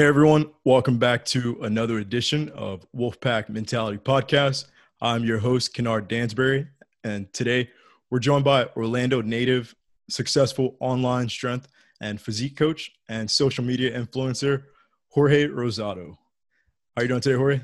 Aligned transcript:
Hey 0.00 0.06
everyone, 0.06 0.50
welcome 0.64 0.96
back 0.96 1.26
to 1.26 1.58
another 1.60 1.98
edition 1.98 2.48
of 2.54 2.86
Wolfpack 2.96 3.50
Mentality 3.50 3.98
Podcast. 3.98 4.68
I'm 5.02 5.24
your 5.24 5.36
host, 5.36 5.74
Kennard 5.74 6.08
Dansbury, 6.08 6.66
and 7.04 7.30
today 7.34 7.68
we're 8.08 8.18
joined 8.18 8.46
by 8.46 8.64
Orlando 8.76 9.20
native, 9.20 9.74
successful 10.08 10.78
online 10.80 11.28
strength 11.28 11.68
and 12.00 12.18
physique 12.18 12.56
coach 12.56 12.90
and 13.10 13.30
social 13.30 13.62
media 13.62 13.94
influencer, 13.94 14.62
Jorge 15.10 15.48
Rosado. 15.48 16.12
How 16.12 16.16
are 16.96 17.02
you 17.02 17.08
doing 17.08 17.20
today, 17.20 17.36
Jorge? 17.36 17.60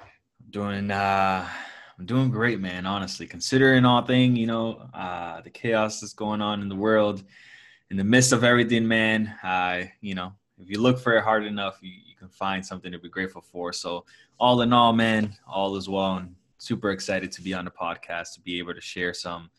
I'm 0.00 0.50
doing 0.50 0.90
uh 0.90 1.48
I'm 1.96 2.04
doing 2.04 2.32
great, 2.32 2.58
man, 2.58 2.84
honestly. 2.84 3.28
Considering 3.28 3.84
all 3.84 4.02
thing, 4.02 4.34
you 4.34 4.48
know, 4.48 4.90
uh 4.92 5.40
the 5.40 5.50
chaos 5.50 6.00
that's 6.00 6.14
going 6.14 6.42
on 6.42 6.62
in 6.62 6.68
the 6.68 6.74
world, 6.74 7.22
in 7.90 7.96
the 7.96 8.02
midst 8.02 8.32
of 8.32 8.42
everything, 8.42 8.88
man, 8.88 9.32
I, 9.44 9.92
you 10.00 10.16
know, 10.16 10.32
if 10.60 10.70
you 10.70 10.80
look 10.80 10.98
for 10.98 11.16
it 11.16 11.22
hard 11.22 11.44
enough, 11.44 11.78
you, 11.82 11.90
you 11.90 12.14
can 12.16 12.28
find 12.28 12.64
something 12.64 12.90
to 12.92 12.98
be 12.98 13.08
grateful 13.08 13.42
for. 13.42 13.72
So, 13.72 14.04
all 14.38 14.62
in 14.62 14.72
all, 14.72 14.92
man, 14.92 15.34
all 15.46 15.76
is 15.76 15.88
well. 15.88 16.16
And 16.16 16.34
super 16.58 16.90
excited 16.90 17.30
to 17.32 17.42
be 17.42 17.54
on 17.54 17.64
the 17.64 17.70
podcast 17.70 18.34
to 18.34 18.40
be 18.40 18.58
able 18.58 18.74
to 18.74 18.80
share 18.80 19.12
some 19.14 19.50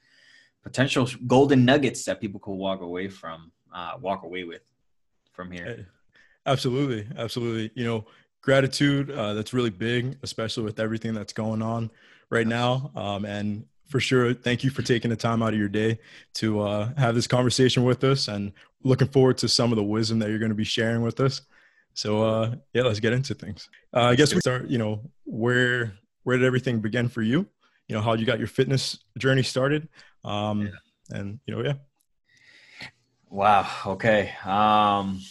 potential 0.63 1.07
golden 1.25 1.65
nuggets 1.65 2.03
that 2.05 2.19
people 2.19 2.39
could 2.39 2.53
walk 2.53 2.81
away 2.81 3.07
from, 3.07 3.51
uh, 3.73 3.93
walk 4.01 4.23
away 4.23 4.43
with 4.43 4.61
from 5.31 5.51
here. 5.51 5.87
Absolutely, 6.45 7.07
absolutely. 7.17 7.71
You 7.75 7.85
know, 7.85 8.05
gratitude 8.41 9.11
uh, 9.11 9.33
that's 9.33 9.53
really 9.53 9.69
big, 9.69 10.17
especially 10.23 10.63
with 10.63 10.79
everything 10.79 11.13
that's 11.13 11.33
going 11.33 11.61
on 11.61 11.91
right 12.29 12.47
now. 12.47 12.91
Um, 12.95 13.25
and 13.25 13.65
for 13.87 13.99
sure. 13.99 14.33
Thank 14.33 14.63
you 14.63 14.69
for 14.69 14.81
taking 14.81 15.09
the 15.09 15.15
time 15.15 15.41
out 15.41 15.53
of 15.53 15.59
your 15.59 15.69
day 15.69 15.99
to 16.35 16.61
uh, 16.61 16.89
have 16.97 17.15
this 17.15 17.27
conversation 17.27 17.83
with 17.83 18.03
us 18.03 18.27
and 18.27 18.51
looking 18.83 19.07
forward 19.07 19.37
to 19.39 19.47
some 19.47 19.71
of 19.71 19.77
the 19.77 19.83
wisdom 19.83 20.19
that 20.19 20.29
you're 20.29 20.39
going 20.39 20.49
to 20.49 20.55
be 20.55 20.63
sharing 20.63 21.01
with 21.01 21.19
us. 21.19 21.41
So 21.93 22.23
uh, 22.23 22.55
yeah, 22.73 22.83
let's 22.83 22.99
get 22.99 23.13
into 23.13 23.33
things. 23.33 23.69
Uh, 23.93 24.03
I 24.03 24.15
guess 24.15 24.33
we 24.33 24.39
start, 24.39 24.67
you 24.67 24.77
know, 24.77 25.01
where, 25.23 25.93
where 26.23 26.37
did 26.37 26.45
everything 26.45 26.79
begin 26.79 27.09
for 27.09 27.21
you? 27.21 27.47
You 27.87 27.95
know, 27.95 28.01
how 28.01 28.13
you 28.13 28.25
got 28.25 28.39
your 28.39 28.47
fitness 28.47 28.99
journey 29.17 29.43
started. 29.43 29.87
Um, 30.23 30.63
yeah. 30.63 31.17
and 31.17 31.39
you 31.45 31.55
know, 31.55 31.63
yeah. 31.63 31.73
Wow. 33.29 33.67
Okay. 33.85 34.33
Um, 34.45 35.21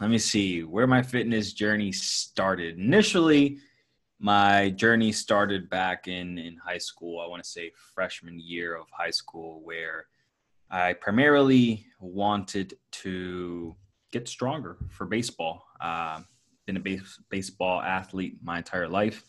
let 0.00 0.10
me 0.10 0.18
see 0.18 0.62
where 0.62 0.86
my 0.86 1.02
fitness 1.02 1.52
journey 1.52 1.92
started. 1.92 2.78
Initially, 2.78 3.58
my 4.20 4.70
journey 4.70 5.10
started 5.10 5.68
back 5.70 6.06
in 6.06 6.38
in 6.38 6.56
high 6.56 6.78
school 6.78 7.20
i 7.20 7.26
want 7.26 7.42
to 7.42 7.48
say 7.48 7.72
freshman 7.94 8.38
year 8.38 8.76
of 8.76 8.86
high 8.92 9.10
school 9.10 9.60
where 9.64 10.06
i 10.70 10.92
primarily 10.92 11.86
wanted 12.00 12.74
to 12.90 13.74
get 14.12 14.26
stronger 14.26 14.76
for 14.88 15.06
baseball. 15.06 15.64
Uh, 15.80 16.20
been 16.66 16.76
a 16.76 16.80
base, 16.80 17.18
baseball 17.30 17.80
athlete 17.80 18.38
my 18.42 18.58
entire 18.58 18.88
life 18.88 19.24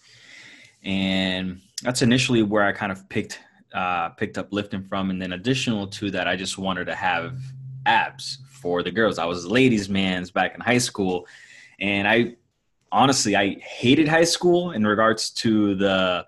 and 0.84 1.62
that's 1.84 2.02
initially 2.02 2.44
where 2.44 2.64
i 2.64 2.72
kind 2.72 2.92
of 2.92 3.08
picked 3.10 3.40
uh, 3.74 4.10
picked 4.10 4.38
up 4.38 4.52
lifting 4.52 4.84
from 4.84 5.10
and 5.10 5.22
then 5.22 5.32
additional 5.34 5.88
to 5.88 6.12
that 6.12 6.28
i 6.28 6.36
just 6.36 6.58
wanted 6.58 6.86
to 6.86 6.96
have 6.96 7.40
abs 7.86 8.40
for 8.50 8.84
the 8.84 8.92
girls. 8.92 9.18
I 9.18 9.26
was 9.26 9.46
ladies 9.46 9.90
man's 9.90 10.30
back 10.30 10.54
in 10.54 10.62
high 10.62 10.78
school 10.78 11.26
and 11.80 12.08
i 12.08 12.36
honestly, 12.92 13.36
I 13.36 13.56
hated 13.60 14.08
high 14.08 14.24
school 14.24 14.72
in 14.72 14.86
regards 14.86 15.30
to 15.32 15.76
the 15.76 16.26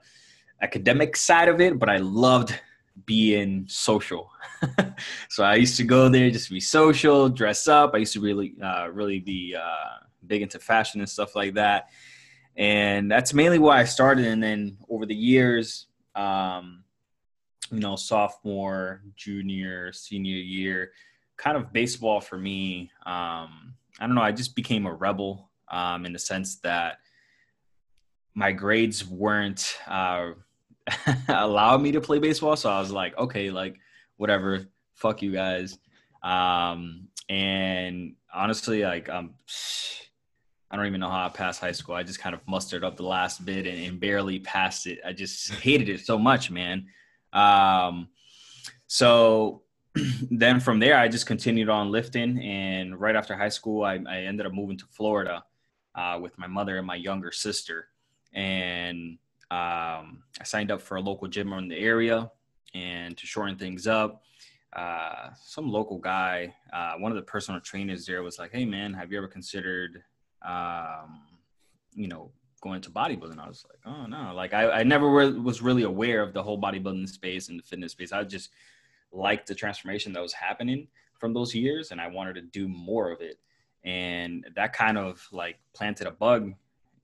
academic 0.61 1.15
side 1.17 1.49
of 1.49 1.59
it, 1.59 1.77
but 1.77 1.89
I 1.89 1.97
loved 1.97 2.59
being 3.05 3.65
social. 3.67 4.31
so 5.29 5.43
I 5.43 5.55
used 5.55 5.77
to 5.77 5.83
go 5.83 6.09
there 6.09 6.29
just 6.29 6.47
to 6.47 6.53
be 6.53 6.59
social, 6.59 7.27
dress 7.29 7.67
up. 7.67 7.91
I 7.93 7.97
used 7.97 8.13
to 8.13 8.21
really, 8.21 8.55
uh, 8.63 8.89
really 8.91 9.19
be 9.19 9.55
uh, 9.55 10.05
big 10.25 10.41
into 10.41 10.59
fashion 10.59 11.01
and 11.01 11.09
stuff 11.09 11.35
like 11.35 11.55
that. 11.55 11.89
And 12.55 13.11
that's 13.11 13.33
mainly 13.33 13.59
why 13.59 13.79
I 13.79 13.83
started. 13.83 14.25
And 14.25 14.41
then 14.41 14.77
over 14.89 15.05
the 15.05 15.15
years, 15.15 15.87
um, 16.15 16.83
you 17.71 17.79
know, 17.79 17.95
sophomore, 17.95 19.01
junior, 19.15 19.91
senior 19.91 20.37
year, 20.37 20.91
kind 21.35 21.57
of 21.57 21.73
baseball 21.73 22.21
for 22.21 22.37
me. 22.37 22.91
Um, 23.05 23.73
I 23.99 24.05
don't 24.05 24.15
know. 24.15 24.21
I 24.21 24.31
just 24.31 24.55
became 24.55 24.85
a 24.85 24.93
rebel 24.93 25.49
um, 25.73 26.05
in 26.05 26.13
the 26.13 26.19
sense 26.19 26.57
that 26.57 26.99
my 28.35 28.51
grades 28.51 29.05
weren't 29.05 29.77
uh, 29.87 30.31
me 31.79 31.91
to 31.91 32.01
play 32.01 32.19
baseball. 32.19 32.55
So 32.55 32.69
I 32.69 32.79
was 32.79 32.91
like, 32.91 33.17
okay, 33.17 33.49
like 33.49 33.77
whatever, 34.17 34.67
fuck 34.93 35.21
you 35.21 35.31
guys. 35.31 35.77
Um, 36.21 37.07
and 37.27 38.13
honestly, 38.33 38.83
like 38.83 39.09
um, 39.09 39.33
I 40.71 40.75
don't 40.75 40.87
even 40.87 41.01
know 41.01 41.09
how 41.09 41.25
I 41.25 41.29
passed 41.29 41.59
high 41.59 41.71
school. 41.71 41.93
I 41.93 42.01
just 42.01 42.19
kind 42.19 42.33
of 42.33 42.41
mustered 42.47 42.83
up 42.83 42.97
the 42.97 43.03
last 43.03 43.45
bit 43.45 43.67
and, 43.67 43.77
and 43.77 43.99
barely 43.99 44.39
passed 44.39 44.87
it. 44.87 44.99
I 45.05 45.13
just 45.13 45.53
hated 45.53 45.87
it 45.87 45.99
so 45.99 46.17
much, 46.17 46.49
man. 46.49 46.87
Um, 47.31 48.09
so 48.87 49.61
then 50.31 50.59
from 50.59 50.79
there, 50.79 50.97
I 50.97 51.07
just 51.07 51.27
continued 51.27 51.69
on 51.69 51.91
lifting. 51.91 52.39
And 52.39 52.99
right 52.99 53.15
after 53.15 53.35
high 53.35 53.49
school, 53.49 53.83
I, 53.83 53.99
I 54.09 54.21
ended 54.21 54.47
up 54.47 54.53
moving 54.53 54.77
to 54.77 54.85
Florida 54.89 55.43
uh, 55.95 56.19
with 56.21 56.37
my 56.37 56.47
mother 56.47 56.77
and 56.77 56.87
my 56.87 56.95
younger 56.95 57.31
sister. 57.31 57.87
And 58.33 59.17
um, 59.51 60.23
I 60.39 60.43
signed 60.43 60.71
up 60.71 60.81
for 60.81 60.95
a 60.95 61.01
local 61.01 61.27
gym 61.27 61.53
in 61.53 61.67
the 61.67 61.77
area. 61.77 62.31
And 62.73 63.15
to 63.17 63.27
shorten 63.27 63.55
things 63.55 63.85
up, 63.85 64.23
uh, 64.75 65.29
some 65.43 65.71
local 65.71 65.99
guy, 65.99 66.55
uh, 66.73 66.93
one 66.93 67.11
of 67.11 67.15
the 67.15 67.21
personal 67.21 67.59
trainers 67.61 68.05
there 68.07 68.23
was 68.23 68.39
like, 68.39 68.51
Hey, 68.51 68.65
man, 68.65 68.93
have 68.93 69.11
you 69.11 69.19
ever 69.19 69.27
considered, 69.27 70.01
um, 70.43 71.21
you 71.93 72.07
know, 72.07 72.31
going 72.61 72.81
to 72.81 72.89
bodybuilding? 72.89 73.37
I 73.37 73.47
was 73.47 73.63
like, 73.69 73.79
Oh, 73.85 74.07
no. 74.07 74.33
Like, 74.33 74.55
I, 74.55 74.71
I 74.71 74.83
never 74.83 75.07
re- 75.07 75.33
was 75.33 75.61
really 75.61 75.83
aware 75.83 76.23
of 76.23 76.33
the 76.33 76.41
whole 76.41 76.59
bodybuilding 76.59 77.07
space 77.09 77.49
and 77.49 77.59
the 77.59 77.63
fitness 77.63 77.91
space. 77.91 78.11
I 78.11 78.23
just 78.23 78.49
liked 79.11 79.47
the 79.47 79.53
transformation 79.53 80.13
that 80.13 80.21
was 80.23 80.33
happening 80.33 80.87
from 81.19 81.33
those 81.33 81.53
years 81.53 81.91
and 81.91 82.01
I 82.01 82.07
wanted 82.07 82.33
to 82.33 82.41
do 82.41 82.67
more 82.67 83.11
of 83.11 83.21
it 83.21 83.39
and 83.83 84.47
that 84.55 84.73
kind 84.73 84.97
of 84.97 85.25
like 85.31 85.59
planted 85.73 86.07
a 86.07 86.11
bug 86.11 86.53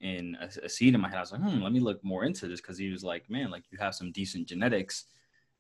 in 0.01 0.37
a, 0.39 0.65
a 0.65 0.69
seed 0.69 0.95
in 0.95 1.01
my 1.01 1.09
head. 1.09 1.17
I 1.17 1.21
was 1.21 1.31
like, 1.31 1.41
hmm, 1.41 1.61
let 1.61 1.73
me 1.73 1.79
look 1.79 2.03
more 2.03 2.23
into 2.23 2.47
this 2.47 2.61
because 2.61 2.77
he 2.77 2.89
was 2.89 3.03
like, 3.03 3.29
man, 3.29 3.51
like 3.51 3.63
you 3.69 3.77
have 3.79 3.95
some 3.95 4.11
decent 4.11 4.47
genetics, 4.47 5.05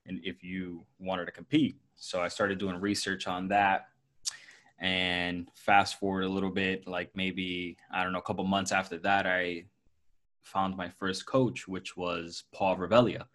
and 0.05 0.19
if 0.23 0.43
you 0.43 0.85
wanted 0.99 1.25
to 1.25 1.31
compete, 1.31 1.77
so 1.95 2.21
I 2.21 2.29
started 2.29 2.57
doing 2.57 2.79
research 2.79 3.27
on 3.27 3.47
that. 3.49 3.87
And 4.81 5.49
fast 5.55 5.99
forward 5.99 6.23
a 6.23 6.29
little 6.29 6.49
bit, 6.49 6.87
like 6.87 7.11
maybe 7.13 7.75
I 7.91 8.03
don't 8.03 8.13
know, 8.13 8.19
a 8.19 8.23
couple 8.23 8.45
months 8.45 8.71
after 8.71 8.97
that, 8.99 9.27
I 9.27 9.65
found 10.41 10.77
my 10.77 10.87
first 10.87 11.25
coach, 11.25 11.67
which 11.67 11.97
was 11.97 12.43
Paul 12.53 12.77
Revelia, 12.77 13.25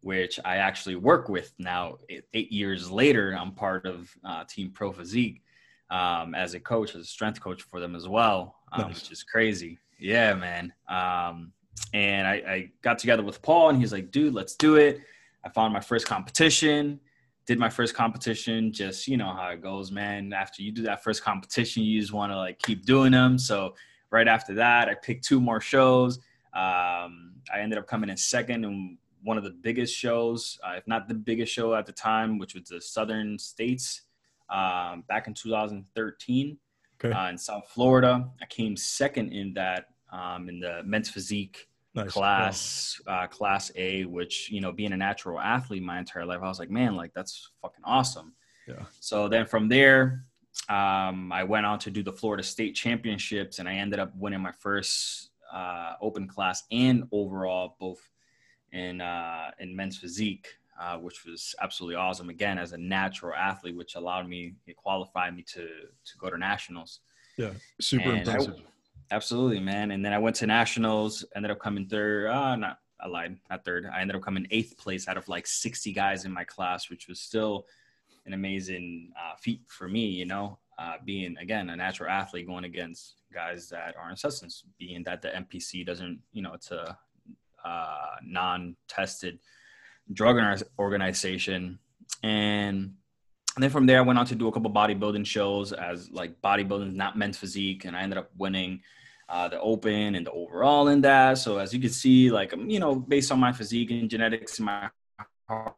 which 0.00 0.38
I 0.44 0.58
actually 0.58 0.94
work 0.94 1.28
with 1.28 1.52
now. 1.58 1.98
Eight 2.08 2.52
years 2.52 2.88
later, 2.88 3.32
I'm 3.32 3.50
part 3.50 3.84
of 3.84 4.16
uh, 4.24 4.44
Team 4.44 4.70
Pro 4.70 4.92
Physique 4.92 5.42
um, 5.90 6.34
as 6.34 6.54
a 6.54 6.60
coach, 6.60 6.94
as 6.94 7.02
a 7.02 7.04
strength 7.04 7.40
coach 7.40 7.62
for 7.62 7.80
them 7.80 7.94
as 7.94 8.08
well, 8.08 8.56
um, 8.72 8.88
nice. 8.88 9.02
which 9.02 9.12
is 9.12 9.22
crazy. 9.22 9.78
Yeah, 9.98 10.34
man. 10.34 10.72
Um, 10.88 11.52
and 11.92 12.26
I, 12.26 12.32
I 12.32 12.70
got 12.82 12.98
together 12.98 13.22
with 13.22 13.42
Paul, 13.42 13.70
and 13.70 13.78
he's 13.78 13.92
like, 13.92 14.10
"Dude, 14.10 14.34
let's 14.34 14.56
do 14.56 14.76
it." 14.76 15.00
I 15.44 15.48
found 15.50 15.72
my 15.72 15.80
first 15.80 16.06
competition. 16.06 17.00
Did 17.46 17.58
my 17.58 17.70
first 17.70 17.94
competition. 17.94 18.72
Just 18.72 19.06
you 19.06 19.16
know 19.16 19.32
how 19.32 19.48
it 19.50 19.62
goes, 19.62 19.92
man. 19.92 20.32
After 20.32 20.62
you 20.62 20.72
do 20.72 20.82
that 20.82 21.04
first 21.04 21.22
competition, 21.22 21.84
you 21.84 22.00
just 22.00 22.12
want 22.12 22.32
to 22.32 22.36
like 22.36 22.58
keep 22.58 22.84
doing 22.84 23.12
them. 23.12 23.38
So 23.38 23.74
right 24.10 24.26
after 24.26 24.54
that, 24.54 24.88
I 24.88 24.94
picked 24.94 25.24
two 25.24 25.40
more 25.40 25.60
shows. 25.60 26.18
Um, 26.52 27.34
I 27.52 27.60
ended 27.60 27.78
up 27.78 27.86
coming 27.86 28.10
in 28.10 28.16
second 28.16 28.64
in 28.64 28.98
one 29.22 29.36
of 29.36 29.44
the 29.44 29.50
biggest 29.50 29.94
shows, 29.94 30.58
uh, 30.64 30.74
if 30.76 30.86
not 30.86 31.08
the 31.08 31.14
biggest 31.14 31.52
show 31.52 31.74
at 31.74 31.86
the 31.86 31.92
time, 31.92 32.38
which 32.38 32.54
was 32.54 32.64
the 32.64 32.80
Southern 32.80 33.38
States 33.38 34.02
um, 34.50 35.04
back 35.08 35.26
in 35.26 35.34
2013 35.34 36.58
okay. 37.04 37.14
uh, 37.14 37.28
in 37.28 37.38
South 37.38 37.68
Florida. 37.68 38.28
I 38.40 38.46
came 38.46 38.76
second 38.76 39.32
in 39.32 39.54
that 39.54 39.86
um, 40.12 40.48
in 40.48 40.60
the 40.60 40.82
men's 40.84 41.10
physique 41.10 41.68
nice. 41.94 42.10
class, 42.10 43.00
uh, 43.06 43.26
class 43.26 43.70
A. 43.76 44.04
Which 44.04 44.50
you 44.50 44.60
know, 44.60 44.72
being 44.72 44.92
a 44.92 44.96
natural 44.96 45.40
athlete 45.40 45.82
my 45.82 45.98
entire 45.98 46.24
life, 46.24 46.40
I 46.42 46.48
was 46.48 46.58
like, 46.58 46.70
man, 46.70 46.96
like 46.96 47.12
that's 47.14 47.50
fucking 47.62 47.84
awesome. 47.84 48.34
Yeah. 48.66 48.84
So 49.00 49.28
then 49.28 49.46
from 49.46 49.68
there, 49.68 50.24
um, 50.68 51.32
I 51.32 51.44
went 51.44 51.66
on 51.66 51.78
to 51.80 51.90
do 51.90 52.02
the 52.02 52.12
Florida 52.12 52.42
State 52.42 52.74
Championships, 52.74 53.58
and 53.58 53.68
I 53.68 53.74
ended 53.74 53.98
up 53.98 54.12
winning 54.16 54.40
my 54.40 54.52
first 54.52 55.30
uh, 55.52 55.94
open 56.00 56.26
class 56.26 56.64
and 56.70 57.04
overall, 57.12 57.76
both 57.78 58.00
in 58.72 59.00
uh, 59.00 59.50
in 59.58 59.74
men's 59.74 59.98
physique 59.98 60.48
uh, 60.80 60.98
which 60.98 61.24
was 61.24 61.54
absolutely 61.60 61.96
awesome. 61.96 62.28
Again, 62.28 62.58
as 62.58 62.72
a 62.72 62.78
natural 62.78 63.34
athlete, 63.34 63.76
which 63.76 63.94
allowed 63.94 64.28
me, 64.28 64.54
it 64.66 64.76
qualified 64.76 65.34
me 65.34 65.42
to 65.42 65.66
to 65.66 66.18
go 66.18 66.30
to 66.30 66.38
nationals. 66.38 67.00
Yeah, 67.36 67.50
super 67.80 68.10
and 68.10 68.18
impressive. 68.18 68.54
I, 68.58 69.14
absolutely, 69.14 69.60
man. 69.60 69.90
And 69.90 70.04
then 70.04 70.12
I 70.12 70.18
went 70.18 70.36
to 70.36 70.46
nationals, 70.46 71.24
ended 71.34 71.50
up 71.50 71.58
coming 71.58 71.86
third. 71.86 72.28
Uh, 72.28 72.56
not 72.56 72.78
I 73.00 73.08
lied, 73.08 73.36
not 73.50 73.64
third. 73.64 73.86
I 73.92 74.00
ended 74.00 74.16
up 74.16 74.22
coming 74.22 74.46
eighth 74.50 74.76
place 74.78 75.08
out 75.08 75.16
of 75.16 75.28
like 75.28 75.46
60 75.46 75.92
guys 75.92 76.24
in 76.24 76.32
my 76.32 76.44
class, 76.44 76.88
which 76.88 77.08
was 77.08 77.20
still 77.20 77.66
an 78.24 78.32
amazing 78.32 79.12
uh, 79.18 79.36
feat 79.36 79.60
for 79.66 79.88
me. 79.88 80.06
You 80.06 80.26
know, 80.26 80.58
uh, 80.78 80.94
being 81.04 81.36
again 81.38 81.70
a 81.70 81.76
natural 81.76 82.10
athlete 82.10 82.46
going 82.46 82.64
against 82.64 83.14
guys 83.32 83.68
that 83.68 83.94
are 83.96 84.10
in 84.10 84.16
substance, 84.16 84.64
being 84.78 85.02
that 85.04 85.22
the 85.22 85.28
NPC 85.28 85.84
doesn't, 85.84 86.20
you 86.32 86.42
know, 86.42 86.54
it's 86.54 86.70
a 86.70 86.96
uh, 87.64 88.16
non-tested 88.22 89.38
drug 90.12 90.38
organization, 90.78 91.78
and 92.22 92.94
and 93.56 93.62
then 93.62 93.70
from 93.70 93.86
there, 93.86 93.98
I 93.98 94.02
went 94.02 94.18
on 94.18 94.26
to 94.26 94.34
do 94.34 94.48
a 94.48 94.52
couple 94.52 94.70
bodybuilding 94.70 95.26
shows 95.26 95.72
as 95.72 96.10
like 96.10 96.40
bodybuilding, 96.42 96.94
not 96.94 97.16
men's 97.16 97.38
physique, 97.38 97.86
and 97.86 97.96
I 97.96 98.02
ended 98.02 98.18
up 98.18 98.30
winning 98.36 98.82
uh, 99.28 99.48
the 99.48 99.60
open 99.60 100.14
and 100.14 100.26
the 100.26 100.30
overall 100.30 100.88
in 100.88 101.00
that. 101.00 101.38
So 101.38 101.58
as 101.58 101.72
you 101.72 101.80
can 101.80 101.90
see, 101.90 102.30
like 102.30 102.52
um, 102.52 102.68
you 102.68 102.78
know, 102.80 102.94
based 102.94 103.32
on 103.32 103.40
my 103.40 103.52
physique 103.52 103.90
and 103.90 104.10
genetics 104.10 104.58
and 104.58 104.66
my 104.66 104.90
hard 105.48 105.74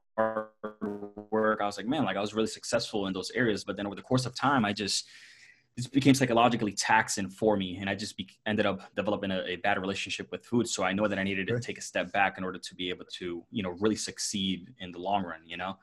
work, 1.30 1.60
I 1.60 1.66
was 1.66 1.76
like, 1.76 1.86
man, 1.86 2.04
like 2.04 2.16
I 2.16 2.20
was 2.20 2.34
really 2.34 2.48
successful 2.48 3.06
in 3.06 3.12
those 3.12 3.30
areas. 3.30 3.64
But 3.64 3.76
then 3.76 3.86
over 3.86 3.94
the 3.94 4.02
course 4.02 4.26
of 4.26 4.34
time, 4.34 4.64
I 4.64 4.72
just 4.72 5.06
it 5.86 5.92
became 5.92 6.14
psychologically 6.14 6.72
taxing 6.72 7.28
for 7.28 7.56
me, 7.56 7.78
and 7.80 7.88
I 7.88 7.94
just 7.94 8.16
be, 8.16 8.28
ended 8.46 8.66
up 8.66 8.94
developing 8.94 9.30
a, 9.30 9.42
a, 9.46 9.56
bad 9.56 9.80
relationship 9.80 10.30
with 10.30 10.44
food. 10.44 10.68
So 10.68 10.82
I 10.82 10.92
know 10.92 11.06
that 11.08 11.18
I 11.18 11.22
needed 11.22 11.46
to 11.46 11.60
take 11.60 11.78
a 11.78 11.82
step 11.82 12.12
back 12.12 12.36
in 12.36 12.44
order 12.44 12.58
to 12.58 12.74
be 12.74 12.90
able 12.90 13.04
to, 13.18 13.44
you 13.50 13.62
know, 13.62 13.70
really 13.80 13.96
succeed 13.96 14.74
in 14.80 14.92
the 14.92 14.98
long 14.98 15.24
run. 15.24 15.40
You 15.44 15.56
know. 15.56 15.78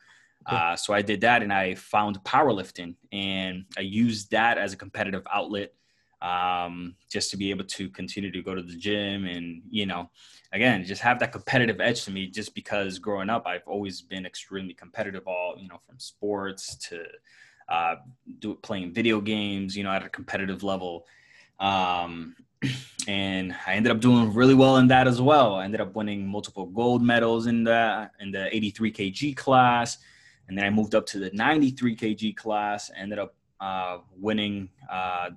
Uh, 0.45 0.75
so 0.75 0.93
I 0.93 1.01
did 1.01 1.21
that 1.21 1.41
and 1.41 1.51
I 1.51 1.73
found 1.73 2.23
powerlifting 2.23 2.93
and 3.11 3.65
I 3.79 3.81
used 3.81 4.29
that 4.29 4.59
as 4.59 4.73
a 4.73 4.77
competitive 4.77 5.25
outlet 5.33 5.73
um, 6.21 6.95
just 7.11 7.31
to 7.31 7.37
be 7.37 7.49
able 7.49 7.65
to 7.65 7.89
continue 7.89 8.31
to 8.31 8.41
go 8.41 8.55
to 8.55 8.61
the 8.61 8.75
gym 8.75 9.25
and, 9.25 9.61
you 9.69 9.85
know, 9.85 10.09
again, 10.53 10.83
just 10.83 11.01
have 11.01 11.19
that 11.19 11.31
competitive 11.31 11.79
edge 11.81 12.03
to 12.05 12.11
me 12.11 12.27
just 12.27 12.55
because 12.55 12.99
growing 12.99 13.29
up, 13.29 13.45
I've 13.45 13.67
always 13.67 14.01
been 14.01 14.25
extremely 14.25 14.73
competitive, 14.73 15.27
all, 15.27 15.55
you 15.57 15.67
know, 15.67 15.79
from 15.85 15.99
sports 15.99 16.75
to 16.89 17.03
uh, 17.69 17.95
do 18.39 18.55
playing 18.55 18.93
video 18.93 19.21
games, 19.21 19.75
you 19.75 19.83
know, 19.83 19.91
at 19.91 20.03
a 20.03 20.09
competitive 20.09 20.63
level. 20.63 21.05
Um, 21.59 22.35
and 23.07 23.55
I 23.65 23.73
ended 23.73 23.91
up 23.91 23.99
doing 23.99 24.33
really 24.33 24.53
well 24.53 24.77
in 24.77 24.87
that 24.87 25.07
as 25.07 25.21
well. 25.21 25.55
I 25.55 25.65
ended 25.65 25.81
up 25.81 25.95
winning 25.95 26.27
multiple 26.27 26.65
gold 26.65 27.01
medals 27.01 27.47
in 27.47 27.63
the 27.63 28.09
in 28.19 28.31
the 28.31 28.53
83 28.55 28.91
kg 28.91 29.35
class, 29.35 29.97
and 30.47 30.57
then 30.57 30.65
I 30.65 30.69
moved 30.69 30.95
up 30.95 31.05
to 31.07 31.19
the 31.19 31.31
93 31.33 31.95
kg 31.95 32.35
class. 32.35 32.91
Ended 32.95 33.19
up 33.19 33.35
uh, 33.59 33.99
winning 34.17 34.69
uh, 34.91 35.31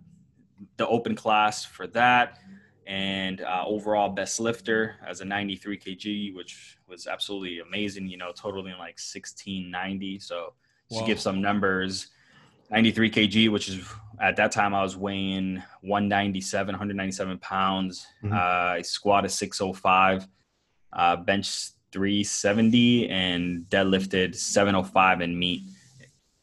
the 0.76 0.86
open 0.86 1.14
class 1.14 1.64
for 1.64 1.86
that, 1.88 2.38
and 2.86 3.40
uh, 3.42 3.64
overall 3.66 4.08
best 4.10 4.40
lifter 4.40 4.96
as 5.06 5.20
a 5.20 5.24
93 5.24 5.78
kg, 5.78 6.34
which 6.34 6.78
was 6.88 7.06
absolutely 7.06 7.60
amazing. 7.60 8.08
You 8.08 8.16
know, 8.16 8.32
totaling 8.32 8.72
like 8.72 8.98
1690. 8.98 10.18
So 10.20 10.54
wow. 10.90 11.00
to 11.00 11.06
give 11.06 11.20
some 11.20 11.40
numbers, 11.40 12.08
93 12.70 13.10
kg, 13.10 13.50
which 13.50 13.68
is 13.68 13.80
at 14.20 14.36
that 14.36 14.52
time 14.52 14.74
I 14.74 14.82
was 14.82 14.96
weighing 14.96 15.62
197, 15.82 16.72
197 16.72 17.38
pounds. 17.38 18.06
Mm-hmm. 18.22 18.34
Uh, 18.34 18.36
I 18.76 18.82
squatted 18.82 19.30
605, 19.30 20.26
uh, 20.92 21.16
bench 21.16 21.70
370 21.92 23.08
and 23.08 23.64
deadlifted 23.70 24.34
705 24.34 25.20
in 25.20 25.38
meet. 25.38 25.62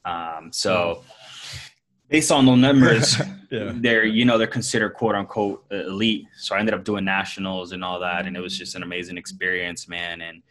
Um, 0.04 0.52
so 0.52 1.04
based 2.10 2.32
on 2.32 2.46
those 2.46 2.58
numbers, 2.58 3.20
yeah. 3.52 3.72
they're 3.76 4.06
you 4.06 4.26
know 4.26 4.38
they're 4.38 4.48
considered 4.48 4.92
quote 4.92 5.16
unquote 5.16 5.66
elite. 5.72 6.26
So 6.38 6.56
I 6.56 6.60
ended 6.60 6.74
up 6.74 6.84
doing 6.84 7.06
nationals 7.06 7.72
and 7.72 7.84
all 7.84 8.00
that, 8.00 8.26
and 8.26 8.36
it 8.38 8.40
was 8.40 8.58
just 8.58 8.76
an 8.76 8.84
amazing 8.84 9.18
experience, 9.18 9.88
man. 9.88 10.22
And 10.22 10.42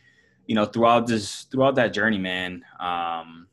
you 0.46 0.54
know 0.54 0.64
throughout 0.64 1.06
this 1.06 1.44
throughout 1.44 1.76
that 1.76 1.92
journey, 1.92 2.18
man, 2.18 2.64
um, 2.80 3.48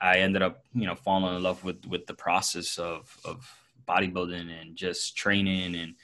I 0.00 0.18
ended 0.18 0.42
up 0.42 0.64
you 0.74 0.86
know 0.86 0.94
falling 0.94 1.36
in 1.36 1.42
love 1.42 1.64
with 1.64 1.86
with 1.86 2.06
the 2.06 2.14
process 2.14 2.78
of 2.78 3.16
of 3.24 3.50
bodybuilding 3.88 4.50
and 4.60 4.76
just 4.76 5.16
training 5.16 5.76
and 5.76 5.94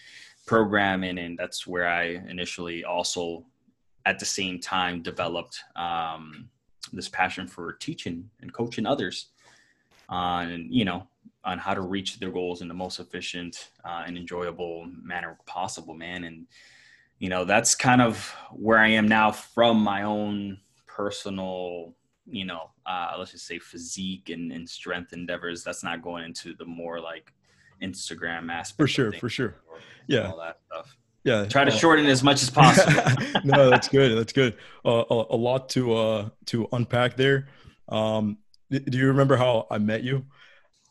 programming, 0.47 1.19
and 1.19 1.39
that's 1.39 1.67
where 1.67 1.89
I 1.89 2.23
initially 2.29 2.85
also 2.85 3.45
at 4.05 4.19
the 4.19 4.25
same 4.25 4.61
time 4.61 5.03
developed 5.03 5.61
um, 5.77 6.49
this 6.93 7.09
passion 7.09 7.47
for 7.47 7.73
teaching 7.75 8.29
and 8.41 8.53
coaching 8.53 8.87
others 8.87 9.27
on 10.09 10.67
you 10.71 10.85
know 10.85 11.07
on 11.45 11.59
how 11.59 11.75
to 11.75 11.81
reach 11.81 12.21
their 12.21 12.31
goals 12.31 12.63
in 12.63 12.69
the 12.69 12.75
most 12.75 13.01
efficient 13.01 13.71
uh, 13.85 14.05
and 14.07 14.17
enjoyable 14.17 14.87
manner 15.03 15.37
possible 15.47 15.95
man. 15.95 16.25
And 16.25 16.47
you 17.23 17.29
know 17.29 17.45
that's 17.45 17.77
kind 17.77 18.03
of 18.03 18.35
where 18.51 18.79
i 18.79 18.89
am 18.89 19.07
now 19.07 19.31
from 19.31 19.81
my 19.81 20.03
own 20.03 20.59
personal 20.89 21.95
you 22.27 22.45
know 22.45 22.71
uh, 22.87 23.15
let's 23.19 23.33
just 23.33 23.47
say 23.47 23.59
physique 23.59 24.31
and, 24.31 24.53
and 24.53 24.69
strength 24.69 25.13
endeavors 25.13 25.65
that's 25.65 25.83
not 25.83 26.03
going 26.03 26.25
into 26.25 26.55
the 26.55 26.65
more 26.65 27.01
like 27.01 27.33
instagram 27.83 28.51
aspect 28.51 28.77
for 28.77 28.87
sure 28.87 29.13
for 29.13 29.29
sure. 29.29 29.57
yeah. 30.07 30.31
all 30.31 30.39
that 30.39 30.59
stuff. 30.67 30.97
Yeah. 31.25 31.45
Try 31.45 31.65
to 31.65 31.71
uh, 31.71 31.77
shorten 31.77 32.07
as 32.07 32.25
much 32.25 32.43
as 32.43 32.51
possible. 32.61 33.01
no 33.45 33.71
that's 33.71 33.89
good 33.89 34.19
that's 34.19 34.33
good. 34.33 34.57
Uh, 34.85 35.05
a, 35.09 35.25
a, 35.31 35.37
lot 35.37 35.69
to 35.71 35.95
uh 35.95 36.29
to 36.47 36.69
unpack 36.73 37.17
there. 37.17 37.49
Um 37.89 38.39
do 38.71 38.99
you 38.99 39.09
remember 39.09 39.37
how 39.37 39.67
i 39.71 39.79
met 39.79 40.03
you? 40.03 40.25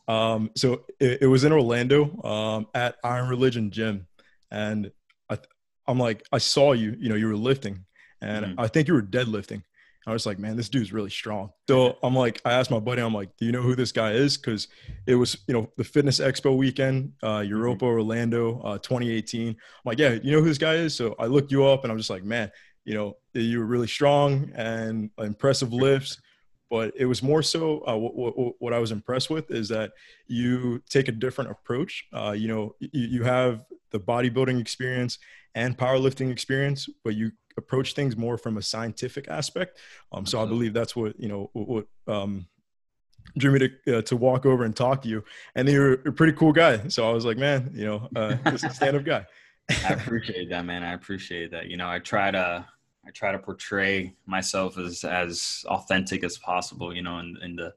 Um 0.08 0.50
so 0.56 0.84
it, 0.98 1.22
it 1.22 1.26
was 1.26 1.44
in 1.44 1.52
orlando 1.52 2.22
um 2.24 2.66
at 2.74 2.96
iron 3.04 3.28
religion 3.28 3.70
gym 3.70 4.06
and 4.50 4.90
i 5.30 5.38
i'm 5.86 5.98
like 5.98 6.24
i 6.32 6.38
saw 6.38 6.72
you 6.72 6.94
you 6.98 7.08
know 7.08 7.14
you 7.14 7.26
were 7.26 7.36
lifting 7.36 7.84
and 8.20 8.44
mm-hmm. 8.44 8.60
i 8.60 8.68
think 8.68 8.88
you 8.88 8.94
were 8.94 9.02
deadlifting 9.02 9.62
I 10.06 10.12
was 10.12 10.26
like, 10.26 10.38
man, 10.38 10.56
this 10.56 10.68
dude's 10.68 10.92
really 10.92 11.10
strong. 11.10 11.50
So 11.68 11.96
I'm 12.02 12.14
like, 12.14 12.40
I 12.44 12.52
asked 12.52 12.70
my 12.70 12.80
buddy, 12.80 13.02
I'm 13.02 13.14
like, 13.14 13.36
do 13.36 13.46
you 13.46 13.52
know 13.52 13.62
who 13.62 13.76
this 13.76 13.92
guy 13.92 14.12
is? 14.12 14.36
Because 14.36 14.68
it 15.06 15.14
was, 15.14 15.36
you 15.46 15.54
know, 15.54 15.70
the 15.76 15.84
Fitness 15.84 16.18
Expo 16.18 16.56
weekend, 16.56 17.12
uh, 17.22 17.38
mm-hmm. 17.38 17.48
Europa 17.48 17.84
Orlando, 17.84 18.60
uh, 18.62 18.78
2018. 18.78 19.48
I'm 19.48 19.56
like, 19.84 19.98
yeah, 19.98 20.18
you 20.22 20.32
know 20.32 20.40
who 20.40 20.48
this 20.48 20.58
guy 20.58 20.74
is? 20.74 20.94
So 20.94 21.14
I 21.18 21.26
looked 21.26 21.52
you 21.52 21.64
up, 21.64 21.84
and 21.84 21.92
I'm 21.92 21.98
just 21.98 22.10
like, 22.10 22.24
man, 22.24 22.50
you 22.84 22.94
know, 22.94 23.16
you 23.32 23.60
were 23.60 23.66
really 23.66 23.86
strong 23.86 24.50
and 24.54 25.10
impressive 25.18 25.72
lifts. 25.72 26.20
But 26.68 26.94
it 26.96 27.04
was 27.04 27.22
more 27.22 27.42
so 27.42 27.86
uh, 27.86 27.96
what, 27.96 28.16
what, 28.16 28.54
what, 28.58 28.72
I 28.72 28.78
was 28.78 28.92
impressed 28.92 29.28
with 29.28 29.50
is 29.50 29.68
that 29.68 29.92
you 30.26 30.82
take 30.88 31.08
a 31.08 31.12
different 31.12 31.50
approach. 31.50 32.06
Uh, 32.14 32.32
you 32.32 32.48
know, 32.48 32.74
you, 32.80 32.88
you 32.92 33.22
have 33.24 33.66
the 33.90 34.00
bodybuilding 34.00 34.58
experience 34.58 35.18
and 35.54 35.76
powerlifting 35.76 36.30
experience, 36.30 36.88
but 37.04 37.14
you 37.14 37.30
approach 37.56 37.94
things 37.94 38.16
more 38.16 38.36
from 38.38 38.56
a 38.56 38.62
scientific 38.62 39.28
aspect. 39.28 39.78
Um, 40.12 40.26
so 40.26 40.42
I 40.42 40.46
believe 40.46 40.74
that's 40.74 40.96
what 40.96 41.18
you 41.18 41.28
know 41.28 41.50
what 41.52 41.86
um, 42.06 42.46
drew 43.36 43.52
me 43.52 43.58
to 43.58 43.98
uh, 43.98 44.02
to 44.02 44.16
walk 44.16 44.46
over 44.46 44.64
and 44.64 44.74
talk 44.74 45.02
to 45.02 45.08
you. 45.08 45.24
And 45.54 45.68
you're 45.68 45.94
a 45.94 46.12
pretty 46.12 46.32
cool 46.32 46.52
guy. 46.52 46.88
So 46.88 47.08
I 47.08 47.12
was 47.12 47.24
like, 47.24 47.38
man, 47.38 47.70
you 47.74 47.84
know, 47.84 48.08
uh, 48.14 48.36
this 48.44 48.64
is 48.64 48.70
a 48.70 48.74
stand 48.74 48.96
up 48.96 49.04
guy. 49.04 49.26
I 49.86 49.94
appreciate 49.94 50.50
that, 50.50 50.64
man. 50.64 50.82
I 50.82 50.92
appreciate 50.92 51.50
that. 51.52 51.66
You 51.66 51.76
know, 51.76 51.88
I 51.88 51.98
try 51.98 52.30
to 52.30 52.66
I 53.06 53.10
try 53.10 53.32
to 53.32 53.38
portray 53.38 54.14
myself 54.26 54.78
as 54.78 55.04
as 55.04 55.64
authentic 55.68 56.24
as 56.24 56.38
possible. 56.38 56.94
You 56.94 57.02
know, 57.02 57.18
in 57.18 57.36
in 57.42 57.56
the 57.56 57.74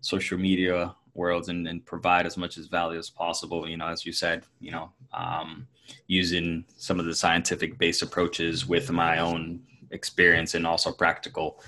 social 0.00 0.38
media 0.38 0.94
worlds 1.14 1.48
and, 1.48 1.66
and 1.68 1.84
provide 1.84 2.26
as 2.26 2.36
much 2.36 2.58
as 2.58 2.66
value 2.66 2.98
as 2.98 3.10
possible. 3.10 3.68
You 3.68 3.76
know, 3.76 3.88
as 3.88 4.06
you 4.06 4.12
said, 4.12 4.44
you 4.60 4.70
know, 4.70 4.90
um, 5.12 5.66
using 6.06 6.64
some 6.76 6.98
of 6.98 7.06
the 7.06 7.14
scientific 7.14 7.78
based 7.78 8.02
approaches 8.02 8.66
with 8.66 8.90
my 8.90 9.18
own 9.18 9.60
experience 9.90 10.54
and 10.54 10.66
also 10.66 10.92
practical 10.92 11.62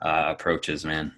uh, 0.00 0.26
approaches, 0.28 0.84
man. 0.84 1.12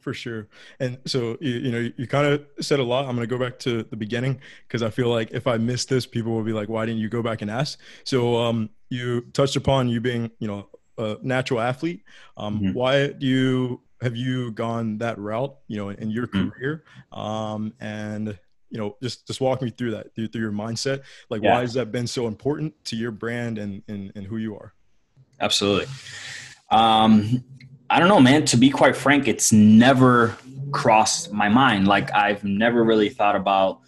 For 0.00 0.12
sure. 0.12 0.48
And 0.80 0.98
so, 1.06 1.38
you, 1.40 1.52
you 1.52 1.72
know, 1.72 1.90
you 1.96 2.06
kind 2.06 2.26
of 2.26 2.44
said 2.60 2.78
a 2.78 2.84
lot. 2.84 3.06
I'm 3.06 3.16
going 3.16 3.26
to 3.26 3.38
go 3.38 3.42
back 3.42 3.58
to 3.60 3.84
the 3.84 3.96
beginning 3.96 4.38
because 4.68 4.82
I 4.82 4.90
feel 4.90 5.08
like 5.08 5.30
if 5.32 5.46
I 5.46 5.56
miss 5.56 5.86
this, 5.86 6.04
people 6.04 6.32
will 6.32 6.42
be 6.42 6.52
like, 6.52 6.68
why 6.68 6.84
didn't 6.84 7.00
you 7.00 7.08
go 7.08 7.22
back 7.22 7.40
and 7.40 7.50
ask? 7.50 7.78
So, 8.04 8.36
um, 8.36 8.68
you 8.90 9.22
touched 9.32 9.56
upon 9.56 9.88
you 9.88 10.02
being, 10.02 10.30
you 10.40 10.46
know, 10.46 10.68
a 10.98 11.16
natural 11.22 11.60
athlete. 11.60 12.04
Um, 12.36 12.60
mm-hmm. 12.60 12.72
Why 12.74 13.08
do 13.08 13.26
you 13.26 13.80
have 14.04 14.16
you 14.16 14.52
gone 14.52 14.98
that 14.98 15.18
route, 15.18 15.56
you 15.66 15.76
know, 15.78 15.88
in 15.88 16.10
your 16.10 16.26
mm-hmm. 16.26 16.50
career? 16.50 16.84
Um, 17.10 17.72
and 17.80 18.38
you 18.74 18.80
know 18.80 18.96
just 19.00 19.26
just 19.26 19.40
walk 19.40 19.62
me 19.62 19.70
through 19.70 19.92
that 19.92 20.12
through, 20.14 20.26
through 20.26 20.40
your 20.40 20.52
mindset 20.52 21.02
like 21.30 21.42
yeah. 21.42 21.54
why 21.54 21.60
has 21.60 21.74
that 21.74 21.92
been 21.92 22.08
so 22.08 22.26
important 22.26 22.74
to 22.84 22.96
your 22.96 23.12
brand 23.12 23.56
and, 23.56 23.82
and 23.86 24.12
and 24.16 24.26
who 24.26 24.36
you 24.36 24.56
are 24.56 24.74
absolutely 25.40 25.86
um 26.72 27.42
i 27.88 28.00
don't 28.00 28.08
know 28.08 28.18
man 28.20 28.44
to 28.44 28.56
be 28.56 28.68
quite 28.68 28.96
frank 28.96 29.28
it's 29.28 29.52
never 29.52 30.36
crossed 30.72 31.32
my 31.32 31.48
mind 31.48 31.86
like 31.86 32.12
i've 32.14 32.42
never 32.42 32.82
really 32.82 33.08
thought 33.08 33.36
about 33.36 33.78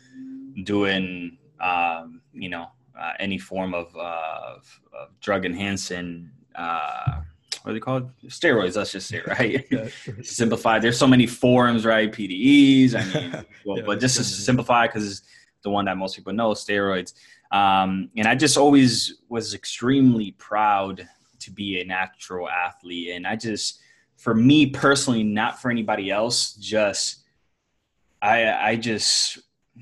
doing 0.62 1.36
um 1.60 2.20
you 2.32 2.48
know 2.48 2.68
uh, 2.98 3.12
any 3.18 3.36
form 3.36 3.74
of, 3.74 3.94
uh, 3.94 4.54
of, 4.56 4.80
of 4.98 5.20
drug 5.20 5.44
enhancing 5.44 6.30
uh 6.54 7.20
what 7.66 7.72
are 7.72 7.74
they 7.74 7.80
called? 7.80 8.12
Steroids, 8.26 8.76
let's 8.76 8.92
just 8.92 9.08
say, 9.08 9.20
right? 9.26 9.66
yeah, 9.72 9.88
simplify. 10.22 10.78
There's 10.78 10.96
so 10.96 11.08
many 11.08 11.26
forms, 11.26 11.84
right? 11.84 12.12
PDEs. 12.12 12.94
I 12.94 13.04
mean, 13.12 13.32
well, 13.64 13.78
yeah, 13.78 13.82
but 13.84 13.98
just 13.98 14.16
to 14.18 14.22
simplify, 14.22 14.86
because 14.86 15.10
it's 15.10 15.22
the 15.62 15.70
one 15.70 15.86
that 15.86 15.96
most 15.96 16.14
people 16.14 16.32
know, 16.32 16.52
steroids. 16.52 17.14
Um, 17.50 18.08
and 18.16 18.28
I 18.28 18.36
just 18.36 18.56
always 18.56 19.14
was 19.28 19.52
extremely 19.52 20.30
proud 20.38 21.08
to 21.40 21.50
be 21.50 21.80
a 21.80 21.84
natural 21.84 22.48
athlete. 22.48 23.10
And 23.10 23.26
I 23.26 23.34
just, 23.34 23.80
for 24.16 24.32
me 24.32 24.66
personally, 24.66 25.24
not 25.24 25.60
for 25.60 25.68
anybody 25.68 26.08
else, 26.08 26.52
just 26.54 27.24
I 28.22 28.48
I 28.48 28.76
just 28.76 29.40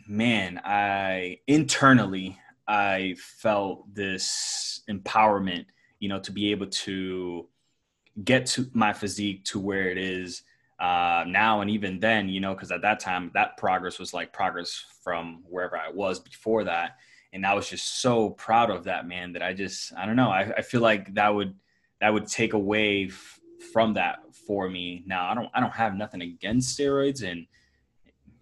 man, 0.08 0.58
I 0.64 1.40
internally 1.46 2.38
I 2.66 3.16
felt 3.18 3.94
this 3.94 4.80
empowerment, 4.88 5.66
you 6.00 6.08
know, 6.08 6.20
to 6.20 6.32
be 6.32 6.50
able 6.50 6.68
to 6.68 7.46
get 8.22 8.46
to 8.46 8.70
my 8.72 8.92
physique 8.92 9.44
to 9.44 9.58
where 9.58 9.88
it 9.88 9.98
is 9.98 10.42
uh, 10.78 11.24
now 11.26 11.60
and 11.60 11.70
even 11.70 11.98
then, 11.98 12.28
you 12.28 12.40
know, 12.40 12.54
because 12.54 12.70
at 12.70 12.82
that 12.82 13.00
time 13.00 13.30
that 13.34 13.56
progress 13.56 13.98
was 13.98 14.12
like 14.12 14.32
progress 14.32 14.84
from 15.02 15.42
wherever 15.48 15.76
I 15.76 15.90
was 15.90 16.20
before 16.20 16.64
that, 16.64 16.96
and 17.32 17.46
I 17.46 17.54
was 17.54 17.68
just 17.68 18.00
so 18.00 18.30
proud 18.30 18.70
of 18.70 18.84
that 18.84 19.06
man 19.06 19.32
that 19.32 19.42
I 19.42 19.52
just 19.52 19.92
I 19.96 20.06
don't 20.06 20.16
know 20.16 20.30
I, 20.30 20.52
I 20.58 20.62
feel 20.62 20.80
like 20.80 21.14
that 21.14 21.34
would 21.34 21.54
that 22.00 22.12
would 22.12 22.26
take 22.26 22.52
away 22.52 23.06
f- 23.06 23.40
from 23.72 23.94
that 23.94 24.18
for 24.46 24.68
me. 24.68 25.02
Now 25.06 25.30
I 25.30 25.34
don't 25.34 25.50
I 25.54 25.60
don't 25.60 25.72
have 25.72 25.94
nothing 25.94 26.22
against 26.22 26.78
steroids 26.78 27.22
and 27.22 27.46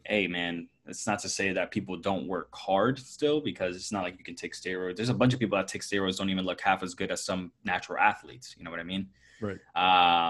hey 0.04 0.26
man 0.26 0.68
it's 0.86 1.06
not 1.06 1.20
to 1.20 1.28
say 1.28 1.52
that 1.52 1.70
people 1.70 1.96
don't 1.96 2.26
work 2.26 2.48
hard 2.52 2.98
still 2.98 3.40
because 3.40 3.76
it's 3.76 3.92
not 3.92 4.02
like 4.02 4.18
you 4.18 4.24
can 4.24 4.34
take 4.34 4.54
steroids. 4.54 4.96
There's 4.96 5.08
a 5.08 5.14
bunch 5.14 5.32
of 5.32 5.38
people 5.38 5.56
that 5.56 5.68
take 5.68 5.82
steroids 5.82 6.18
don't 6.18 6.30
even 6.30 6.44
look 6.44 6.60
half 6.60 6.82
as 6.82 6.94
good 6.94 7.12
as 7.12 7.24
some 7.24 7.52
natural 7.64 7.98
athletes. 7.98 8.56
You 8.58 8.64
know 8.64 8.70
what 8.70 8.80
I 8.80 8.84
mean? 8.84 9.06
Right. 9.42 9.58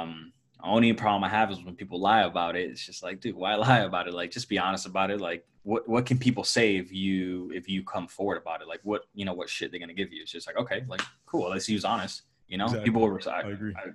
Um, 0.02 0.32
only 0.64 0.92
problem 0.92 1.24
I 1.24 1.28
have 1.28 1.50
is 1.50 1.62
when 1.62 1.74
people 1.74 2.00
lie 2.00 2.22
about 2.22 2.56
it. 2.56 2.70
It's 2.70 2.84
just 2.84 3.02
like, 3.02 3.20
dude, 3.20 3.34
why 3.34 3.54
lie 3.56 3.80
about 3.80 4.08
it? 4.08 4.14
Like, 4.14 4.30
just 4.30 4.48
be 4.48 4.58
honest 4.58 4.86
about 4.86 5.10
it. 5.10 5.20
Like, 5.20 5.46
what 5.64 5.88
what 5.88 6.06
can 6.06 6.18
people 6.18 6.42
say 6.42 6.76
if 6.76 6.92
you 6.92 7.52
if 7.54 7.68
you 7.68 7.84
come 7.84 8.08
forward 8.08 8.38
about 8.38 8.62
it? 8.62 8.68
Like, 8.68 8.80
what 8.82 9.02
you 9.14 9.24
know, 9.24 9.34
what 9.34 9.48
shit 9.48 9.70
they're 9.70 9.80
gonna 9.80 9.94
give 9.94 10.12
you? 10.12 10.22
It's 10.22 10.32
just 10.32 10.46
like, 10.46 10.56
okay, 10.56 10.84
like, 10.88 11.02
cool. 11.26 11.50
Let's 11.50 11.68
use 11.68 11.84
honest. 11.84 12.22
You 12.48 12.58
know, 12.58 12.64
exactly. 12.64 12.84
people 12.84 13.02
will. 13.02 13.18
I, 13.28 13.40
I 13.40 13.50
agree. 13.50 13.74
I, 13.76 13.90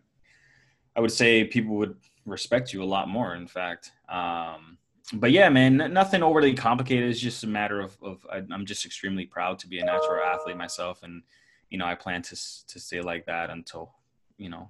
I 0.95 0.99
would 0.99 1.11
say 1.11 1.43
people 1.43 1.75
would 1.75 1.95
respect 2.25 2.73
you 2.73 2.83
a 2.83 2.85
lot 2.85 3.07
more. 3.07 3.35
In 3.35 3.47
fact, 3.47 3.91
um, 4.09 4.77
but 5.13 5.31
yeah, 5.31 5.49
man, 5.49 5.77
nothing 5.93 6.23
overly 6.23 6.53
complicated. 6.53 7.09
It's 7.09 7.19
just 7.19 7.43
a 7.43 7.47
matter 7.47 7.81
of, 7.81 7.97
of 8.01 8.25
I'm 8.31 8.65
just 8.65 8.85
extremely 8.85 9.25
proud 9.25 9.59
to 9.59 9.67
be 9.67 9.79
a 9.79 9.85
natural 9.85 10.21
athlete 10.23 10.57
myself, 10.57 11.03
and 11.03 11.23
you 11.69 11.77
know, 11.77 11.85
I 11.85 11.95
plan 11.95 12.21
to 12.23 12.35
to 12.67 12.79
stay 12.79 13.01
like 13.01 13.25
that 13.25 13.49
until 13.49 13.93
you 14.37 14.49
know, 14.49 14.69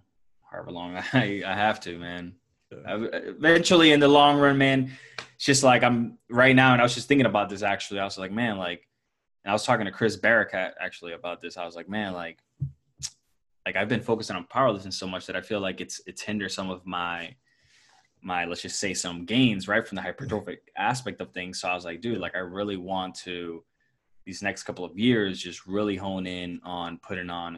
however 0.52 0.72
long 0.72 0.96
I 1.14 1.42
I 1.46 1.54
have 1.54 1.80
to, 1.82 1.98
man. 1.98 2.36
eventually, 2.72 3.92
in 3.92 4.00
the 4.00 4.08
long 4.08 4.38
run, 4.38 4.58
man, 4.58 4.92
it's 5.36 5.46
just 5.46 5.64
like 5.64 5.84
I'm 5.84 6.18
right 6.30 6.56
now, 6.56 6.74
and 6.74 6.82
I 6.82 6.84
was 6.84 6.96
just 6.96 7.08
thinking 7.08 7.26
about 7.26 7.50
this 7.50 7.64
actually. 7.64 8.00
I 8.00 8.06
was 8.06 8.18
like, 8.18 8.32
man, 8.32 8.58
like, 8.58 8.88
I 9.46 9.54
was 9.54 9.66
talking 9.66 9.86
to 9.86 9.92
Chris 9.92 10.18
Barakat 10.18 10.72
actually 10.80 11.14
about 11.14 11.42
this. 11.42 11.58
I 11.58 11.66
was 11.66 11.76
like, 11.76 11.88
man, 11.88 12.14
like, 12.14 12.40
like 13.66 13.76
I've 13.76 13.90
been 13.90 14.02
focusing 14.02 14.36
on 14.36 14.46
powerlifting 14.46 14.94
so 14.94 15.08
much 15.08 15.26
that 15.28 15.36
I 15.36 15.42
feel 15.42 15.60
like 15.60 15.82
it's 15.82 16.02
it's 16.06 16.22
hindered 16.22 16.52
some 16.52 16.70
of 16.70 16.86
my 16.86 17.36
my 18.22 18.46
let's 18.46 18.62
just 18.62 18.80
say 18.80 18.94
some 18.94 19.26
gains 19.26 19.68
right 19.68 19.88
from 19.88 19.96
the 19.96 20.02
hypertrophic 20.02 20.58
aspect 20.78 21.22
of 21.22 21.32
things 21.32 21.62
so 21.62 21.68
i 21.68 21.76
was 21.76 21.86
like 21.86 22.02
dude 22.02 22.18
like 22.18 22.36
i 22.36 22.40
really 22.40 22.78
want 22.78 23.16
to 23.16 23.64
these 24.26 24.42
next 24.42 24.64
couple 24.64 24.84
of 24.84 24.98
years 24.98 25.40
just 25.40 25.66
really 25.66 25.96
hone 25.96 26.28
in 26.28 26.60
on 26.64 26.98
putting 26.98 27.30
on 27.30 27.58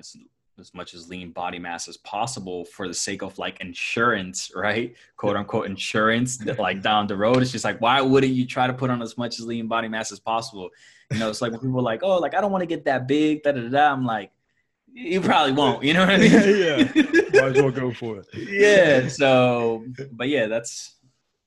as, 0.60 0.74
much 0.74 0.94
as 0.94 1.10
lean 1.10 1.32
body 1.32 1.60
mass 1.60 1.88
as 1.88 1.98
possible 1.98 2.66
for 2.66 2.88
the 2.88 2.94
sake 2.94 3.22
of 3.22 3.38
like 3.38 3.60
insurance 3.62 4.52
right 4.56 4.96
quote 5.18 5.36
unquote 5.36 5.66
insurance 5.66 6.38
that 6.38 6.60
like 6.68 6.82
down 6.82 7.08
the 7.08 7.16
road 7.16 7.38
it's 7.38 7.52
just 7.52 7.66
like 7.66 7.80
why 7.80 8.02
wouldn't 8.02 8.34
you 8.34 8.46
try 8.46 8.68
to 8.68 8.74
put 8.74 8.90
on 8.90 9.02
as 9.02 9.18
much 9.18 9.40
as 9.40 9.46
lean 9.46 9.68
body 9.68 9.88
mass 9.88 10.12
as 10.12 10.20
possible 10.20 10.70
you 11.12 11.20
know 11.20 11.30
it's 11.30 11.42
like 11.42 11.52
when 11.52 11.60
people 11.60 11.80
are 11.80 11.84
like 11.84 12.02
oh 12.04 12.18
like 12.18 12.36
i 12.36 12.42
don't 12.42 12.52
want 12.52 12.62
to 12.62 12.68
get 12.68 12.86
that 12.86 13.08
big 13.08 13.42
da 13.44 13.52
da 13.52 13.68
da 13.68 13.92
i'm 13.92 14.06
like 14.06 14.32
you 14.94 15.22
probably 15.22 15.54
won't. 15.54 15.84
You 15.84 15.94
know 15.94 16.02
what 16.02 16.10
I 16.10 16.18
mean? 16.18 16.32
yeah, 16.32 16.78
might 17.42 17.56
as 17.56 17.62
well 17.62 17.72
go 17.72 17.94
for 17.94 18.18
it. 18.18 18.28
yeah. 18.34 19.08
So, 19.08 19.86
but 20.12 20.30
yeah, 20.30 20.48
that's 20.48 20.96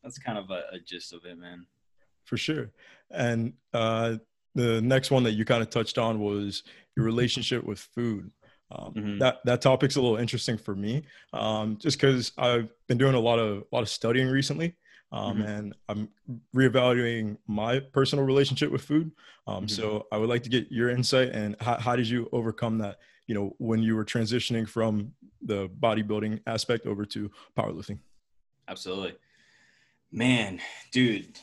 that's 0.03 0.19
kind 0.19 0.39
of 0.39 0.51
a, 0.51 0.63
a 0.73 0.79
gist 0.85 1.13
of 1.13 1.25
it, 1.25 1.39
man. 1.39 1.67
For 2.25 2.37
sure. 2.37 2.71
And 3.11 3.53
uh, 3.75 4.17
the 4.55 4.81
next 4.81 5.11
one 5.11 5.23
that 5.25 5.33
you 5.33 5.45
kind 5.45 5.63
of 5.63 5.71
touched 5.71 5.99
on 5.99 6.21
was 6.21 6.63
your 6.97 7.05
relationship 7.05 7.65
with 7.65 7.79
food. 7.79 8.31
Um, 8.75 8.95
mm-hmm. 8.95 9.19
That 9.19 9.39
that 9.45 9.61
topic's 9.61 9.97
a 9.97 10.01
little 10.01 10.17
interesting 10.17 10.57
for 10.57 10.75
me, 10.75 11.03
um, 11.33 11.77
just 11.79 11.99
because 11.99 12.33
I've 12.39 12.69
been 12.87 12.99
doing 12.99 13.15
a 13.15 13.21
lot 13.21 13.39
of 13.39 13.59
a 13.59 13.75
lot 13.75 13.83
of 13.83 13.89
studying 13.89 14.29
recently, 14.29 14.75
um, 15.13 15.39
mm-hmm. 15.39 15.43
and 15.43 15.75
I'm 15.89 16.09
reevaluating 16.57 17.37
my 17.47 17.81
personal 17.81 18.25
relationship 18.25 18.73
with 18.73 18.83
food. 18.83 19.13
Um, 19.47 19.67
mm-hmm. 19.67 19.69
So 19.69 20.07
I 20.11 20.17
would 20.17 20.29
like 20.29 20.43
to 20.45 20.49
get 20.49 20.71
your 20.71 20.91
insight 20.91 21.31
and 21.31 21.55
how, 21.61 21.79
how 21.79 21.97
did 21.97 22.09
you 22.09 22.29
overcome 22.33 22.79
that 22.79 22.99
you 23.27 23.35
know 23.35 23.55
when 23.59 23.83
you 23.83 23.97
were 23.97 24.05
transitioning 24.05 24.69
from 24.69 25.13
the 25.41 25.69
bodybuilding 25.81 26.41
aspect 26.47 26.87
over 26.87 27.05
to 27.05 27.31
powerlifting 27.57 27.99
absolutely 28.69 29.15
man 30.11 30.61
dude 30.91 31.39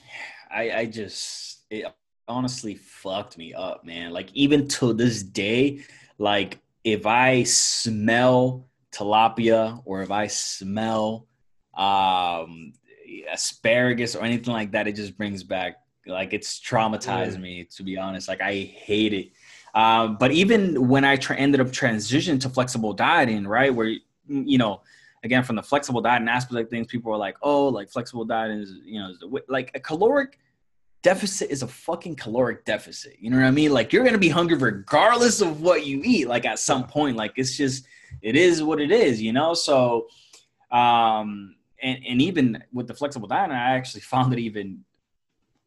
i 0.52 0.72
i 0.72 0.86
just 0.86 1.64
it 1.70 1.86
honestly 2.28 2.76
fucked 2.76 3.38
me 3.38 3.54
up 3.54 3.84
man 3.84 4.12
like 4.12 4.30
even 4.34 4.68
to 4.68 4.94
this 4.94 5.24
day 5.24 5.82
like 6.18 6.60
if 6.84 7.06
i 7.06 7.44
smell 7.44 8.68
tilapia 8.92 9.82
or 9.86 10.02
if 10.02 10.12
i 10.12 10.28
smell 10.28 11.28
um 11.78 12.74
asparagus 13.32 14.16
or 14.16 14.24
anything 14.24 14.54
like 14.54 14.72
that 14.72 14.88
it 14.88 14.96
just 14.96 15.18
brings 15.18 15.44
back 15.44 15.78
like 16.06 16.34
it's 16.34 16.60
traumatized 16.60 17.34
yeah. 17.34 17.40
me 17.40 17.64
to 17.64 17.84
be 17.84 17.98
honest 17.98 18.28
like 18.28 18.42
i 18.42 18.54
hate 18.54 19.14
it 19.14 19.32
um, 19.74 20.18
but 20.18 20.32
even 20.32 20.88
when 20.88 21.06
I 21.06 21.16
tra- 21.16 21.36
ended 21.36 21.62
up 21.62 21.68
transitioning 21.68 22.40
to 22.42 22.50
flexible 22.50 22.94
dieting, 22.94 23.48
right, 23.48 23.74
where 23.74 23.96
you 24.28 24.58
know, 24.58 24.82
again 25.24 25.44
from 25.44 25.56
the 25.56 25.64
flexible 25.64 26.02
dieting 26.02 26.28
aspect 26.28 26.60
of 26.60 26.70
things, 26.70 26.88
people 26.88 27.14
are 27.14 27.18
like, 27.18 27.38
oh, 27.42 27.68
like 27.68 27.90
flexible 27.90 28.26
dieting 28.26 28.60
is, 28.60 28.74
you 28.84 29.00
know, 29.00 29.40
like 29.48 29.72
a 29.76 29.80
caloric 29.80 30.40
deficit 31.02 31.50
is 31.50 31.64
a 31.64 31.68
fucking 31.68 32.16
caloric 32.16 32.66
deficit. 32.66 33.18
You 33.20 33.30
know 33.30 33.38
what 33.38 33.46
I 33.46 33.52
mean? 33.52 33.72
Like 33.72 33.94
you're 33.94 34.04
gonna 34.04 34.18
be 34.18 34.30
hungry 34.30 34.58
regardless 34.58 35.42
of 35.42 35.62
what 35.62 35.86
you 35.86 36.02
eat. 36.04 36.28
Like 36.28 36.46
at 36.46 36.60
some 36.60 36.88
point, 36.88 37.16
like 37.16 37.34
it's 37.36 37.56
just 37.56 37.86
it 38.22 38.36
is 38.36 38.64
what 38.64 38.80
it 38.80 38.92
is. 38.92 39.22
You 39.22 39.34
know, 39.34 39.54
so. 39.54 40.08
Um, 40.72 41.56
and, 41.82 42.00
and 42.08 42.22
even 42.22 42.64
with 42.74 42.88
the 42.88 42.94
flexible 42.94 43.28
diet, 43.28 43.52
I 43.52 43.76
actually 43.76 44.02
found 44.14 44.34
it 44.34 44.40
even 44.40 44.84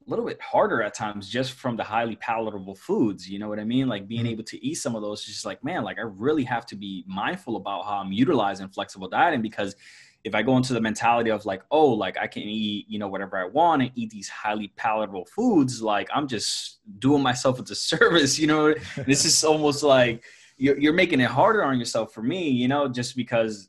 a 0.06 0.10
little 0.10 0.24
bit 0.24 0.40
harder 0.40 0.82
at 0.82 0.94
times 0.94 1.28
just 1.28 1.52
from 1.52 1.76
the 1.76 1.84
highly 1.84 2.16
palatable 2.16 2.74
foods. 2.74 3.28
You 3.28 3.38
know 3.38 3.48
what 3.48 3.60
I 3.60 3.64
mean? 3.64 3.88
Like 3.88 4.08
being 4.08 4.22
mm-hmm. 4.22 4.30
able 4.30 4.44
to 4.44 4.64
eat 4.64 4.74
some 4.74 4.96
of 4.96 5.02
those, 5.02 5.24
just 5.24 5.44
like, 5.44 5.62
man, 5.62 5.84
like 5.84 5.98
I 5.98 6.02
really 6.02 6.44
have 6.44 6.66
to 6.66 6.76
be 6.76 7.04
mindful 7.06 7.56
about 7.56 7.84
how 7.84 7.98
I'm 7.98 8.12
utilizing 8.12 8.68
flexible 8.68 9.08
dieting 9.08 9.42
because 9.42 9.76
if 10.24 10.34
I 10.34 10.42
go 10.42 10.56
into 10.56 10.72
the 10.72 10.80
mentality 10.80 11.30
of 11.30 11.44
like, 11.44 11.62
oh, 11.70 11.88
like 11.88 12.16
I 12.16 12.26
can 12.26 12.42
eat, 12.42 12.86
you 12.88 12.98
know, 12.98 13.08
whatever 13.08 13.36
I 13.36 13.44
want 13.44 13.82
and 13.82 13.90
eat 13.94 14.10
these 14.10 14.28
highly 14.28 14.68
palatable 14.76 15.24
foods, 15.26 15.82
like 15.82 16.08
I'm 16.14 16.28
just 16.28 16.78
doing 16.98 17.22
myself 17.22 17.58
a 17.58 17.62
disservice, 17.64 18.38
you 18.38 18.46
know. 18.46 18.74
this 19.06 19.24
is 19.24 19.42
almost 19.42 19.82
like 19.82 20.24
you're, 20.56 20.78
you're 20.78 20.92
making 20.92 21.20
it 21.20 21.28
harder 21.28 21.64
on 21.64 21.78
yourself 21.78 22.12
for 22.12 22.22
me, 22.22 22.48
you 22.48 22.68
know, 22.68 22.88
just 22.88 23.16
because, 23.16 23.68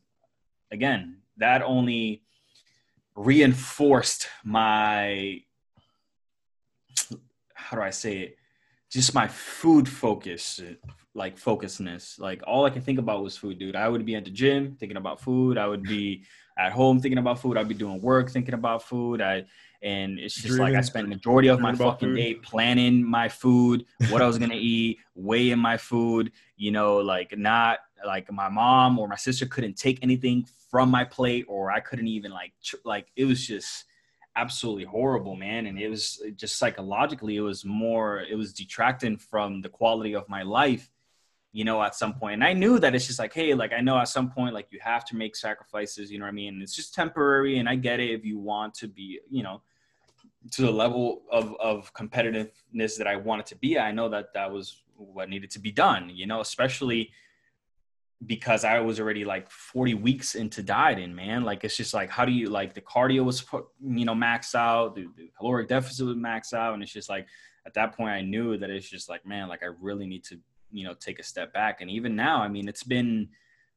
again, 0.72 1.18
that 1.38 1.64
only 1.64 2.22
reinforced 3.16 4.28
my 4.44 5.42
how 7.64 7.78
do 7.78 7.84
I 7.84 7.92
say 7.92 8.18
it? 8.18 8.38
Just 8.92 9.16
my 9.16 9.28
food 9.28 9.90
focus, 9.90 10.62
like 11.16 11.38
focusness. 11.38 12.20
Like 12.20 12.44
all 12.46 12.66
I 12.66 12.70
can 12.70 12.82
think 12.82 13.00
about 13.00 13.24
was 13.24 13.38
food, 13.38 13.58
dude. 13.58 13.76
I 13.76 13.90
would 13.90 14.06
be 14.06 14.16
at 14.16 14.26
the 14.26 14.32
gym 14.32 14.76
thinking 14.80 14.98
about 14.98 15.22
food. 15.22 15.58
I 15.58 15.68
would 15.68 15.82
be 15.82 16.26
at 16.58 16.72
home 16.72 17.00
thinking 17.00 17.18
about 17.18 17.40
food. 17.40 17.58
I'd 17.58 17.68
be 17.68 17.74
doing 17.74 18.02
work 18.02 18.30
thinking 18.30 18.54
about 18.54 18.84
food. 18.84 19.22
I 19.22 19.46
and 19.82 20.18
it's 20.18 20.36
just 20.36 20.48
Dreaming. 20.48 20.74
like 20.74 20.76
I 20.76 20.82
spent 20.82 21.10
majority 21.10 21.50
of 21.50 21.60
my 21.60 21.76
fucking 21.76 22.10
food. 22.10 22.16
day 22.16 22.36
planning 22.36 23.04
my 23.04 23.28
food, 23.28 23.86
what 24.10 24.22
I 24.22 24.28
was 24.28 24.38
gonna 24.38 24.56
eat, 24.56 25.00
weighing 25.16 25.60
my 25.60 25.78
food. 25.78 26.32
You 26.56 26.72
know, 26.72 26.98
like 26.98 27.38
not 27.38 27.80
like 28.06 28.32
my 28.32 28.50
mom 28.50 29.00
or 29.00 29.08
my 29.08 29.16
sister 29.16 29.46
couldn't 29.46 29.76
take 29.76 30.00
anything 30.02 30.46
from 30.70 30.90
my 30.90 31.04
plate, 31.04 31.46
or 31.48 31.72
I 31.72 31.80
couldn't 31.80 32.08
even 32.08 32.32
like 32.32 32.54
tr- 32.64 32.78
like 32.86 33.08
it 33.16 33.26
was 33.26 33.46
just 33.46 33.86
absolutely 34.36 34.86
horrible, 34.86 35.36
man. 35.36 35.68
And 35.68 35.80
it 35.80 35.90
was 35.90 36.22
just 36.36 36.58
psychologically, 36.58 37.36
it 37.36 37.42
was 37.42 37.66
more, 37.66 38.22
it 38.22 38.36
was 38.36 38.54
detracting 38.54 39.18
from 39.18 39.62
the 39.62 39.70
quality 39.70 40.16
of 40.16 40.28
my 40.28 40.44
life, 40.44 40.90
you 41.54 41.64
know, 41.64 41.82
at 41.84 41.96
some 41.96 42.16
point. 42.16 42.34
And 42.34 42.44
I 42.44 42.52
knew 42.52 42.80
that 42.80 42.96
it's 42.96 43.06
just 43.06 43.20
like, 43.20 43.32
hey, 43.32 43.54
like 43.54 43.72
I 43.74 43.80
know 43.80 43.98
at 44.00 44.10
some 44.10 44.30
point, 44.32 44.56
like 44.56 44.68
you 44.72 44.80
have 44.82 45.06
to 45.06 45.16
make 45.16 45.36
sacrifices, 45.36 46.12
you 46.12 46.18
know 46.18 46.26
what 46.26 46.32
I 46.32 46.34
mean? 46.34 46.60
It's 46.62 46.76
just 46.76 46.96
temporary. 46.96 47.60
And 47.60 47.70
I 47.70 47.76
get 47.76 48.00
it 48.00 48.10
if 48.10 48.26
you 48.26 48.40
want 48.40 48.74
to 48.76 48.88
be, 48.88 49.20
you 49.30 49.44
know, 49.44 49.62
to 50.52 50.64
the 50.64 50.72
level 50.72 51.22
of, 51.32 51.56
of 51.62 51.94
competitiveness 51.94 52.98
that 52.98 53.08
I 53.08 53.16
wanted 53.16 53.46
to 53.48 53.56
be. 53.56 53.78
I 53.78 53.92
know 53.92 54.10
that 54.10 54.34
that 54.34 54.52
was 54.52 54.82
what 54.96 55.30
needed 55.30 55.52
to 55.52 55.60
be 55.60 55.72
done, 55.72 56.10
you 56.10 56.26
know, 56.26 56.42
especially 56.42 57.12
because 58.26 58.66
I 58.66 58.80
was 58.80 59.00
already 59.00 59.24
like 59.24 59.50
40 59.52 59.94
weeks 59.96 60.34
into 60.34 60.64
dieting, 60.64 61.14
man. 61.14 61.44
Like 61.44 61.64
it's 61.64 61.78
just 61.78 61.94
like 61.94 62.10
how 62.10 62.26
do 62.26 62.32
you 62.32 62.50
like 62.50 62.74
the 62.74 62.82
cardio 62.82 63.24
was 63.24 63.46
you 63.80 64.06
know 64.06 64.16
maxed 64.16 64.56
out, 64.56 64.96
the, 64.96 65.08
the 65.16 65.30
caloric 65.38 65.68
deficit 65.68 66.06
was 66.06 66.16
maxed 66.16 66.54
out, 66.54 66.74
and 66.74 66.82
it's 66.82 66.94
just 66.94 67.10
like 67.10 67.28
at 67.66 67.74
that 67.76 67.96
point 67.96 68.10
I 68.10 68.22
knew 68.22 68.58
that 68.58 68.70
it's 68.70 68.90
just 68.90 69.10
like 69.10 69.26
man, 69.26 69.50
like 69.50 69.62
I 69.62 69.68
really 69.80 70.08
need 70.08 70.24
to 70.26 70.40
you 70.74 70.84
know 70.84 70.94
take 70.94 71.20
a 71.20 71.24
step 71.24 71.54
back. 71.54 71.80
And 71.80 71.90
even 71.90 72.16
now, 72.16 72.42
I 72.42 72.50
mean, 72.50 72.68
it's 72.68 72.84
been 72.84 73.30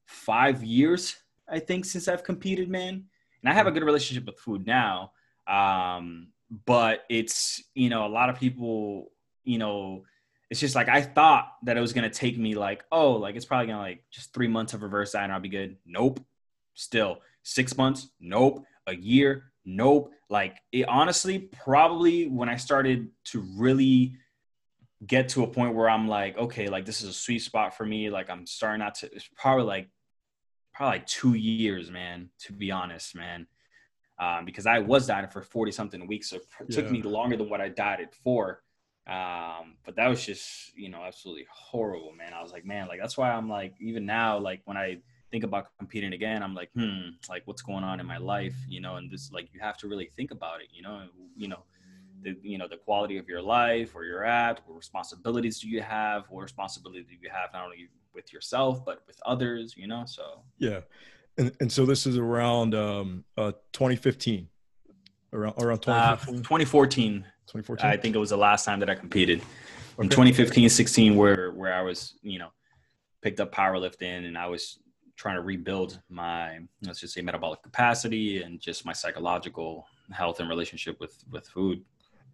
five 0.07 0.65
years 0.65 1.17
I 1.49 1.59
think 1.59 1.85
since 1.85 2.09
I've 2.09 2.25
competed, 2.25 2.69
man, 2.69 3.05
and 3.43 3.50
I 3.50 3.53
have 3.53 3.67
a 3.67 3.71
good 3.71 3.85
relationship 3.85 4.26
with 4.26 4.38
food 4.38 4.67
now. 4.67 5.12
Um, 5.47 6.29
but 6.65 7.05
it's 7.09 7.62
you 7.75 7.88
know 7.88 8.07
a 8.07 8.09
lot 8.09 8.31
of 8.31 8.38
people 8.38 9.12
you 9.45 9.59
know 9.59 10.05
it's 10.49 10.61
just 10.61 10.75
like 10.76 10.88
I 10.88 11.03
thought 11.03 11.53
that 11.65 11.76
it 11.76 11.81
was 11.81 11.93
gonna 11.93 12.11
take 12.11 12.38
me 12.38 12.55
like 12.55 12.85
oh 12.93 13.12
like 13.12 13.35
it's 13.37 13.45
probably 13.45 13.67
gonna 13.67 13.81
like 13.81 14.05
just 14.11 14.33
three 14.33 14.49
months 14.49 14.75
of 14.75 14.83
reverse 14.83 15.12
diet 15.12 15.25
and 15.25 15.33
I'll 15.33 15.41
be 15.41 15.49
good. 15.49 15.76
Nope. 15.85 16.21
Still 16.75 17.19
six 17.43 17.76
months. 17.76 18.11
Nope. 18.21 18.65
A 18.87 18.95
year. 18.95 19.53
Nope. 19.65 20.12
Like 20.29 20.59
it 20.73 20.88
honestly 20.88 21.38
probably 21.65 22.29
when 22.29 22.49
I 22.49 22.57
started 22.57 23.09
to 23.26 23.45
really 23.57 24.15
get 25.05 25.29
to 25.31 25.43
a 25.43 25.47
point 25.47 25.75
where 25.75 25.91
I'm 25.91 26.09
like 26.09 26.38
okay 26.38 26.69
like 26.69 26.87
this 26.87 27.03
is 27.03 27.09
a 27.11 27.12
sweet 27.12 27.41
spot 27.41 27.76
for 27.76 27.85
me 27.85 28.09
like 28.09 28.31
I'm 28.31 28.47
starting 28.47 28.79
not 28.79 28.95
to 28.97 29.12
it's 29.12 29.29
probably 29.37 29.65
like 29.65 29.88
probably 30.73 30.99
like 30.99 31.07
two 31.07 31.35
years 31.35 31.91
man 31.91 32.31
to 32.41 32.53
be 32.53 32.71
honest 32.71 33.15
man 33.15 33.47
um, 34.19 34.45
because 34.45 34.67
I 34.67 34.79
was 34.79 35.07
dieting 35.07 35.31
for 35.31 35.43
40 35.43 35.73
something 35.73 36.07
weeks. 36.07 36.31
So 36.31 36.37
it 36.37 36.43
yeah. 36.69 36.76
took 36.76 36.91
me 36.91 37.03
longer 37.03 37.37
than 37.37 37.49
what 37.49 37.61
I 37.61 37.69
dieted 37.69 38.09
for. 38.25 38.62
Um, 39.07 39.76
but 39.85 39.95
that 39.97 40.09
was 40.09 40.25
just, 40.25 40.76
you 40.76 40.88
know, 40.88 41.03
absolutely 41.03 41.47
horrible, 41.50 42.12
man. 42.12 42.33
I 42.33 42.43
was 42.43 42.53
like, 42.53 42.65
man, 42.65 42.88
like, 42.88 42.99
that's 42.99 43.17
why 43.17 43.31
I'm 43.31 43.49
like, 43.49 43.75
even 43.81 44.05
now, 44.05 44.38
like 44.38 44.62
when 44.65 44.76
I 44.76 44.99
think 45.31 45.45
about 45.45 45.69
competing 45.79 46.12
again, 46.12 46.43
I'm 46.43 46.55
like, 46.55 46.71
hmm, 46.75 47.11
like 47.29 47.43
what's 47.45 47.62
going 47.62 47.85
on 47.85 48.00
in 48.00 48.07
my 48.07 48.17
life, 48.17 48.57
you 48.69 48.81
know, 48.81 48.97
and 48.97 49.11
this, 49.11 49.31
like, 49.33 49.49
you 49.53 49.61
have 49.61 49.76
to 49.79 49.88
really 49.88 50.11
think 50.17 50.33
about 50.33 50.61
it, 50.61 50.69
you 50.73 50.83
know, 50.83 51.07
you 51.37 51.47
know, 51.47 51.62
the, 52.23 52.37
you 52.42 52.58
know, 52.58 52.68
the 52.68 52.76
quality 52.76 53.18
of 53.18 53.28
your 53.28 53.42
life, 53.42 53.94
where 53.94 54.04
you're 54.04 54.25
at, 54.25 54.61
what 54.66 54.76
responsibilities 54.76 55.61
do 55.61 55.68
you 55.68 55.82
have, 55.82 56.25
what 56.30 56.42
responsibility 56.42 57.02
do 57.02 57.14
you 57.20 57.30
have, 57.30 57.50
not 57.52 57.64
only 57.64 57.88
with 58.14 58.32
yourself, 58.32 58.85
but 58.85 59.02
with 59.06 59.20
others, 59.26 59.75
you 59.76 59.87
know? 59.87 60.04
So, 60.06 60.42
yeah 60.58 60.80
and, 61.38 61.52
and 61.61 61.70
so 61.70 61.85
this 61.85 62.06
is 62.06 62.16
around 62.16 62.75
um, 62.75 63.25
uh, 63.37 63.52
2015, 63.73 64.49
around 65.32 65.54
around 65.58 65.80
2015? 65.80 66.35
Uh, 66.35 66.38
2014. 66.38 67.12
2014. 67.46 67.87
I 67.87 67.96
think 67.96 68.16
it 68.16 68.18
was 68.18 68.30
the 68.30 68.37
last 68.37 68.64
time 68.64 68.80
that 68.80 68.90
I 68.90 68.94
competed. 68.94 69.40
Okay. 69.40 70.04
In 70.04 70.08
2015, 70.08 70.68
16, 70.68 71.16
where 71.16 71.52
where 71.52 71.75
I 71.75 71.82
was, 71.82 72.18
you 72.23 72.38
know, 72.38 72.49
picked 73.23 73.40
up 73.40 73.52
powerlifting 73.52 74.26
and 74.26 74.37
I 74.37 74.46
was 74.46 74.78
trying 75.16 75.37
to 75.37 75.42
rebuild 75.42 76.00
my 76.11 76.58
let's 76.82 77.00
just 77.00 77.14
say 77.14 77.23
metabolic 77.23 77.62
capacity 77.62 78.42
and 78.42 78.61
just 78.61 78.85
my 78.85 78.92
psychological 78.92 79.87
health 80.12 80.40
and 80.40 80.49
relationship 80.49 81.00
with 81.00 81.25
with 81.30 81.46
food 81.49 81.82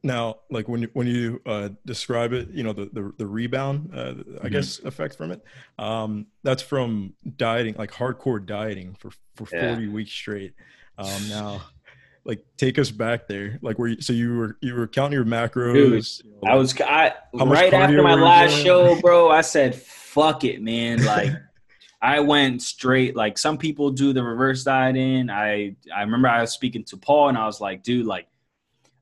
now 0.03 0.37
like 0.51 0.69
when 0.69 0.83
you 0.83 0.91
when 0.95 1.07
you 1.07 1.41
uh, 1.47 1.69
describe 1.87 2.33
it 2.33 2.51
you 2.51 2.63
know 2.63 2.73
the 2.73 2.91
the, 2.93 3.13
the 3.19 3.27
rebound 3.27 3.91
uh, 3.95 4.01
i 4.01 4.13
mm-hmm. 4.13 4.49
guess 4.49 4.81
effect 4.81 5.17
from 5.17 5.31
it 5.31 5.45
um, 5.79 6.27
that's 6.43 6.63
from 6.63 7.15
dieting 7.37 7.75
like 7.79 7.93
hardcore 7.93 8.45
dieting 8.45 8.95
for 8.99 9.13
for 9.35 9.47
40 9.47 9.89
weeks 9.89 10.11
straight. 10.11 10.55
Um, 10.99 11.29
now 11.29 11.63
like 12.25 12.45
take 12.57 12.79
us 12.79 12.91
back 12.91 13.27
there. 13.29 13.59
Like 13.63 13.79
where 13.79 13.89
you, 13.89 14.01
so 14.01 14.13
you 14.13 14.37
were 14.37 14.57
you 14.61 14.75
were 14.75 14.87
counting 14.87 15.15
your 15.15 15.25
macros 15.25 15.75
Dude, 15.75 16.25
you 16.25 16.41
know, 16.43 16.53
i 16.53 16.55
was 16.55 16.79
i 16.81 17.13
right 17.33 17.73
after 17.73 18.03
my 18.03 18.15
last 18.15 18.55
show 18.63 19.01
bro 19.01 19.31
i 19.31 19.41
said 19.41 19.75
fuck 19.75 20.45
it 20.45 20.63
man. 20.63 21.05
Like 21.05 21.33
I 22.03 22.19
went 22.19 22.63
straight 22.63 23.15
like 23.15 23.39
some 23.39 23.57
people 23.57 23.91
do 23.91 24.13
the 24.13 24.23
reverse 24.23 24.65
dieting. 24.65 25.31
I 25.31 25.77
I 25.95 26.01
remember 26.01 26.29
I 26.29 26.41
was 26.41 26.53
speaking 26.53 26.85
to 26.85 26.97
Paul 26.97 27.29
and 27.29 27.39
I 27.39 27.47
was 27.47 27.61
like, 27.61 27.83
dude, 27.83 28.07
like 28.07 28.27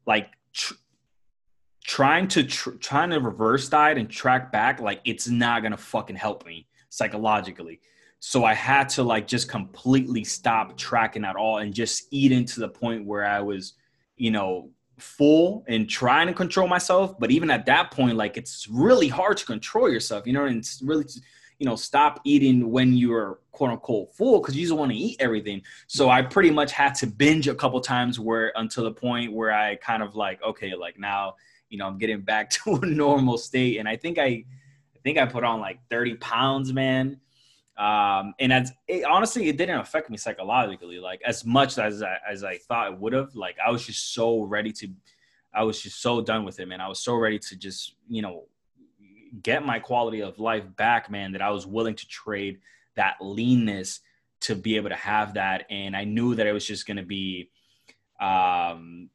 like 0.07 0.29
tr- 0.53 0.75
trying 1.85 2.29
to 2.29 2.45
tr- 2.45 2.73
trying 2.73 3.11
to 3.11 3.21
reverse 3.21 3.69
diet 3.69 3.99
and 3.99 4.09
track 4.11 4.53
back 4.53 4.81
like 4.81 5.01
it's 5.05 5.29
not 5.29 5.63
gonna 5.63 5.77
fucking 5.77 6.17
help 6.17 6.47
me 6.47 6.67
psychologically. 6.89 7.81
So 8.23 8.45
i 8.45 8.53
had 8.53 8.89
to 8.91 9.03
like 9.03 9.27
just 9.27 9.49
completely 9.49 10.25
stop 10.25 10.77
tracking 10.77 11.25
at 11.25 11.37
all 11.37 11.59
and 11.59 11.73
just 11.73 12.07
eat 12.11 12.33
into 12.33 12.61
the 12.61 12.69
point 12.69 13.07
where 13.07 13.25
i 13.25 13.41
was 13.41 13.75
you 14.17 14.31
know 14.31 14.71
full 14.99 15.65
and 15.67 15.89
trying 15.89 16.27
to 16.27 16.35
control 16.35 16.69
myself. 16.69 17.19
But 17.19 17.31
even 17.31 17.51
at 17.51 17.65
that 17.67 17.91
point 17.91 18.17
like 18.17 18.37
it's 18.37 18.69
really 18.69 19.09
hard 19.09 19.39
to 19.39 19.47
control 19.47 19.89
yourself 19.91 20.27
you 20.27 20.33
know 20.33 20.45
and 20.45 20.59
it's 20.59 20.83
really 20.83 21.07
you 21.59 21.67
know 21.67 21.77
stop 21.77 22.21
eating 22.25 22.71
when 22.71 22.95
you're 22.95 23.39
quote 23.53 23.71
unquote 23.71 24.15
full 24.15 24.41
because 24.41 24.57
you 24.57 24.63
just 24.67 24.77
want 24.77 24.91
to 24.91 24.97
eat 24.97 25.17
everything. 25.21 25.63
So 25.87 26.11
i 26.11 26.21
pretty 26.21 26.51
much 26.51 26.73
had 26.73 26.95
to 26.97 27.07
binge 27.07 27.49
a 27.49 27.55
couple 27.55 27.81
times 27.81 28.21
where 28.21 28.53
until 28.57 28.85
the 28.85 28.93
point 28.93 29.33
where 29.33 29.53
i 29.53 29.77
kind 29.77 30.03
of 30.03 30.15
like 30.15 30.43
okay 30.43 30.75
like 30.75 30.99
now 30.99 31.37
you 31.71 31.79
know, 31.79 31.87
I'm 31.87 31.99
getting 31.99 32.21
back 32.21 32.51
to 32.65 32.75
a 32.77 32.87
normal 32.87 33.39
state. 33.39 33.79
And 33.79 33.89
I 33.89 33.97
think 33.97 34.19
I, 34.19 34.25
I 34.25 34.99
think 35.03 35.17
I 35.17 35.25
put 35.25 35.45
on 35.45 35.61
like 35.61 35.81
30 35.89 36.17
pounds, 36.17 36.73
man. 36.73 37.21
Um, 37.79 38.35
and 38.39 38.53
as 38.53 38.73
it, 38.87 39.05
honestly, 39.05 39.49
it 39.49 39.57
didn't 39.57 39.79
affect 39.79 40.11
me 40.11 40.19
psychologically, 40.19 40.99
like 40.99 41.23
as 41.25 41.47
much 41.47 41.79
as 41.79 42.03
I, 42.03 42.19
as 42.29 42.45
I 42.45 42.59
thought 42.59 42.93
it 42.93 42.99
would 42.99 43.15
have. 43.15 43.35
Like 43.35 43.57
I 43.65 43.71
was 43.71 43.87
just 43.87 44.13
so 44.13 44.43
ready 44.43 44.73
to, 44.73 44.89
I 45.55 45.65
was 45.65 45.81
just 45.81 46.03
so 46.03 46.21
done 46.21 46.45
with 46.45 46.61
it, 46.61 46.69
man. 46.69 46.83
I 46.83 46.89
was 46.89 46.99
so 46.99 47.15
ready 47.15 47.39
to 47.39 47.57
just, 47.57 47.95
you 48.07 48.21
know, 48.21 48.45
get 49.43 49.65
my 49.65 49.79
quality 49.79 50.21
of 50.21 50.39
life 50.39 50.65
back, 50.77 51.11
man. 51.11 51.33
That 51.33 51.41
I 51.41 51.51
was 51.51 51.67
willing 51.67 51.95
to 51.95 52.07
trade 52.07 52.59
that 52.97 53.17
leanness 53.21 54.01
to 54.41 54.55
be 54.55 54.77
able 54.77 54.91
to 54.91 54.97
have 54.97 55.35
that. 55.35 55.65
And 55.71 55.97
I 55.97 56.05
knew 56.05 56.35
that 56.35 56.47
it 56.47 56.53
was 56.53 56.67
just 56.67 56.87
going 56.87 56.97
to 56.99 57.03
be, 57.03 57.51
um, 58.21 59.09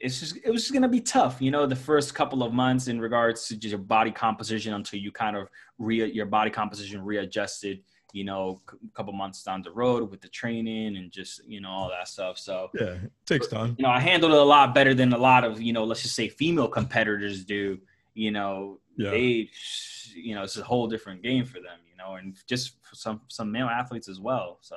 it's 0.00 0.20
just 0.20 0.36
it 0.44 0.50
was 0.50 0.62
just 0.62 0.72
gonna 0.72 0.88
be 0.88 1.00
tough, 1.00 1.40
you 1.40 1.50
know, 1.50 1.66
the 1.66 1.76
first 1.76 2.14
couple 2.14 2.42
of 2.42 2.52
months 2.52 2.88
in 2.88 3.00
regards 3.00 3.48
to 3.48 3.56
just 3.56 3.70
your 3.70 3.78
body 3.78 4.10
composition 4.10 4.74
until 4.74 5.00
you 5.00 5.10
kind 5.10 5.36
of 5.36 5.48
re 5.78 6.10
your 6.10 6.26
body 6.26 6.50
composition 6.50 7.04
readjusted, 7.04 7.82
you 8.12 8.24
know, 8.24 8.62
a 8.72 8.96
couple 8.96 9.12
months 9.12 9.42
down 9.42 9.60
the 9.62 9.72
road 9.72 10.08
with 10.10 10.20
the 10.20 10.28
training 10.28 10.96
and 10.96 11.10
just 11.10 11.44
you 11.48 11.60
know 11.60 11.70
all 11.70 11.88
that 11.88 12.06
stuff. 12.06 12.38
So 12.38 12.70
yeah, 12.74 12.92
it 12.92 13.12
takes 13.26 13.48
time. 13.48 13.74
You 13.78 13.84
know, 13.84 13.90
I 13.90 13.98
handled 13.98 14.32
it 14.32 14.38
a 14.38 14.42
lot 14.42 14.72
better 14.72 14.94
than 14.94 15.12
a 15.12 15.18
lot 15.18 15.42
of 15.42 15.60
you 15.60 15.72
know, 15.72 15.84
let's 15.84 16.02
just 16.02 16.14
say 16.14 16.28
female 16.28 16.68
competitors 16.68 17.44
do. 17.44 17.78
You 18.14 18.30
know, 18.32 18.80
yeah. 18.96 19.10
they, 19.10 19.48
you 20.14 20.34
know, 20.34 20.42
it's 20.42 20.56
a 20.56 20.64
whole 20.64 20.86
different 20.86 21.22
game 21.22 21.44
for 21.44 21.60
them. 21.60 21.78
You 21.90 21.96
know, 21.96 22.14
and 22.14 22.36
just 22.46 22.76
some 22.92 23.20
some 23.26 23.50
male 23.50 23.66
athletes 23.66 24.08
as 24.08 24.20
well. 24.20 24.58
So 24.60 24.76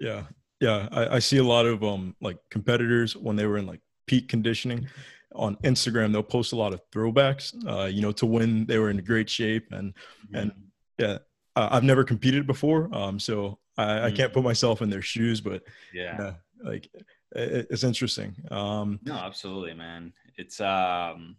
yeah, 0.00 0.22
yeah, 0.60 0.88
I, 0.90 1.16
I 1.16 1.18
see 1.18 1.36
a 1.36 1.44
lot 1.44 1.66
of 1.66 1.84
um 1.84 2.16
like 2.22 2.38
competitors 2.48 3.14
when 3.14 3.36
they 3.36 3.46
were 3.46 3.58
in 3.58 3.66
like 3.66 3.80
peak 4.06 4.28
conditioning 4.28 4.88
on 5.34 5.56
Instagram. 5.56 6.12
They'll 6.12 6.22
post 6.22 6.52
a 6.52 6.56
lot 6.56 6.72
of 6.72 6.80
throwbacks, 6.90 7.54
uh, 7.66 7.86
you 7.86 8.02
know, 8.02 8.12
to 8.12 8.26
when 8.26 8.66
they 8.66 8.78
were 8.78 8.90
in 8.90 8.98
great 9.04 9.28
shape 9.28 9.72
and 9.72 9.94
mm-hmm. 9.94 10.36
and 10.36 10.52
yeah, 10.98 11.18
I've 11.56 11.84
never 11.84 12.04
competed 12.04 12.46
before, 12.46 12.88
um, 12.94 13.18
so 13.18 13.58
I, 13.76 13.84
mm-hmm. 13.84 14.06
I, 14.06 14.10
can't 14.12 14.32
put 14.32 14.44
myself 14.44 14.82
in 14.82 14.90
their 14.90 15.02
shoes, 15.02 15.40
but 15.40 15.62
yeah, 15.92 16.16
yeah 16.18 16.32
like 16.62 16.88
it, 17.32 17.66
it's 17.70 17.84
interesting. 17.84 18.34
Um, 18.50 19.00
no, 19.02 19.14
absolutely, 19.14 19.74
man. 19.74 20.12
It's 20.36 20.60
um, 20.60 21.36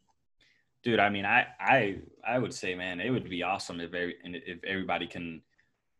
dude. 0.84 0.99
I 0.99 1.10
mean, 1.10 1.25
I 1.25 1.47
I 1.60 1.97
I 2.25 2.39
would 2.39 2.54
say, 2.54 2.75
man, 2.75 2.99
it 2.99 3.10
would 3.10 3.30
be 3.30 3.43
awesome 3.43 3.80
if 3.80 3.93
every, 3.93 4.15
if 4.23 4.63
everybody 4.63 5.08
can, 5.08 5.41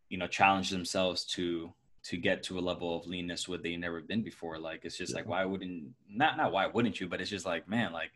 you 0.10 0.18
know, 0.18 0.28
challenge 0.28 0.70
themselves 0.70 1.26
to 1.36 1.74
to 2.06 2.18
get 2.18 2.44
to 2.44 2.60
a 2.60 2.62
level 2.62 2.96
of 2.96 3.08
leanness 3.08 3.48
where 3.48 3.58
they 3.58 3.76
never 3.76 4.00
been 4.00 4.22
before. 4.22 4.60
Like 4.60 4.82
it's 4.84 4.98
just 4.98 5.12
yeah. 5.12 5.18
like 5.18 5.28
why 5.28 5.44
wouldn't 5.44 5.90
not 6.10 6.38
not 6.38 6.52
why 6.52 6.68
wouldn't 6.68 7.00
you, 7.00 7.08
but 7.08 7.20
it's 7.20 7.30
just 7.30 7.46
like 7.46 7.68
man, 7.68 7.92
like 7.94 8.12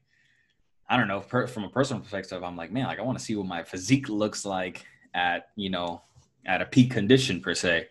I 0.87 0.97
don't 0.97 1.07
know. 1.07 1.21
Per, 1.21 1.47
from 1.47 1.63
a 1.63 1.69
personal 1.69 2.01
perspective, 2.01 2.43
I'm 2.43 2.55
like 2.55 2.71
man, 2.71 2.85
like 2.85 2.99
I 2.99 3.01
want 3.01 3.17
to 3.17 3.23
see 3.23 3.35
what 3.35 3.47
my 3.47 3.63
physique 3.63 4.07
looks 4.07 4.45
like 4.45 4.85
at 5.13 5.49
you 5.55 5.69
know 5.69 6.01
at 6.45 6.61
a 6.61 6.65
peak 6.65 6.91
condition 6.91 7.41
per 7.41 7.55
se. 7.55 7.87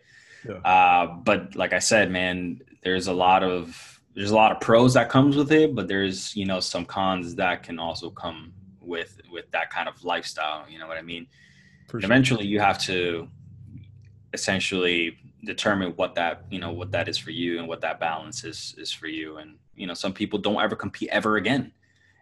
Yeah. 0.49 0.55
Uh, 0.59 1.17
but 1.25 1.57
like 1.57 1.73
I 1.73 1.81
said, 1.81 2.11
man, 2.11 2.61
there's 2.83 3.09
a 3.09 3.13
lot 3.13 3.43
of 3.43 4.01
there's 4.15 4.31
a 4.31 4.37
lot 4.37 4.53
of 4.53 4.61
pros 4.61 4.95
that 4.95 5.09
comes 5.09 5.37
with 5.37 5.51
it, 5.51 5.75
but 5.75 5.89
there's 5.89 6.35
you 6.37 6.47
know 6.47 6.61
some 6.61 6.85
cons 6.85 7.35
that 7.35 7.65
can 7.65 7.81
also 7.81 8.09
come 8.09 8.53
with 8.81 9.21
with 9.33 9.51
that 9.51 9.71
kind 9.71 9.89
of 9.89 10.05
lifestyle. 10.05 10.65
You 10.69 10.79
know 10.79 10.87
what 10.87 10.97
I 10.97 11.03
mean? 11.03 11.27
Sure. 11.91 12.01
Eventually, 12.05 12.47
you 12.47 12.61
have 12.61 12.79
to 12.83 13.27
essentially 14.33 15.19
determine 15.44 15.92
what 15.92 16.14
that 16.14 16.44
you 16.51 16.59
know 16.59 16.72
what 16.72 16.90
that 16.92 17.09
is 17.09 17.16
for 17.16 17.31
you 17.31 17.59
and 17.59 17.68
what 17.68 17.81
that 17.81 18.01
balance 18.01 18.44
is 18.44 18.74
is 18.79 18.92
for 18.92 19.07
you. 19.07 19.38
And 19.38 19.57
you 19.74 19.87
know 19.87 19.94
some 19.94 20.12
people 20.12 20.38
don't 20.38 20.61
ever 20.61 20.77
compete 20.77 21.09
ever 21.11 21.37
again. 21.37 21.72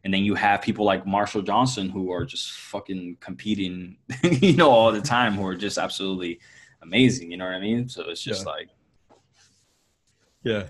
And 0.05 0.15
then 0.15 0.23
you 0.23 0.35
have 0.37 0.63
people 0.63 0.85
like 0.85 1.05
marshall 1.05 1.43
johnson 1.43 1.89
who 1.89 2.13
are 2.13 2.25
just 2.25 2.53
fucking 2.53 3.17
competing 3.21 3.97
you 4.23 4.55
know 4.55 4.71
all 4.71 4.93
the 4.93 5.01
time 5.01 5.35
who 5.35 5.47
are 5.47 5.57
just 5.57 5.79
absolutely 5.79 6.41
amazing. 6.83 7.31
You 7.31 7.39
know 7.39 7.47
what 7.47 7.55
i 7.55 7.61
mean? 7.61 7.89
So 7.89 8.09
it's 8.09 8.23
just 8.23 8.47
yeah. 8.47 8.53
like 8.53 8.69
yeah. 10.45 10.65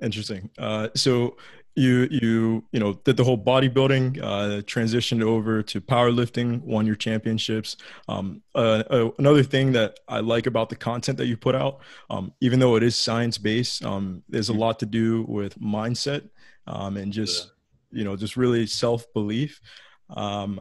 Interesting. 0.00 0.50
Uh 0.58 0.88
so 0.94 1.36
you 1.74 2.06
you 2.10 2.64
you 2.72 2.78
know 2.78 2.94
did 3.04 3.16
the 3.16 3.24
whole 3.24 3.38
bodybuilding 3.38 4.22
uh, 4.22 4.62
transitioned 4.62 5.22
over 5.22 5.62
to 5.62 5.80
powerlifting 5.80 6.60
won 6.62 6.86
your 6.86 6.94
championships 6.94 7.76
um, 8.08 8.42
uh, 8.54 8.84
uh, 8.90 9.10
another 9.18 9.42
thing 9.42 9.72
that 9.72 9.98
i 10.08 10.20
like 10.20 10.46
about 10.46 10.68
the 10.68 10.76
content 10.76 11.18
that 11.18 11.26
you 11.26 11.36
put 11.36 11.54
out 11.54 11.80
um, 12.10 12.32
even 12.40 12.60
though 12.60 12.76
it 12.76 12.82
is 12.82 12.96
science 12.96 13.38
based 13.38 13.84
um, 13.84 14.22
there's 14.28 14.48
a 14.48 14.52
mm-hmm. 14.52 14.60
lot 14.60 14.78
to 14.78 14.86
do 14.86 15.24
with 15.28 15.58
mindset 15.60 16.28
um, 16.66 16.96
and 16.96 17.12
just 17.12 17.50
yeah. 17.90 17.98
you 17.98 18.04
know 18.04 18.16
just 18.16 18.36
really 18.36 18.66
self-belief 18.66 19.60
um, 20.10 20.60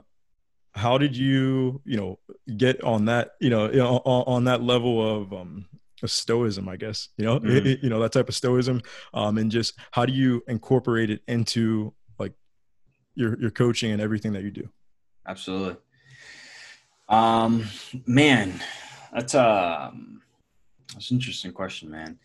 how 0.72 0.98
did 0.98 1.16
you 1.16 1.80
you 1.86 1.98
know 1.98 2.18
get 2.58 2.84
on 2.84 3.06
that 3.06 3.34
you 3.40 3.50
know 3.50 3.68
on, 3.68 4.24
on 4.26 4.44
that 4.46 4.64
level 4.64 5.22
of 5.22 5.32
um, 5.32 5.66
stoicism 6.12 6.68
i 6.68 6.76
guess 6.76 7.10
you 7.18 7.26
know 7.26 7.40
mm-hmm. 7.40 7.68
it, 7.68 7.80
you 7.84 7.90
know 7.90 8.00
that 8.00 8.12
type 8.12 8.30
of 8.30 8.36
stoicism 8.36 8.82
um, 9.14 9.38
and 9.38 9.52
just 9.52 9.74
how 9.92 10.06
do 10.06 10.14
you 10.14 10.44
incorporate 10.48 11.10
it 11.10 11.22
into 11.28 11.94
like 12.20 12.34
your 13.16 13.40
your 13.40 13.52
coaching 13.52 13.92
and 13.92 14.02
everything 14.02 14.34
that 14.34 14.44
you 14.44 14.52
do? 14.52 14.70
Absolutely. 15.28 15.78
Um, 17.10 17.66
man, 18.06 18.62
that's 19.14 19.34
a 19.34 19.90
um, 19.92 20.22
that's 20.94 21.12
an 21.12 21.18
interesting 21.18 21.52
question, 21.52 21.90
man. 21.90 22.20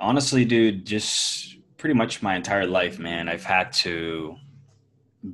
Honestly, 0.00 0.44
dude, 0.44 0.86
just 0.86 1.56
pretty 1.76 1.94
much 1.94 2.22
my 2.22 2.36
entire 2.36 2.66
life, 2.66 2.98
man. 2.98 3.28
I've 3.28 3.44
had 3.44 3.72
to 3.74 4.36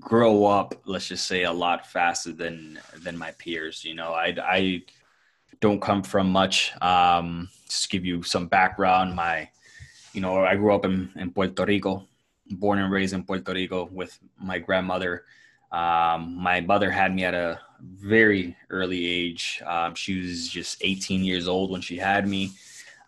grow 0.00 0.44
up, 0.44 0.74
let's 0.84 1.08
just 1.08 1.26
say, 1.26 1.44
a 1.44 1.52
lot 1.52 1.86
faster 1.86 2.32
than 2.32 2.78
than 3.02 3.16
my 3.16 3.32
peers. 3.32 3.84
You 3.84 3.94
know, 3.94 4.12
I 4.12 4.34
I 4.42 4.82
don't 5.60 5.80
come 5.80 6.02
from 6.02 6.30
much. 6.30 6.72
Um, 6.82 7.48
just 7.68 7.90
give 7.90 8.04
you 8.04 8.22
some 8.22 8.46
background. 8.46 9.14
My, 9.14 9.48
you 10.12 10.20
know, 10.20 10.44
I 10.44 10.56
grew 10.56 10.74
up 10.74 10.84
in, 10.84 11.10
in 11.16 11.30
Puerto 11.30 11.64
Rico, 11.64 12.06
born 12.50 12.78
and 12.78 12.92
raised 12.92 13.14
in 13.14 13.24
Puerto 13.24 13.52
Rico 13.52 13.88
with 13.92 14.18
my 14.38 14.58
grandmother. 14.58 15.24
Um, 15.72 16.36
my 16.36 16.60
mother 16.60 16.90
had 16.90 17.14
me 17.14 17.24
at 17.24 17.34
a 17.34 17.60
very 17.80 18.56
early 18.70 19.04
age. 19.06 19.62
Um, 19.66 19.94
she 19.94 20.20
was 20.20 20.48
just 20.48 20.78
18 20.80 21.24
years 21.24 21.48
old 21.48 21.70
when 21.70 21.80
she 21.80 21.96
had 21.96 22.28
me. 22.28 22.52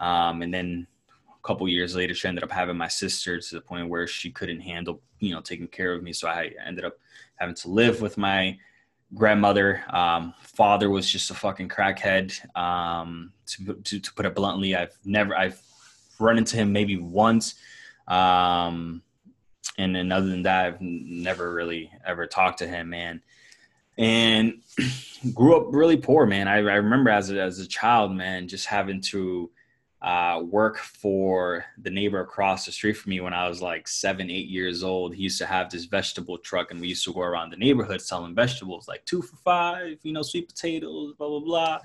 Um, 0.00 0.42
and 0.42 0.52
then 0.52 0.86
a 1.28 1.46
couple 1.46 1.68
years 1.68 1.94
later, 1.96 2.14
she 2.14 2.28
ended 2.28 2.44
up 2.44 2.50
having 2.50 2.76
my 2.76 2.88
sister 2.88 3.40
to 3.40 3.54
the 3.54 3.60
point 3.60 3.88
where 3.88 4.06
she 4.06 4.30
couldn't 4.30 4.60
handle, 4.60 5.00
you 5.20 5.34
know, 5.34 5.40
taking 5.40 5.68
care 5.68 5.92
of 5.92 6.02
me. 6.02 6.12
So 6.12 6.28
I 6.28 6.52
ended 6.64 6.84
up 6.84 6.98
having 7.36 7.54
to 7.56 7.68
live 7.68 8.00
with 8.00 8.18
my 8.18 8.58
grandmother. 9.14 9.82
Um, 9.90 10.34
father 10.40 10.90
was 10.90 11.10
just 11.10 11.30
a 11.30 11.34
fucking 11.34 11.68
crackhead. 11.68 12.34
Um, 12.56 13.32
to, 13.46 13.74
to, 13.74 14.00
to, 14.00 14.12
put 14.14 14.26
it 14.26 14.34
bluntly, 14.34 14.76
I've 14.76 14.96
never, 15.04 15.34
I've 15.34 15.60
run 16.18 16.38
into 16.38 16.56
him 16.56 16.72
maybe 16.72 16.96
once. 16.96 17.54
Um, 18.06 19.02
and 19.78 19.94
then 19.94 20.12
other 20.12 20.28
than 20.28 20.42
that, 20.42 20.66
I've 20.66 20.80
never 20.80 21.52
really 21.52 21.90
ever 22.04 22.26
talked 22.26 22.58
to 22.58 22.66
him, 22.66 22.90
man. 22.90 23.22
And 23.96 24.62
grew 25.34 25.56
up 25.56 25.66
really 25.70 25.96
poor, 25.96 26.26
man. 26.26 26.48
I, 26.48 26.56
I 26.56 26.76
remember 26.76 27.10
as 27.10 27.30
a, 27.30 27.40
as 27.40 27.58
a 27.58 27.66
child, 27.66 28.12
man, 28.12 28.48
just 28.48 28.66
having 28.66 29.00
to 29.02 29.50
uh, 30.00 30.40
work 30.44 30.78
for 30.78 31.64
the 31.78 31.90
neighbor 31.90 32.20
across 32.20 32.64
the 32.64 32.70
street 32.70 32.92
from 32.92 33.10
me 33.10 33.20
when 33.20 33.34
I 33.34 33.48
was 33.48 33.60
like 33.60 33.88
seven, 33.88 34.30
eight 34.30 34.46
years 34.46 34.84
old. 34.84 35.14
He 35.14 35.24
used 35.24 35.38
to 35.38 35.46
have 35.46 35.70
this 35.70 35.86
vegetable 35.86 36.38
truck, 36.38 36.70
and 36.70 36.80
we 36.80 36.88
used 36.88 37.04
to 37.04 37.12
go 37.12 37.22
around 37.22 37.50
the 37.50 37.56
neighborhood 37.56 38.00
selling 38.00 38.34
vegetables, 38.34 38.86
like 38.86 39.04
two 39.04 39.22
for 39.22 39.36
five, 39.36 39.98
you 40.04 40.12
know, 40.12 40.22
sweet 40.22 40.48
potatoes, 40.48 41.14
blah 41.18 41.28
blah 41.28 41.40
blah. 41.40 41.78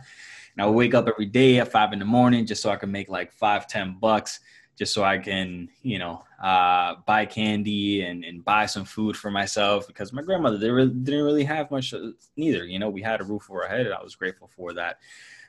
And 0.56 0.63
I 0.63 0.67
would 0.67 0.76
wake 0.76 0.93
up 0.93 1.08
every 1.08 1.26
day 1.26 1.60
at 1.60 1.71
five 1.71 1.91
in 1.91 1.99
the 1.99 2.06
morning 2.06 2.45
just 2.45 2.62
so 2.62 2.69
I 2.69 2.76
could 2.76 2.89
make 2.89 3.10
like 3.10 3.34
five, 3.34 3.67
ten 3.67 3.97
bucks, 3.99 4.41
just 4.78 4.93
so 4.93 5.04
I 5.04 5.17
can, 5.17 5.69
you 5.82 5.97
know, 5.97 6.23
uh, 6.41 6.95
buy 7.08 7.26
candy 7.26 8.04
and, 8.04 8.23
and 8.23 8.45
buy 8.45 8.67
some 8.67 8.86
food 8.86 9.17
for 9.17 9.32
myself 9.32 9.88
because 9.88 10.13
my 10.13 10.21
grandmother 10.21 10.60
they 10.60 10.69
really, 10.69 10.93
didn't 10.93 11.23
really 11.23 11.45
have 11.45 11.71
much 11.71 11.95
neither. 12.38 12.63
You 12.65 12.78
know, 12.78 12.91
we 12.91 13.02
had 13.02 13.21
a 13.21 13.23
roof 13.23 13.49
over 13.49 13.63
our 13.63 13.69
head, 13.69 13.88
and 13.88 13.95
I 13.95 14.04
was 14.04 14.13
grateful 14.13 14.52
for 14.56 14.73
that. 14.73 14.99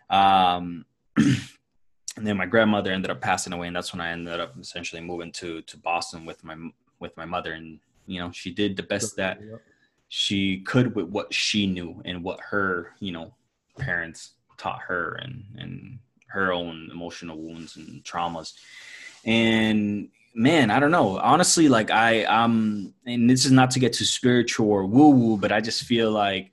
Um, 0.09 0.87
and 2.17 2.27
then 2.27 2.37
my 2.37 2.47
grandmother 2.47 2.93
ended 2.93 3.11
up 3.11 3.21
passing 3.21 3.53
away 3.53 3.67
and 3.67 3.77
that's 3.77 3.93
when 3.93 4.01
i 4.01 4.11
ended 4.11 4.41
up 4.41 4.55
essentially 4.61 5.03
moving 5.03 5.33
to 5.33 5.63
to 5.63 5.77
boston 5.77 6.25
with 6.25 6.43
my 6.45 6.57
with 7.05 7.17
my 7.17 7.25
mother. 7.25 7.53
And 7.53 7.79
you 8.07 8.19
know 8.19 8.31
she 8.33 8.51
did 8.51 8.77
the 8.77 8.83
best 8.83 9.17
that 9.17 9.41
she 10.09 10.61
could 10.61 10.95
with 10.95 11.07
what 11.07 11.33
she 11.33 11.67
knew 11.67 12.03
and 12.05 12.23
what 12.23 12.41
her 12.41 12.93
you 13.01 13.13
know 13.13 13.33
parents 13.79 14.33
taught 14.59 14.81
her 14.81 15.15
and 15.23 15.45
and 15.59 15.99
her 16.27 16.53
own 16.53 16.89
emotional 16.91 17.39
wounds 17.39 17.77
and 17.77 18.03
traumas. 18.05 18.55
And 19.25 20.09
man 20.35 20.71
i 20.71 20.81
don't 20.81 20.91
know. 20.91 21.19
Honestly 21.19 21.69
like 21.69 21.91
i 21.91 22.25
um 22.25 22.93
and 23.07 23.31
this 23.31 23.45
is 23.45 23.53
not 23.53 23.71
to 23.73 23.81
get 23.81 23.93
too 23.93 24.05
spiritual 24.05 24.69
or 24.69 24.85
woo 24.85 25.11
woo 25.11 25.37
but 25.37 25.53
i 25.53 25.61
just 25.61 25.85
feel 25.85 26.11
like 26.11 26.51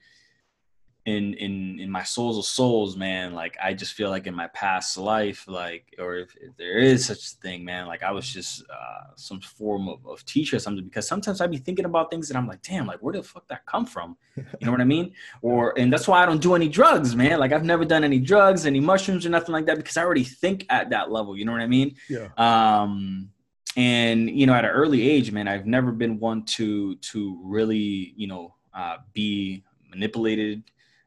in 1.05 1.33
in 1.35 1.79
in 1.79 1.89
my 1.89 2.03
souls 2.03 2.37
of 2.37 2.45
souls 2.45 2.95
man 2.95 3.33
like 3.33 3.57
i 3.61 3.73
just 3.73 3.93
feel 3.93 4.11
like 4.11 4.27
in 4.27 4.35
my 4.35 4.45
past 4.49 4.97
life 4.97 5.47
like 5.47 5.95
or 5.97 6.17
if, 6.17 6.35
if 6.39 6.55
there 6.57 6.77
is 6.77 7.03
such 7.03 7.25
a 7.25 7.35
thing 7.37 7.65
man 7.65 7.87
like 7.87 8.03
i 8.03 8.11
was 8.11 8.27
just 8.27 8.63
uh 8.69 9.07
some 9.15 9.41
form 9.41 9.89
of, 9.89 10.05
of 10.05 10.23
teacher 10.25 10.57
or 10.57 10.59
something 10.59 10.85
because 10.85 11.07
sometimes 11.07 11.41
i'd 11.41 11.49
be 11.49 11.57
thinking 11.57 11.85
about 11.85 12.11
things 12.11 12.27
that 12.27 12.37
i'm 12.37 12.47
like 12.47 12.61
damn 12.61 12.85
like 12.85 12.99
where 12.99 13.13
the 13.13 13.23
fuck 13.23 13.47
that 13.47 13.65
come 13.65 13.85
from? 13.85 14.15
You 14.35 14.65
know 14.65 14.71
what 14.71 14.81
i 14.81 14.85
mean? 14.85 15.13
Or 15.41 15.77
and 15.77 15.91
that's 15.91 16.07
why 16.07 16.21
i 16.21 16.25
don't 16.25 16.41
do 16.41 16.53
any 16.53 16.69
drugs 16.69 17.15
man. 17.15 17.39
Like 17.39 17.51
i've 17.51 17.65
never 17.65 17.83
done 17.83 18.03
any 18.03 18.19
drugs 18.19 18.67
any 18.67 18.79
mushrooms 18.79 19.25
or 19.25 19.29
nothing 19.29 19.53
like 19.53 19.65
that 19.65 19.77
because 19.77 19.97
i 19.97 20.03
already 20.03 20.23
think 20.23 20.65
at 20.69 20.91
that 20.91 21.11
level 21.11 21.35
you 21.35 21.45
know 21.45 21.51
what 21.51 21.61
i 21.61 21.67
mean? 21.67 21.95
Yeah. 22.09 22.27
Um 22.37 23.29
and 23.75 24.29
you 24.29 24.45
know 24.45 24.53
at 24.53 24.65
an 24.65 24.71
early 24.71 25.09
age 25.09 25.31
man 25.31 25.47
i've 25.47 25.65
never 25.65 25.93
been 25.93 26.19
one 26.19 26.43
to 26.43 26.95
to 26.97 27.39
really 27.43 28.13
you 28.17 28.27
know 28.27 28.53
uh, 28.73 28.97
be 29.13 29.63
manipulated 29.89 30.63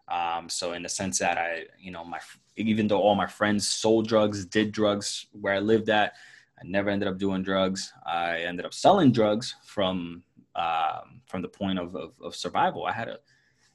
um, 0.08 0.48
so 0.48 0.72
in 0.72 0.82
the 0.82 0.88
sense 0.88 1.18
that 1.18 1.38
I, 1.38 1.64
you 1.78 1.90
know, 1.90 2.04
my 2.04 2.18
even 2.56 2.86
though 2.86 3.00
all 3.00 3.14
my 3.14 3.26
friends 3.26 3.66
sold 3.66 4.06
drugs, 4.06 4.44
did 4.44 4.72
drugs 4.72 5.26
where 5.32 5.54
I 5.54 5.58
lived 5.58 5.88
at, 5.88 6.14
I 6.58 6.62
never 6.64 6.90
ended 6.90 7.08
up 7.08 7.18
doing 7.18 7.42
drugs. 7.42 7.92
I 8.06 8.38
ended 8.40 8.66
up 8.66 8.74
selling 8.74 9.12
drugs 9.12 9.54
from 9.64 10.22
um, 10.54 11.20
from 11.26 11.42
the 11.42 11.48
point 11.48 11.78
of, 11.78 11.96
of, 11.96 12.12
of 12.22 12.36
survival. 12.36 12.86
I 12.86 12.92
had 12.92 13.06
to, 13.06 13.18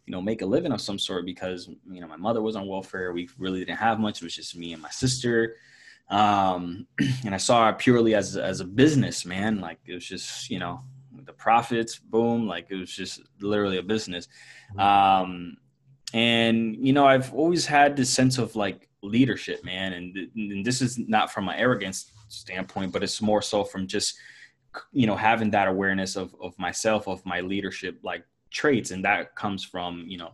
you 0.06 0.12
know, 0.14 0.22
make 0.22 0.42
a 0.42 0.46
living 0.46 0.72
of 0.72 0.82
some 0.82 0.98
sort 1.00 1.26
because 1.26 1.68
you 1.90 2.00
know 2.00 2.08
my 2.08 2.16
mother 2.16 2.42
was 2.42 2.56
on 2.56 2.68
welfare. 2.68 3.12
We 3.12 3.30
really 3.38 3.60
didn't 3.60 3.80
have 3.80 4.00
much. 4.00 4.22
It 4.22 4.26
was 4.26 4.36
just 4.36 4.56
me 4.56 4.74
and 4.74 4.82
my 4.82 4.90
sister. 4.90 5.56
Um, 6.10 6.88
and 7.26 7.34
I 7.34 7.38
saw 7.38 7.70
it 7.70 7.80
purely 7.80 8.14
as 8.14 8.38
as 8.38 8.60
a 8.60 8.66
business, 8.66 9.26
man. 9.26 9.60
Like 9.60 9.80
it 9.86 9.96
was 9.96 10.06
just 10.06 10.50
you 10.50 10.60
know 10.60 10.82
the 11.26 11.34
profits, 11.34 11.98
boom. 11.98 12.48
Like 12.48 12.68
it 12.70 12.76
was 12.76 12.92
just 12.92 13.22
literally 13.42 13.78
a 13.78 13.84
business. 13.84 14.28
Mm-hmm. 14.76 14.80
Um, 14.80 15.58
and 16.14 16.76
you 16.86 16.94
know 16.94 17.06
i've 17.06 17.34
always 17.34 17.66
had 17.66 17.96
this 17.96 18.10
sense 18.10 18.38
of 18.38 18.56
like 18.56 18.90
leadership 19.02 19.64
man 19.64 19.94
and, 19.94 20.18
and 20.36 20.66
this 20.66 20.82
is 20.82 20.98
not 21.08 21.32
from 21.32 21.48
an 21.48 21.56
arrogance 21.56 22.12
standpoint 22.28 22.92
but 22.92 23.04
it's 23.04 23.22
more 23.22 23.42
so 23.42 23.64
from 23.64 23.88
just 23.88 24.18
you 24.92 25.08
know 25.08 25.16
having 25.16 25.50
that 25.50 25.68
awareness 25.68 26.16
of, 26.16 26.36
of 26.42 26.58
myself 26.60 27.08
of 27.08 27.26
my 27.26 27.40
leadership 27.42 28.00
like 28.04 28.24
traits. 28.50 28.92
And 28.92 29.04
that 29.06 29.36
comes 29.36 29.64
from 29.64 30.06
you 30.08 30.18
know 30.18 30.32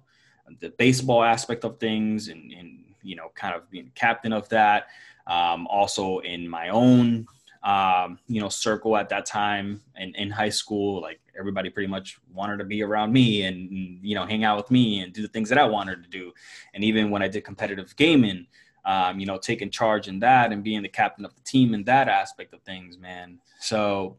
the 0.60 0.70
baseball 0.70 1.24
aspect 1.24 1.64
of 1.64 1.80
things 1.80 2.28
and, 2.28 2.52
and 2.52 2.84
you 3.02 3.16
know 3.16 3.32
kind 3.36 3.56
of 3.56 3.70
being 3.70 3.92
captain 3.96 4.34
of 4.34 4.48
that 4.50 4.88
um, 5.28 5.68
also 5.68 6.20
in 6.20 6.48
my 6.48 6.70
own 6.70 7.26
um, 7.66 8.20
you 8.28 8.40
know, 8.40 8.48
circle 8.48 8.96
at 8.96 9.10
that 9.10 9.26
time 9.26 9.82
and 9.96 10.16
in 10.16 10.30
high 10.30 10.50
school. 10.50 11.02
Like 11.02 11.20
everybody 11.38 11.70
pretty 11.70 11.88
much 11.88 12.20
wanted 12.32 12.58
to 12.58 12.64
be 12.64 12.84
around 12.84 13.12
me 13.12 13.44
and, 13.44 13.70
you 14.04 14.14
know, 14.14 14.26
hang 14.26 14.44
out 14.44 14.56
with 14.56 14.70
me 14.70 15.00
and 15.00 15.12
do 15.12 15.24
the 15.24 15.28
things 15.28 15.50
that 15.50 15.58
I 15.58 15.66
wanted 15.66 16.04
to 16.04 16.10
do. 16.10 16.32
And 16.76 16.84
even 16.84 17.10
when 17.10 17.24
I 17.24 17.28
did 17.28 17.44
competitive 17.44 17.96
gaming, 17.96 18.46
um, 18.86 19.20
you 19.20 19.26
know, 19.26 19.40
taking 19.40 19.72
charge 19.72 20.08
in 20.08 20.20
that 20.20 20.52
and 20.52 20.64
being 20.64 20.84
the 20.84 20.90
captain 20.90 21.26
of 21.26 21.34
the 21.34 21.42
team 21.42 21.74
in 21.74 21.84
that 21.86 22.08
aspect 22.08 22.54
of 22.54 22.62
things, 22.62 23.00
man. 23.00 23.40
So 23.60 24.18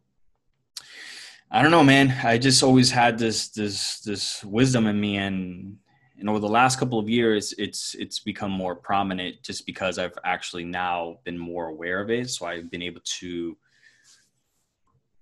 I 1.48 1.62
don't 1.62 1.70
know, 1.70 1.85
man. 1.85 2.11
I 2.24 2.38
just 2.38 2.64
always 2.64 2.90
had 2.90 3.16
this 3.16 3.48
this 3.50 4.00
this 4.00 4.42
wisdom 4.44 4.88
in 4.88 5.00
me, 5.00 5.16
and 5.18 5.78
and 6.18 6.29
over 6.29 6.38
the 6.38 6.48
last 6.48 6.79
couple 6.79 6.98
of 6.98 7.09
years 7.09 7.55
it's 7.59 7.94
it's 7.94 8.18
become 8.20 8.50
more 8.50 8.74
prominent 8.74 9.42
just 9.42 9.66
because 9.66 9.98
i've 9.98 10.18
actually 10.24 10.64
now 10.64 11.18
been 11.24 11.38
more 11.38 11.68
aware 11.68 12.00
of 12.00 12.11
it. 12.11 12.31
So 12.31 12.46
i've 12.46 12.70
been 12.70 12.83
able 12.83 13.02
to 13.20 13.57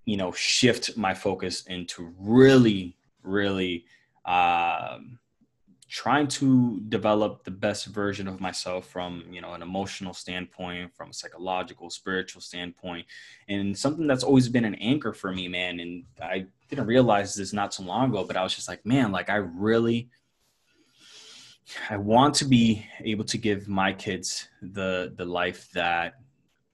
you 0.05 0.17
know 0.17 0.33
shift 0.33 0.97
my 0.97 1.15
focus 1.15 1.65
into 1.67 2.13
really 2.19 2.97
really 3.23 3.87
um, 4.27 5.19
trying 5.89 6.27
to 6.27 6.81
develop 6.89 7.45
the 7.45 7.51
best 7.51 7.87
version 7.87 8.27
of 8.27 8.41
myself 8.41 8.89
from 8.89 9.25
you 9.31 9.41
know 9.41 9.53
an 9.53 9.63
emotional 9.63 10.15
standpoint 10.15 10.95
from 10.95 11.11
a 11.11 11.15
psychological 11.15 11.91
spiritual 11.91 12.41
standpoint. 12.41 13.07
And 13.49 13.77
something 13.77 14.07
that's 14.07 14.25
always 14.25 14.49
been 14.49 14.65
an 14.65 14.75
anchor 14.77 15.13
for 15.13 15.33
me 15.33 15.49
man 15.49 15.81
and 15.81 16.05
i 16.23 16.47
didn't 16.69 16.87
realize 16.87 17.35
this 17.35 17.53
not 17.53 17.75
so 17.75 17.83
long 17.83 18.11
ago 18.11 18.25
but 18.25 18.37
i 18.37 18.43
was 18.43 18.55
just 18.55 18.69
like 18.69 18.85
man 18.85 19.13
like 19.13 19.31
i 19.31 19.37
really 19.37 20.09
I 21.89 21.97
want 21.97 22.35
to 22.37 22.45
be 22.45 22.87
able 23.03 23.25
to 23.25 23.39
give 23.39 23.69
my 23.69 23.93
kids 23.93 24.49
the 24.61 25.13
the 25.17 25.25
life 25.25 25.71
that 25.73 26.15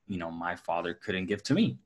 you 0.06 0.18
know 0.18 0.30
my 0.30 0.56
father 0.56 0.94
couldn't 0.94 1.26
give 1.26 1.42
to 1.44 1.54
me. 1.54 1.78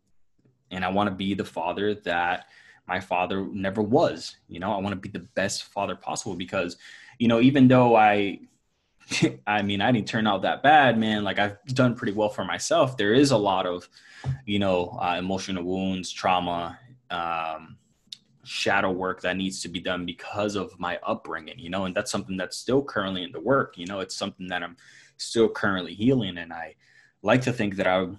And 0.71 0.85
I 0.85 0.89
want 0.89 1.09
to 1.09 1.15
be 1.15 1.35
the 1.35 1.45
father 1.45 1.95
that 1.95 2.47
my 2.89 3.01
father 3.01 3.47
never 3.47 3.83
was. 3.83 4.37
You 4.49 4.61
know, 4.61 4.73
I 4.73 4.79
want 4.79 4.91
to 4.91 4.97
be 4.97 5.11
the 5.11 5.27
best 5.35 5.65
father 5.65 5.97
possible 5.97 6.35
because 6.35 6.77
you 7.19 7.29
know, 7.29 7.41
even 7.41 7.69
though 7.69 7.97
I 7.97 8.41
I 9.47 9.63
mean, 9.63 9.81
I 9.81 9.93
didn't 9.93 10.09
turn 10.09 10.27
out 10.27 10.43
that 10.43 10.63
bad, 10.63 10.99
man. 10.99 11.25
Like 11.25 11.39
I've 11.39 11.63
done 11.67 11.95
pretty 11.95 12.13
well 12.13 12.29
for 12.29 12.45
myself. 12.45 12.97
There 12.97 13.15
is 13.15 13.31
a 13.31 13.37
lot 13.37 13.67
of, 13.67 13.89
you 14.47 14.59
know, 14.59 14.99
uh, 15.01 15.17
emotional 15.19 15.65
wounds, 15.65 16.11
trauma, 16.11 16.79
um, 17.11 17.77
shadow 18.45 18.91
work 18.91 19.21
that 19.23 19.37
needs 19.37 19.61
to 19.63 19.69
be 19.69 19.81
done 19.81 20.07
because 20.07 20.55
of 20.55 20.79
my 20.79 20.99
upbringing, 21.07 21.59
you 21.59 21.71
know, 21.71 21.85
and 21.85 21.95
that's 21.95 22.11
something 22.11 22.37
that's 22.37 22.57
still 22.57 22.83
currently 22.83 23.23
in 23.23 23.33
the 23.33 23.41
work, 23.41 23.77
you 23.77 23.87
know, 23.87 24.01
it's 24.01 24.17
something 24.17 24.49
that 24.49 24.63
I'm 24.63 24.77
still 25.17 25.49
currently 25.49 25.95
healing. 25.95 26.39
And 26.39 26.53
I 26.53 26.75
like 27.23 27.43
to 27.43 27.53
think 27.53 27.77
that 27.77 27.87
i'm 27.87 28.19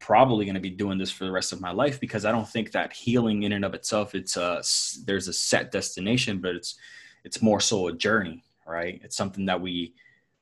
probably 0.00 0.44
going 0.44 0.54
to 0.54 0.60
be 0.60 0.70
doing 0.70 0.98
this 0.98 1.10
for 1.10 1.24
the 1.24 1.30
rest 1.30 1.52
of 1.52 1.60
my 1.60 1.70
life 1.70 1.98
because 1.98 2.24
I 2.24 2.32
don't 2.32 2.48
think 2.48 2.72
that 2.72 2.92
healing 2.92 3.44
in 3.44 3.52
and 3.52 3.64
of 3.64 3.74
itself 3.74 4.14
it's 4.14 4.36
a 4.36 4.62
there's 5.06 5.28
a 5.28 5.32
set 5.32 5.72
destination, 5.72 6.40
but 6.40 6.54
it's 6.54 6.76
it's 7.24 7.42
more 7.42 7.60
so 7.60 7.88
a 7.88 7.92
journey, 7.92 8.44
right? 8.66 9.00
It's 9.02 9.16
something 9.16 9.46
that 9.46 9.60
we 9.60 9.94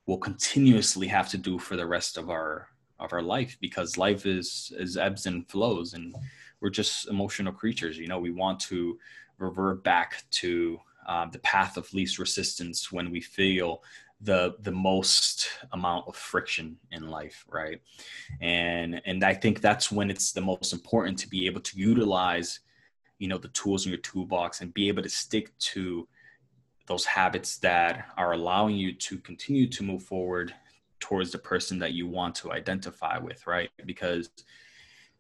will 0.07 0.19
continuously 0.19 1.07
have 1.07 1.29
to 1.29 1.38
do 1.38 1.59
for 1.59 1.77
the 1.77 1.87
rest 1.87 2.17
of 2.19 2.31
our 2.31 2.69
of 2.99 3.12
our 3.12 3.23
life 3.23 3.57
because 3.61 3.97
life 3.97 4.27
is 4.27 4.73
is 4.77 4.97
ebbs 4.97 5.27
and 5.27 5.49
flows 5.49 5.95
and 5.95 6.14
we're 6.61 6.71
just 6.71 7.09
emotional 7.09 7.53
creatures 7.53 7.99
you 7.99 8.09
know? 8.09 8.18
We 8.18 8.31
want 8.31 8.61
to 8.61 8.99
revert 9.38 9.85
back 9.85 10.25
to 10.31 10.79
uh, 11.07 11.27
the 11.31 11.38
path 11.40 11.77
of 11.77 11.92
least 11.94 12.18
resistance 12.18 12.92
when 12.92 13.11
we 13.11 13.21
feel 13.21 13.83
the 14.21 14.57
the 14.62 14.73
most 14.73 15.49
amount 15.73 16.09
of 16.09 16.16
friction 16.16 16.77
in 16.90 17.09
life 17.09 17.44
right? 17.49 17.81
And 18.40 19.01
and 19.05 19.23
i 19.25 19.35
think 19.35 19.61
that's 19.61 19.92
when 19.92 20.11
it's 20.11 20.33
the 20.33 20.40
most 20.40 20.73
important 20.73 21.18
to 21.21 21.29
be 21.29 21.47
able 21.47 21.61
to 21.61 21.79
utilize 21.79 22.61
you 23.18 23.29
know 23.29 23.38
the 23.38 23.49
tools 23.49 23.87
in 23.87 23.92
your 23.92 24.01
toolbox 24.01 24.61
and 24.61 24.73
be 24.75 24.88
able 24.88 25.03
to 25.03 25.09
stick 25.09 25.57
to 25.59 26.09
those 26.87 27.05
habits 27.05 27.59
that 27.59 28.07
are 28.16 28.33
allowing 28.33 28.77
you 28.77 28.92
to 28.94 29.18
continue 29.18 29.68
to 29.68 29.83
move 29.83 30.03
forward 30.03 30.55
towards 31.01 31.31
the 31.31 31.38
person 31.38 31.79
that 31.79 31.92
you 31.92 32.07
want 32.07 32.35
to 32.35 32.53
identify 32.53 33.18
with 33.18 33.47
right? 33.47 33.71
Because 33.87 34.31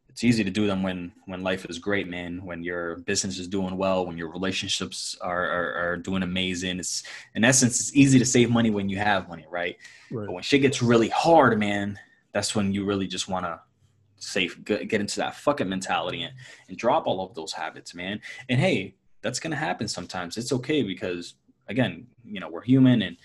it's 0.08 0.24
easy 0.24 0.42
to 0.42 0.50
do 0.50 0.66
them 0.66 0.82
when 0.82 1.12
when 1.26 1.42
life 1.42 1.64
is 1.66 1.78
great 1.78 2.08
man. 2.08 2.44
When 2.44 2.62
your 2.62 2.96
business 3.00 3.38
is 3.38 3.46
doing 3.46 3.76
well 3.76 4.06
when 4.06 4.18
your 4.18 4.30
relationships 4.30 5.16
are 5.20 5.48
are, 5.48 5.74
are 5.74 5.96
doing 5.96 6.22
amazing. 6.22 6.78
It's 6.78 7.02
in 7.34 7.44
essence 7.44 7.80
it's 7.80 7.94
easy 7.94 8.18
to 8.18 8.24
save 8.24 8.50
money 8.50 8.70
when 8.70 8.88
you 8.88 8.98
have 8.98 9.28
money 9.28 9.46
right, 9.48 9.76
right. 10.10 10.26
but 10.26 10.32
when 10.32 10.42
shit 10.42 10.62
gets 10.62 10.82
really 10.82 11.08
hard 11.08 11.58
man 11.58 11.98
that's 12.32 12.54
when 12.54 12.72
you 12.72 12.84
really 12.84 13.06
just 13.06 13.28
want 13.28 13.44
to 13.44 13.60
safe 14.20 14.62
get 14.64 14.92
into 14.94 15.16
that 15.16 15.36
fucking 15.36 15.68
mentality 15.68 16.22
and, 16.22 16.34
and 16.68 16.76
drop 16.76 17.06
all 17.06 17.24
of 17.24 17.34
those 17.34 17.52
habits 17.52 17.94
man. 17.94 18.20
And 18.48 18.60
hey 18.60 18.94
that's 19.22 19.40
gonna 19.40 19.56
happen 19.56 19.88
sometimes. 19.88 20.36
It's 20.36 20.52
okay 20.52 20.82
because 20.82 21.34
again 21.68 22.06
you 22.24 22.40
know 22.40 22.48
we're 22.48 22.62
human 22.62 23.02
and 23.02 23.16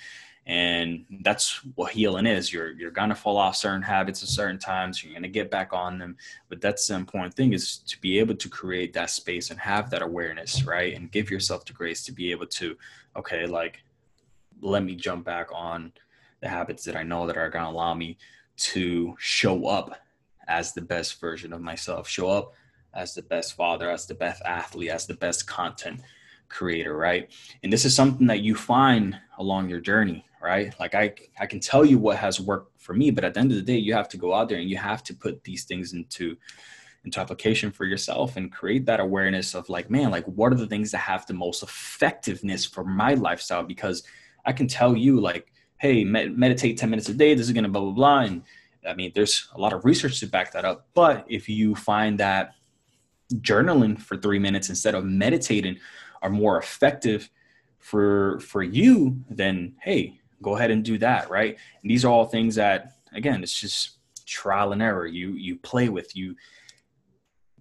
and 0.46 1.06
that's 1.22 1.62
what 1.76 1.94
healing 1.94 2.26
is. 2.26 2.52
You're 2.52 2.72
you're 2.74 2.92
gonna 2.92 3.16
fall 3.16 3.38
off 3.38 3.56
certain 3.56 3.82
habits 3.82 4.22
at 4.24 4.30
certain 4.30 4.60
times. 4.60 5.04
You're 5.04 5.14
gonna 5.14 5.30
get 5.30 5.50
back 5.50 5.72
on 5.72 5.98
them. 6.00 6.18
But 6.50 6.60
that's 6.60 6.88
the 6.88 6.96
important 6.96 7.34
thing 7.34 7.54
is 7.54 7.78
to 7.78 8.00
be 8.02 8.20
able 8.20 8.36
to 8.36 8.50
create 8.50 8.94
that 8.94 9.10
space 9.10 9.52
and 9.52 9.60
have 9.60 9.90
that 9.92 10.02
awareness 10.02 10.64
right? 10.66 10.96
And 10.96 11.12
give 11.12 11.32
yourself 11.32 11.66
the 11.66 11.74
grace 11.74 12.04
to 12.06 12.12
be 12.12 12.32
able 12.32 12.48
to 12.48 12.76
okay 13.16 13.46
like 13.46 13.84
let 14.62 14.84
me 14.84 14.96
jump 14.96 15.26
back 15.26 15.48
on 15.54 15.92
the 16.42 16.48
habits 16.48 16.84
that 16.84 16.96
i 16.96 17.04
know 17.04 17.28
that 17.28 17.38
are 17.38 17.50
gonna 17.50 17.70
allow 17.70 17.94
me 17.94 18.18
to 18.56 19.16
show 19.20 19.68
up 19.68 20.00
as 20.48 20.74
the 20.74 20.82
best 20.82 21.20
version 21.20 21.54
of 21.54 21.62
myself 21.62 22.08
show 22.08 22.30
up 22.30 22.54
as 22.94 23.14
the 23.14 23.22
best 23.22 23.56
father 23.56 23.90
as 23.90 24.06
the 24.06 24.14
best 24.14 24.42
athlete 24.46 24.90
as 24.90 25.06
the 25.06 25.14
best 25.14 25.48
content 25.48 26.00
creator 26.54 26.96
right 26.96 27.32
and 27.64 27.74
this 27.74 27.86
is 27.86 27.96
something 27.96 28.28
that 28.28 28.42
you 28.42 28.56
find 28.56 29.18
along 29.40 29.68
your 29.68 29.80
journey 29.80 30.24
right? 30.44 30.78
Like 30.80 30.94
I 30.94 31.14
I 31.40 31.46
can 31.46 31.60
tell 31.60 31.86
you 31.86 31.98
what 31.98 32.18
has 32.18 32.40
worked 32.40 32.80
for 32.82 32.94
me, 32.94 33.10
but 33.10 33.24
at 33.24 33.34
the 33.34 33.40
end 33.40 33.52
of 33.52 33.58
the 33.58 33.64
day, 33.64 33.78
you 33.78 33.94
have 33.94 34.10
to 34.10 34.18
go 34.18 34.34
out 34.34 34.50
there 34.50 34.60
and 34.60 34.70
you 34.70 34.78
have 34.78 35.02
to 35.06 35.14
put 35.14 35.44
these 35.44 35.64
things 35.64 35.94
into 35.94 36.36
into 37.06 37.20
application 37.20 37.72
for 37.72 37.86
yourself 37.86 38.36
and 38.38 38.52
create 38.52 38.86
that 38.86 39.00
awareness 39.00 39.56
of 39.56 39.68
like, 39.68 39.90
man, 39.90 40.12
like 40.12 40.26
what 40.26 40.52
are 40.54 40.58
the 40.58 40.68
things 40.68 40.92
that 40.92 41.00
have 41.00 41.26
the 41.26 41.34
most 41.34 41.64
effectiveness 41.64 42.66
for 42.66 42.84
my 42.84 43.14
lifestyle? 43.14 43.64
Because 43.64 44.04
I 44.46 44.54
can 44.54 44.68
tell 44.68 44.96
you 44.96 45.20
like, 45.20 45.52
hey, 45.78 46.04
med- 46.04 46.38
meditate 46.38 46.78
10 46.78 46.90
minutes 46.90 47.10
a 47.10 47.14
day, 47.14 47.34
this 47.34 47.48
is 47.48 47.54
gonna 47.54 47.70
blah 47.70 47.82
blah 47.82 47.92
blah. 47.92 48.20
And 48.20 48.44
I 48.88 48.94
mean, 48.94 49.14
there's 49.16 49.48
a 49.56 49.60
lot 49.60 49.74
of 49.74 49.86
research 49.86 50.20
to 50.20 50.28
back 50.28 50.52
that 50.52 50.66
up. 50.66 50.88
But 50.94 51.26
if 51.30 51.48
you 51.48 51.74
find 51.74 52.20
that 52.20 52.56
journaling 53.36 54.00
for 54.00 54.18
three 54.18 54.40
minutes 54.40 54.70
instead 54.70 54.94
of 54.94 55.06
meditating 55.06 55.78
are 56.24 56.30
more 56.30 56.58
effective 56.58 57.30
for 57.78 58.40
for 58.40 58.64
you, 58.64 59.24
then 59.30 59.76
hey, 59.82 60.20
go 60.42 60.56
ahead 60.56 60.72
and 60.72 60.84
do 60.84 60.98
that 60.98 61.30
right? 61.30 61.58
And 61.82 61.92
these 61.92 62.04
are 62.04 62.12
all 62.12 62.26
things 62.26 62.56
that 62.56 62.94
again 63.14 63.44
it's 63.44 63.60
just 63.60 63.98
trial 64.26 64.72
and 64.72 64.82
error. 64.82 65.06
You 65.06 65.34
you 65.34 65.58
play 65.58 65.90
with 65.90 66.16
you 66.16 66.36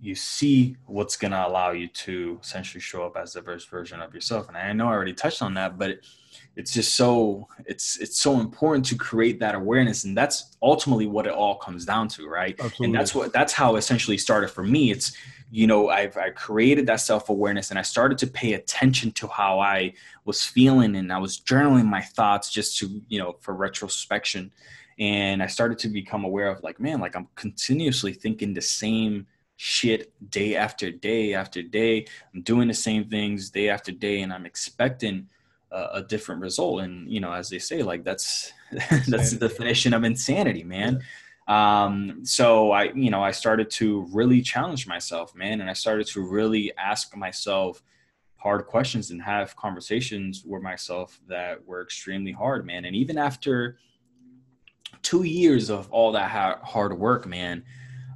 you 0.00 0.14
see 0.16 0.76
what's 0.86 1.16
going 1.16 1.30
to 1.30 1.46
allow 1.46 1.70
you 1.70 1.86
to 1.86 2.36
essentially 2.42 2.80
show 2.80 3.04
up 3.04 3.16
as 3.16 3.34
the 3.34 3.40
best 3.42 3.68
version 3.68 4.00
of 4.00 4.14
yourself. 4.14 4.48
And 4.48 4.56
i 4.56 4.72
know 4.72 4.86
i 4.86 4.92
already 4.92 5.12
touched 5.12 5.42
on 5.42 5.54
that 5.54 5.76
but 5.78 5.98
it's 6.56 6.72
just 6.72 6.94
so 6.96 7.48
it's 7.66 7.98
it's 7.98 8.18
so 8.18 8.40
important 8.40 8.84
to 8.86 8.96
create 8.96 9.40
that 9.40 9.54
awareness 9.54 10.04
and 10.04 10.16
that's 10.16 10.56
ultimately 10.62 11.06
what 11.06 11.26
it 11.26 11.32
all 11.32 11.56
comes 11.56 11.84
down 11.84 12.08
to 12.08 12.28
right? 12.28 12.54
Absolutely. 12.58 12.86
and 12.86 12.94
that's 12.94 13.14
what 13.14 13.32
that's 13.32 13.52
how 13.52 13.76
essentially 13.76 14.18
started 14.18 14.48
for 14.48 14.62
me. 14.62 14.90
It's 14.90 15.12
you 15.52 15.66
know 15.66 15.90
i've 15.90 16.16
i 16.16 16.30
created 16.30 16.86
that 16.86 16.98
self-awareness 16.98 17.68
and 17.70 17.78
i 17.78 17.82
started 17.82 18.16
to 18.16 18.26
pay 18.26 18.54
attention 18.54 19.12
to 19.12 19.28
how 19.28 19.60
i 19.60 19.92
was 20.24 20.42
feeling 20.42 20.96
and 20.96 21.12
i 21.12 21.18
was 21.18 21.38
journaling 21.38 21.84
my 21.84 22.00
thoughts 22.00 22.50
just 22.50 22.78
to 22.78 23.02
you 23.08 23.18
know 23.18 23.36
for 23.40 23.54
retrospection. 23.54 24.50
And 24.98 25.42
i 25.42 25.46
started 25.46 25.78
to 25.80 25.88
become 25.88 26.24
aware 26.24 26.48
of 26.48 26.62
like 26.62 26.80
man 26.80 27.00
like 27.00 27.14
i'm 27.14 27.28
continuously 27.34 28.14
thinking 28.14 28.54
the 28.54 28.62
same 28.62 29.26
shit 29.56 30.12
day 30.30 30.56
after 30.56 30.90
day 30.90 31.34
after 31.34 31.62
day. 31.62 32.06
I'm 32.34 32.40
doing 32.42 32.66
the 32.66 32.74
same 32.74 33.04
things 33.04 33.50
day 33.50 33.68
after 33.68 33.92
day 33.92 34.22
and 34.22 34.32
i'm 34.32 34.46
expecting 34.46 35.28
a, 35.72 36.02
different 36.02 36.40
result. 36.40 36.82
And 36.82 37.10
you 37.10 37.20
know, 37.20 37.32
as 37.32 37.48
they 37.48 37.58
say, 37.58 37.82
like 37.82 38.04
that's 38.04 38.52
that's 39.08 39.32
the 39.32 39.48
definition 39.48 39.94
of 39.94 40.04
insanity, 40.04 40.64
man. 40.64 41.02
Um, 41.48 42.20
so 42.24 42.70
I, 42.70 42.92
you 42.92 43.10
know, 43.10 43.22
I 43.22 43.32
started 43.32 43.68
to 43.70 44.06
really 44.12 44.42
challenge 44.42 44.86
myself, 44.86 45.34
man, 45.34 45.60
and 45.60 45.68
I 45.68 45.72
started 45.72 46.06
to 46.08 46.20
really 46.20 46.72
ask 46.76 47.16
myself 47.16 47.82
hard 48.36 48.66
questions 48.66 49.10
and 49.10 49.22
have 49.22 49.56
conversations 49.56 50.44
with 50.44 50.62
myself 50.62 51.20
that 51.28 51.64
were 51.66 51.82
extremely 51.82 52.32
hard, 52.32 52.64
man. 52.64 52.84
And 52.84 52.94
even 52.94 53.18
after 53.18 53.78
two 55.02 55.24
years 55.24 55.68
of 55.68 55.90
all 55.90 56.12
that 56.12 56.60
hard 56.62 56.96
work, 56.98 57.26
man, 57.26 57.64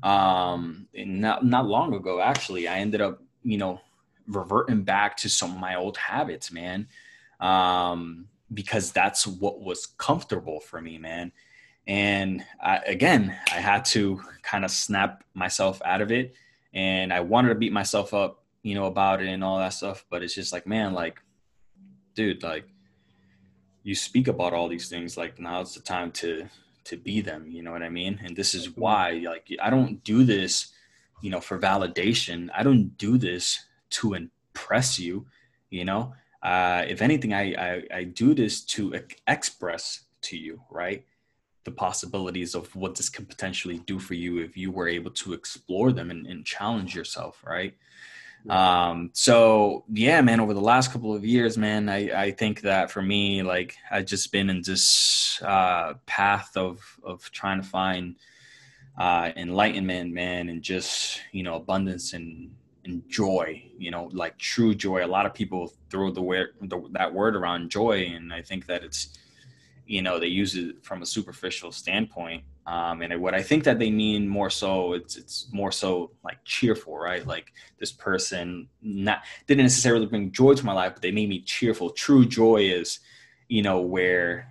um, 0.03 0.87
not 0.95 1.45
not 1.45 1.67
long 1.67 1.95
ago, 1.95 2.21
actually, 2.21 2.69
I 2.69 2.79
ended 2.79 3.01
up, 3.01 3.23
you 3.43 3.59
know, 3.59 3.81
reverting 4.29 4.83
back 4.83 5.17
to 5.19 5.29
some 5.29 5.53
of 5.53 5.59
my 5.59 5.75
old 5.75 5.97
habits, 5.97 6.53
man 6.53 6.87
um, 7.41 8.29
because 8.53 8.93
that's 8.93 9.27
what 9.27 9.61
was 9.61 9.87
comfortable 9.87 10.61
for 10.61 10.81
me, 10.81 10.99
man. 10.99 11.33
And 11.87 12.45
I, 12.63 12.79
again, 12.79 13.37
I 13.53 13.59
had 13.59 13.85
to 13.87 14.21
kind 14.43 14.65
of 14.65 14.71
snap 14.71 15.23
myself 15.35 15.81
out 15.85 16.01
of 16.01 16.11
it. 16.11 16.35
And 16.75 17.13
I 17.13 17.21
wanted 17.21 17.51
to 17.51 17.55
beat 17.55 17.73
myself 17.73 18.13
up, 18.13 18.43
you 18.63 18.75
know, 18.75 18.87
about 18.87 19.23
it 19.23 19.29
and 19.29 19.43
all 19.43 19.59
that 19.59 19.73
stuff. 19.73 20.05
But 20.11 20.23
it's 20.23 20.35
just 20.35 20.53
like, 20.53 20.67
man, 20.67 20.95
like, 20.95 21.21
dude, 22.15 22.43
like, 22.43 22.67
you 23.83 23.95
speak 23.95 24.27
about 24.27 24.53
all 24.53 24.69
these 24.69 24.89
things. 24.89 25.17
Like, 25.17 25.39
now's 25.39 25.75
the 25.75 25.81
time 25.81 26.11
to 26.13 26.49
to 26.85 26.97
be 26.97 27.21
them. 27.21 27.47
You 27.49 27.63
know 27.63 27.73
what 27.73 27.83
I 27.83 27.89
mean? 27.89 28.21
And 28.23 28.37
this 28.37 28.55
is 28.55 28.77
why, 28.77 29.23
like, 29.25 29.49
I 29.61 29.71
don't 29.71 30.05
do 30.05 30.23
this, 30.23 30.73
you 31.21 31.31
know, 31.31 31.41
for 31.41 31.59
validation. 31.59 32.49
I 32.55 32.63
don't 32.63 32.97
do 32.97 33.19
this 33.19 33.65
to 33.91 34.15
impress 34.15 34.99
you. 34.99 35.27
You 35.71 35.85
know, 35.85 36.15
uh, 36.43 36.85
if 36.87 37.03
anything, 37.03 37.33
I, 37.33 37.55
I, 37.55 37.83
I 37.95 38.05
do 38.05 38.35
this 38.35 38.61
to 38.67 38.95
express 39.27 40.05
to 40.23 40.37
you, 40.37 40.61
right? 40.71 41.05
The 41.65 41.71
possibilities 41.73 42.55
of 42.55 42.75
what 42.77 42.95
this 42.95 43.09
could 43.09 43.29
potentially 43.29 43.79
do 43.87 43.99
for 43.99 44.15
you 44.15 44.39
if 44.39 44.57
you 44.57 44.71
were 44.71 44.89
able 44.89 45.11
to 45.13 45.33
explore 45.33 45.93
them 45.93 46.11
and, 46.11 46.27
and 46.27 46.45
challenge 46.45 46.95
yourself, 46.95 47.43
right? 47.45 47.75
Um, 48.49 49.11
so 49.13 49.85
yeah, 49.93 50.21
man, 50.21 50.41
over 50.41 50.55
the 50.55 50.61
last 50.61 50.93
couple 50.93 51.15
of 51.15 51.25
years, 51.25 51.59
man, 51.59 51.89
I, 51.89 52.27
I 52.27 52.31
think 52.31 52.61
that 52.61 52.91
for 52.91 53.03
me, 53.03 53.43
like 53.43 53.77
I've 53.91 54.07
just 54.07 54.31
been 54.31 54.49
in 54.51 54.63
this 54.63 55.43
uh, 55.43 55.95
path 56.07 56.57
of 56.57 56.81
of 57.03 57.29
trying 57.33 57.61
to 57.61 57.67
find 57.67 58.17
uh, 58.99 59.33
enlightenment, 59.37 60.13
man, 60.13 60.49
and 60.49 60.63
just 60.63 61.21
you 61.33 61.43
know 61.43 61.57
abundance 61.57 62.13
and 62.13 62.55
and 62.87 63.03
joy 63.09 63.63
you 63.79 63.91
know 63.91 64.09
like 64.13 64.37
true 64.39 64.75
joy. 64.75 65.05
A 65.05 65.07
lot 65.07 65.27
of 65.27 65.35
people 65.35 65.73
throw 65.91 66.11
the 66.11 66.23
word 66.23 66.49
the, 66.63 66.81
that 66.93 67.13
word 67.13 67.37
around 67.37 67.71
joy 67.71 68.11
and 68.15 68.33
i 68.33 68.43
think 68.43 68.67
that 68.67 68.83
it's 68.85 69.19
you 69.87 70.03
know 70.03 70.19
they 70.19 70.27
use 70.27 70.57
it 70.57 70.85
from 70.85 71.03
a 71.03 71.07
superficial 71.07 71.71
standpoint 71.71 72.43
um, 72.67 73.03
and 73.03 73.21
what 73.21 73.35
i 73.35 73.43
think 73.43 73.63
that 73.65 73.79
they 73.79 73.91
mean 73.91 74.27
more 74.27 74.51
so 74.51 74.95
it's 74.95 75.17
it's 75.17 75.49
more 75.53 75.71
so 75.71 76.11
like 76.25 76.39
cheerful 76.45 76.97
right? 76.99 77.27
Like 77.27 77.53
this 77.79 77.93
person 77.93 78.69
not 78.83 79.23
didn't 79.47 79.65
necessarily 79.65 80.07
bring 80.07 80.33
joy 80.33 80.55
to 80.55 80.67
my 80.67 80.73
life 80.73 80.93
but 80.95 81.03
they 81.03 81.13
made 81.13 81.29
me 81.29 81.41
cheerful. 81.41 81.91
True 81.91 82.27
joy 82.27 82.63
is 82.63 83.01
you 83.49 83.63
know 83.63 83.81
where 83.81 84.49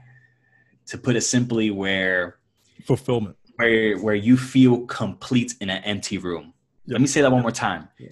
to 0.87 0.97
put 0.97 1.15
it 1.15 1.21
simply 1.21 1.71
where 1.71 2.37
fulfillment. 2.85 3.35
where 3.57 3.97
where 3.97 4.15
you 4.15 4.37
feel 4.37 4.85
complete 4.85 5.55
in 5.59 5.69
an 5.69 5.83
empty 5.83 6.17
room. 6.17 6.53
Let 6.87 7.01
me 7.01 7.07
say 7.07 7.21
that 7.21 7.31
one 7.31 7.41
more 7.41 7.51
time. 7.51 7.87
Yeah. 7.97 8.09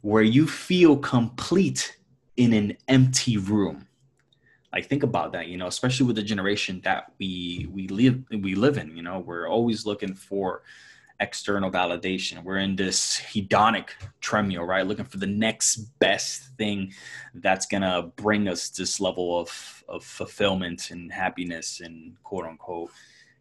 Where 0.00 0.22
you 0.22 0.46
feel 0.46 0.96
complete 0.96 1.96
in 2.36 2.52
an 2.52 2.76
empty 2.88 3.36
room. 3.36 3.86
Like 4.72 4.88
think 4.88 5.02
about 5.02 5.32
that, 5.32 5.48
you 5.48 5.58
know, 5.58 5.66
especially 5.66 6.06
with 6.06 6.16
the 6.16 6.22
generation 6.22 6.80
that 6.84 7.12
we 7.18 7.68
we 7.70 7.88
live 7.88 8.24
we 8.30 8.54
live 8.54 8.78
in, 8.78 8.96
you 8.96 9.02
know, 9.02 9.18
we're 9.18 9.46
always 9.46 9.84
looking 9.84 10.14
for 10.14 10.62
external 11.20 11.70
validation. 11.70 12.42
We're 12.42 12.58
in 12.58 12.74
this 12.74 13.20
hedonic 13.20 13.90
treadmill, 14.20 14.64
right? 14.64 14.86
Looking 14.86 15.04
for 15.04 15.18
the 15.18 15.26
next 15.26 15.76
best 15.98 16.56
thing 16.56 16.92
that's 17.34 17.66
gonna 17.66 18.10
bring 18.16 18.48
us 18.48 18.70
this 18.70 18.98
level 18.98 19.38
of 19.38 19.84
of 19.88 20.04
fulfillment 20.04 20.90
and 20.90 21.12
happiness 21.12 21.80
and 21.80 22.16
quote 22.22 22.46
unquote, 22.46 22.90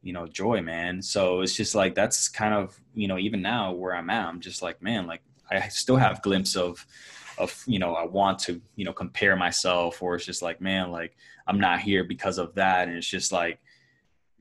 you 0.02 0.14
know, 0.14 0.28
joy, 0.28 0.62
man. 0.62 1.02
So 1.02 1.42
it's 1.42 1.56
just 1.56 1.76
like 1.76 1.96
that's 1.96 2.28
kind 2.28 2.54
of 2.54 2.80
you 2.94 3.08
know 3.08 3.18
even 3.18 3.42
now 3.42 3.72
where 3.72 3.96
I'm 3.96 4.10
at, 4.10 4.28
I'm 4.28 4.40
just 4.40 4.62
like 4.62 4.82
man, 4.82 5.08
like 5.08 5.22
I 5.50 5.68
still 5.68 5.98
have 5.98 6.22
glimpse 6.22 6.56
of 6.56 6.86
of 7.38 7.64
you 7.66 7.80
know 7.80 7.96
I 7.96 8.06
want 8.06 8.40
to 8.40 8.62
you 8.76 8.86
know 8.86 8.94
compare 8.94 9.36
myself, 9.36 10.02
or 10.02 10.16
it's 10.16 10.26
just 10.26 10.42
like 10.42 10.62
man, 10.62 10.92
like 10.92 11.16
I'm 11.48 11.60
not 11.60 11.82
here 11.82 12.04
because 12.04 12.38
of 12.38 12.56
that, 12.56 12.88
and 12.88 12.98
it's 12.98 13.08
just 13.08 13.32
like 13.32 13.60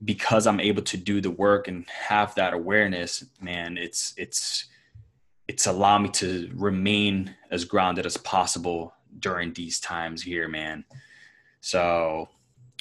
because 0.03 0.47
I'm 0.47 0.59
able 0.59 0.81
to 0.83 0.97
do 0.97 1.21
the 1.21 1.31
work 1.31 1.67
and 1.67 1.87
have 1.89 2.33
that 2.35 2.53
awareness, 2.53 3.23
man, 3.39 3.77
it's 3.77 4.13
it's 4.17 4.65
it's 5.47 5.67
allowed 5.67 5.99
me 5.99 6.09
to 6.09 6.49
remain 6.55 7.35
as 7.51 7.65
grounded 7.65 8.05
as 8.05 8.17
possible 8.17 8.93
during 9.19 9.53
these 9.53 9.79
times 9.79 10.23
here, 10.23 10.47
man. 10.47 10.85
So 11.59 12.29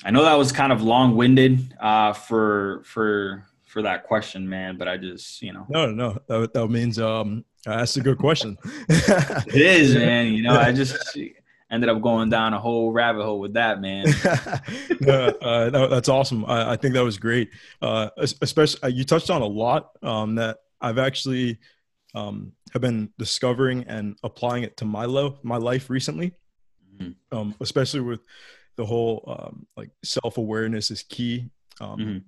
I 0.05 0.11
know 0.11 0.25
that 0.25 0.35
was 0.35 0.53
kind 0.53 0.73
of 0.73 0.83
long 0.83 1.17
winded 1.17 1.75
uh, 1.81 2.13
for 2.13 2.83
for 2.85 3.45
for 3.67 3.83
that 3.83 4.05
question, 4.05 4.49
man. 4.49 4.77
But 4.77 4.89
I 4.89 4.97
just 4.97 5.43
you 5.43 5.53
know 5.53 5.67
no 5.69 5.91
no 5.91 6.19
that, 6.27 6.53
that 6.55 6.69
means 6.69 6.99
um 6.99 7.45
that's 7.65 7.97
a 7.97 8.01
good 8.01 8.19
question. 8.19 8.57
it 8.89 9.55
is, 9.55 9.95
man. 9.95 10.33
You 10.33 10.43
know, 10.43 10.59
I 10.59 10.73
just 10.73 11.17
ended 11.71 11.89
up 11.89 12.03
going 12.03 12.31
down 12.31 12.53
a 12.53 12.59
whole 12.59 12.91
rabbit 12.91 13.23
hole 13.23 13.39
with 13.39 13.55
that 13.55 13.81
man 13.81 14.05
uh, 15.09 15.71
that's 15.89 16.09
awesome 16.09 16.45
I, 16.45 16.73
I, 16.73 16.77
think 16.77 16.95
that 16.95 17.05
was 17.05 17.17
great 17.17 17.51
uh, 17.81 18.11
especially 18.19 18.83
uh, 18.83 18.89
you 18.89 19.05
touched 19.05 19.31
on 19.31 19.41
a 19.41 19.47
lot 19.47 19.93
um, 20.03 20.35
that 20.35 20.59
i've 20.81 20.99
actually 20.99 21.59
um, 22.15 22.53
have 22.73 22.83
been 22.83 23.11
discovering 23.19 23.85
and 23.85 24.17
applying 24.25 24.65
it 24.65 24.77
to 24.79 24.85
my 24.85 25.05
life 25.05 25.35
my 25.43 25.59
life 25.59 25.91
recently 25.91 26.33
mm-hmm. 26.99 27.13
um, 27.37 27.55
especially 27.61 28.01
with 28.01 28.21
the 28.81 28.87
whole 28.87 29.23
um, 29.27 29.67
like 29.77 29.91
self-awareness 30.03 30.91
is 30.91 31.03
key. 31.03 31.51
Um, 31.83 31.99
mm-hmm. 31.99 32.19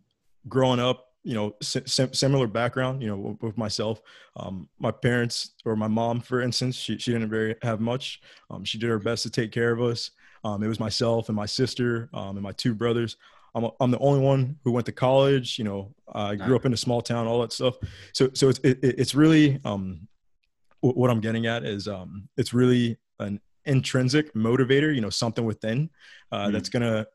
growing 0.49 0.81
up 0.81 1.07
you 1.25 1.35
know 1.35 1.55
sim- 1.63 2.13
similar 2.13 2.47
background 2.47 3.03
you 3.03 3.09
know 3.09 3.17
with, 3.17 3.43
with 3.43 3.59
myself. 3.59 4.03
Um, 4.37 4.69
my 4.79 4.91
parents 4.91 5.53
or 5.65 5.77
my 5.77 5.89
mom 5.89 6.21
for 6.21 6.43
instance 6.43 6.77
she, 6.77 6.99
she 6.99 7.13
didn't 7.13 7.31
very 7.31 7.57
have 7.63 7.81
much. 7.81 8.21
Um, 8.51 8.65
she 8.65 8.79
did 8.79 8.91
her 8.91 8.99
best 8.99 9.23
to 9.23 9.31
take 9.31 9.51
care 9.51 9.73
of 9.73 9.81
us. 9.81 10.11
Um, 10.45 10.63
it 10.63 10.69
was 10.69 10.79
myself 10.79 11.29
and 11.29 11.37
my 11.37 11.47
sister 11.47 12.11
um, 12.13 12.37
and 12.37 12.43
my 12.43 12.53
two 12.53 12.75
brothers. 12.75 13.17
I'm, 13.55 13.65
a, 13.65 13.71
I'm 13.81 13.91
the 13.91 13.99
only 13.99 14.21
one 14.21 14.59
who 14.65 14.73
went 14.73 14.87
to 14.87 14.93
college 14.93 15.59
you 15.59 15.65
know 15.65 15.95
i 16.15 16.35
grew 16.35 16.57
up 16.57 16.67
in 16.67 16.73
a 16.73 16.77
small 16.77 17.01
town 17.01 17.27
all 17.27 17.41
that 17.41 17.53
stuff. 17.53 17.77
So 18.13 18.29
so 18.35 18.51
it's 18.51 18.59
it, 18.61 18.79
it's 18.83 19.15
really 19.15 19.59
um, 19.65 20.07
what 20.81 21.11
i'm 21.11 21.21
getting 21.21 21.47
at 21.47 21.65
is 21.65 21.89
um, 21.89 22.29
it's 22.37 22.53
really 22.53 22.99
an 23.21 23.41
intrinsic 23.65 24.33
motivator 24.35 24.95
you 24.95 25.01
know 25.01 25.11
something 25.11 25.45
within 25.45 25.89
uh, 26.33 26.47
mm. 26.47 26.53
that's 26.53 26.69
gonna 26.69 27.07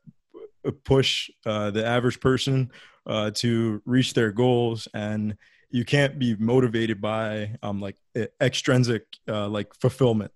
push 0.84 1.30
uh, 1.46 1.70
the 1.70 1.84
average 1.84 2.20
person 2.20 2.70
uh, 3.06 3.30
to 3.30 3.82
reach 3.84 4.14
their 4.14 4.32
goals 4.32 4.88
and 4.94 5.36
you 5.70 5.84
can't 5.84 6.18
be 6.18 6.34
motivated 6.36 7.00
by 7.00 7.54
um, 7.62 7.80
like 7.80 7.96
extrinsic 8.40 9.04
uh, 9.28 9.48
like 9.48 9.74
fulfillment 9.74 10.32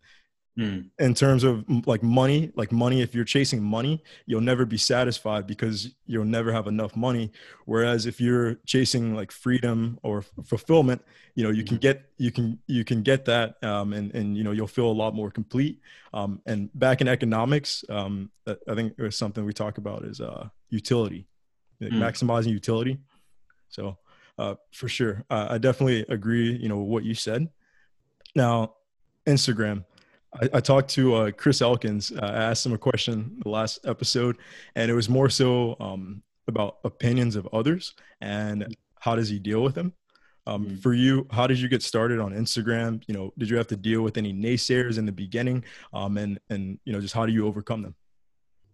mm. 0.59 0.89
in 0.99 1.15
terms 1.15 1.45
of 1.45 1.65
like 1.87 2.03
money 2.03 2.53
like 2.55 2.73
money 2.73 3.01
if 3.03 3.15
you're 3.15 3.25
chasing 3.25 3.63
money 3.63 4.03
you'll 4.27 4.41
never 4.41 4.65
be 4.65 4.77
satisfied 4.77 5.47
because 5.47 5.95
you'll 6.07 6.25
never 6.25 6.53
have 6.53 6.67
enough 6.67 6.97
money 6.97 7.31
whereas 7.67 8.07
if 8.07 8.21
you're 8.21 8.55
chasing 8.67 9.15
like 9.15 9.31
freedom 9.31 9.99
or 10.03 10.23
fulfillment 10.45 11.03
you 11.35 11.43
know 11.45 11.51
you 11.51 11.65
can 11.65 11.77
hmm. 11.77 11.81
get 11.81 12.11
you 12.19 12.31
can 12.31 12.59
you 12.67 12.85
can 12.85 13.03
get 13.03 13.25
that 13.25 13.63
um, 13.65 13.93
and 13.93 14.15
and 14.15 14.37
you 14.37 14.45
know 14.45 14.53
you'll 14.53 14.67
feel 14.67 14.87
a 14.87 14.99
lot 15.03 15.15
more 15.15 15.31
complete 15.31 15.81
um, 16.13 16.41
and 16.47 16.71
back 16.75 17.01
in 17.01 17.09
economics 17.09 17.85
um, 17.89 18.31
i 18.47 18.75
think 18.75 18.93
it 18.99 19.03
was 19.03 19.17
something 19.17 19.45
we 19.45 19.53
talk 19.53 19.79
about 19.79 20.05
is 20.05 20.21
uh, 20.21 20.49
utility 20.71 21.27
mm. 21.91 21.99
maximizing 21.99 22.51
utility. 22.51 22.99
So 23.69 23.99
uh, 24.39 24.55
for 24.73 24.89
sure, 24.89 25.25
uh, 25.31 25.49
I 25.51 25.59
definitely 25.59 26.05
agree. 26.09 26.57
You 26.57 26.69
know 26.69 26.79
what 26.79 27.05
you 27.05 27.15
said. 27.15 27.49
Now, 28.35 28.75
Instagram. 29.27 29.85
I, 30.41 30.49
I 30.55 30.61
talked 30.61 30.91
to 30.91 31.15
uh, 31.15 31.31
Chris 31.33 31.61
Elkins. 31.61 32.13
Uh, 32.13 32.21
I 32.25 32.43
asked 32.45 32.65
him 32.65 32.73
a 32.73 32.79
question 32.79 33.39
the 33.43 33.51
last 33.51 33.81
episode, 33.87 34.39
and 34.77 34.91
it 34.91 34.95
was 34.95 35.09
more 35.09 35.29
so 35.29 35.77
um, 35.81 36.23
about 36.49 36.79
opinions 36.85 37.37
of 37.37 37.49
others 37.53 37.95
and 38.21 38.77
how 39.01 39.17
does 39.17 39.29
he 39.29 39.39
deal 39.39 39.63
with 39.63 39.75
them. 39.75 39.93
Um, 40.47 40.67
mm. 40.67 40.83
For 40.83 40.93
you, 40.93 41.27
how 41.31 41.47
did 41.47 41.61
you 41.61 41.69
get 41.69 41.83
started 41.83 42.19
on 42.19 42.33
Instagram? 42.33 43.03
You 43.07 43.15
know, 43.15 43.33
did 43.39 43.49
you 43.49 43.57
have 43.57 43.69
to 43.69 43.77
deal 43.77 44.03
with 44.03 44.17
any 44.17 44.33
naysayers 44.33 44.99
in 44.99 45.07
the 45.07 45.13
beginning? 45.13 45.65
Um, 45.93 46.19
and 46.19 46.41
and 46.51 46.79
you 46.85 46.93
know, 46.93 47.01
just 47.01 47.15
how 47.15 47.27
do 47.27 47.33
you 47.33 47.47
overcome 47.47 47.83
them? 47.83 47.95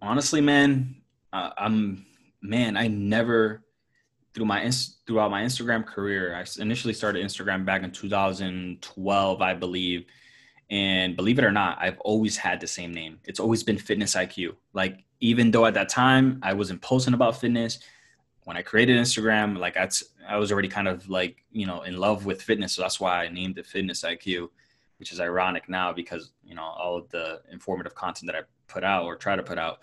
Honestly, 0.00 0.40
man, 0.40 0.96
uh, 1.32 1.50
I'm 1.58 2.06
man, 2.40 2.76
I 2.76 2.88
never 2.88 3.64
through 4.32 4.46
my 4.46 4.70
throughout 5.06 5.30
my 5.30 5.42
Instagram 5.42 5.84
career. 5.84 6.34
I 6.34 6.44
initially 6.60 6.94
started 6.94 7.24
Instagram 7.24 7.66
back 7.66 7.82
in 7.82 7.90
2012, 7.90 9.42
I 9.42 9.54
believe. 9.54 10.06
And 10.70 11.16
believe 11.16 11.38
it 11.38 11.44
or 11.44 11.52
not, 11.52 11.78
I've 11.80 11.98
always 12.00 12.36
had 12.36 12.60
the 12.60 12.66
same 12.66 12.92
name. 12.92 13.20
It's 13.24 13.40
always 13.40 13.62
been 13.62 13.78
Fitness 13.78 14.14
IQ. 14.14 14.56
Like 14.72 15.04
even 15.20 15.50
though 15.50 15.66
at 15.66 15.74
that 15.74 15.88
time 15.88 16.38
I 16.42 16.52
wasn't 16.52 16.82
posting 16.82 17.14
about 17.14 17.40
fitness, 17.40 17.78
when 18.44 18.56
I 18.56 18.62
created 18.62 18.96
Instagram, 18.96 19.58
like 19.58 19.76
I, 19.76 20.36
was 20.36 20.52
already 20.52 20.68
kind 20.68 20.88
of 20.88 21.08
like 21.08 21.44
you 21.50 21.66
know 21.66 21.82
in 21.82 21.96
love 21.98 22.24
with 22.24 22.40
fitness, 22.42 22.72
so 22.72 22.82
that's 22.82 22.98
why 23.00 23.24
I 23.24 23.28
named 23.28 23.58
it 23.58 23.66
Fitness 23.66 24.02
IQ, 24.02 24.48
which 24.98 25.12
is 25.12 25.20
ironic 25.20 25.68
now 25.68 25.92
because 25.92 26.30
you 26.44 26.54
know 26.54 26.62
all 26.62 26.96
of 26.96 27.08
the 27.10 27.42
informative 27.50 27.94
content 27.94 28.30
that 28.30 28.38
I 28.38 28.42
put 28.66 28.84
out 28.84 29.04
or 29.04 29.16
try 29.16 29.36
to 29.36 29.42
put 29.42 29.58
out 29.58 29.80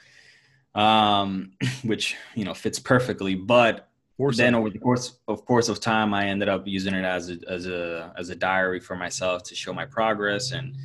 um, 0.75 1.51
which 1.83 2.15
you 2.35 2.45
know 2.45 2.53
fits 2.53 2.79
perfectly. 2.79 3.35
But 3.35 3.89
then 4.17 4.55
over 4.55 4.69
the 4.69 4.79
course 4.79 5.17
of 5.27 5.45
course 5.45 5.69
of 5.69 5.79
time, 5.79 6.13
I 6.13 6.27
ended 6.27 6.49
up 6.49 6.67
using 6.67 6.93
it 6.93 7.05
as 7.05 7.29
a 7.29 7.37
as 7.49 7.67
a 7.67 8.13
as 8.17 8.29
a 8.29 8.35
diary 8.35 8.79
for 8.79 8.95
myself 8.95 9.43
to 9.43 9.55
show 9.55 9.73
my 9.73 9.85
progress. 9.85 10.51
And 10.51 10.75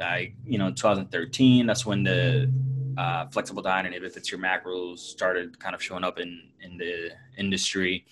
I, 0.00 0.34
you 0.44 0.58
know, 0.58 0.70
2013, 0.70 1.66
that's 1.66 1.86
when 1.86 2.02
the 2.02 2.52
uh, 2.98 3.26
flexible 3.28 3.62
diet 3.62 3.86
and 3.86 3.94
it 3.94 4.12
fits 4.12 4.30
your 4.30 4.40
macros 4.40 4.98
started 4.98 5.58
kind 5.58 5.74
of 5.74 5.82
showing 5.82 6.04
up 6.04 6.18
in 6.18 6.50
in 6.60 6.76
the 6.76 7.10
industry 7.36 8.06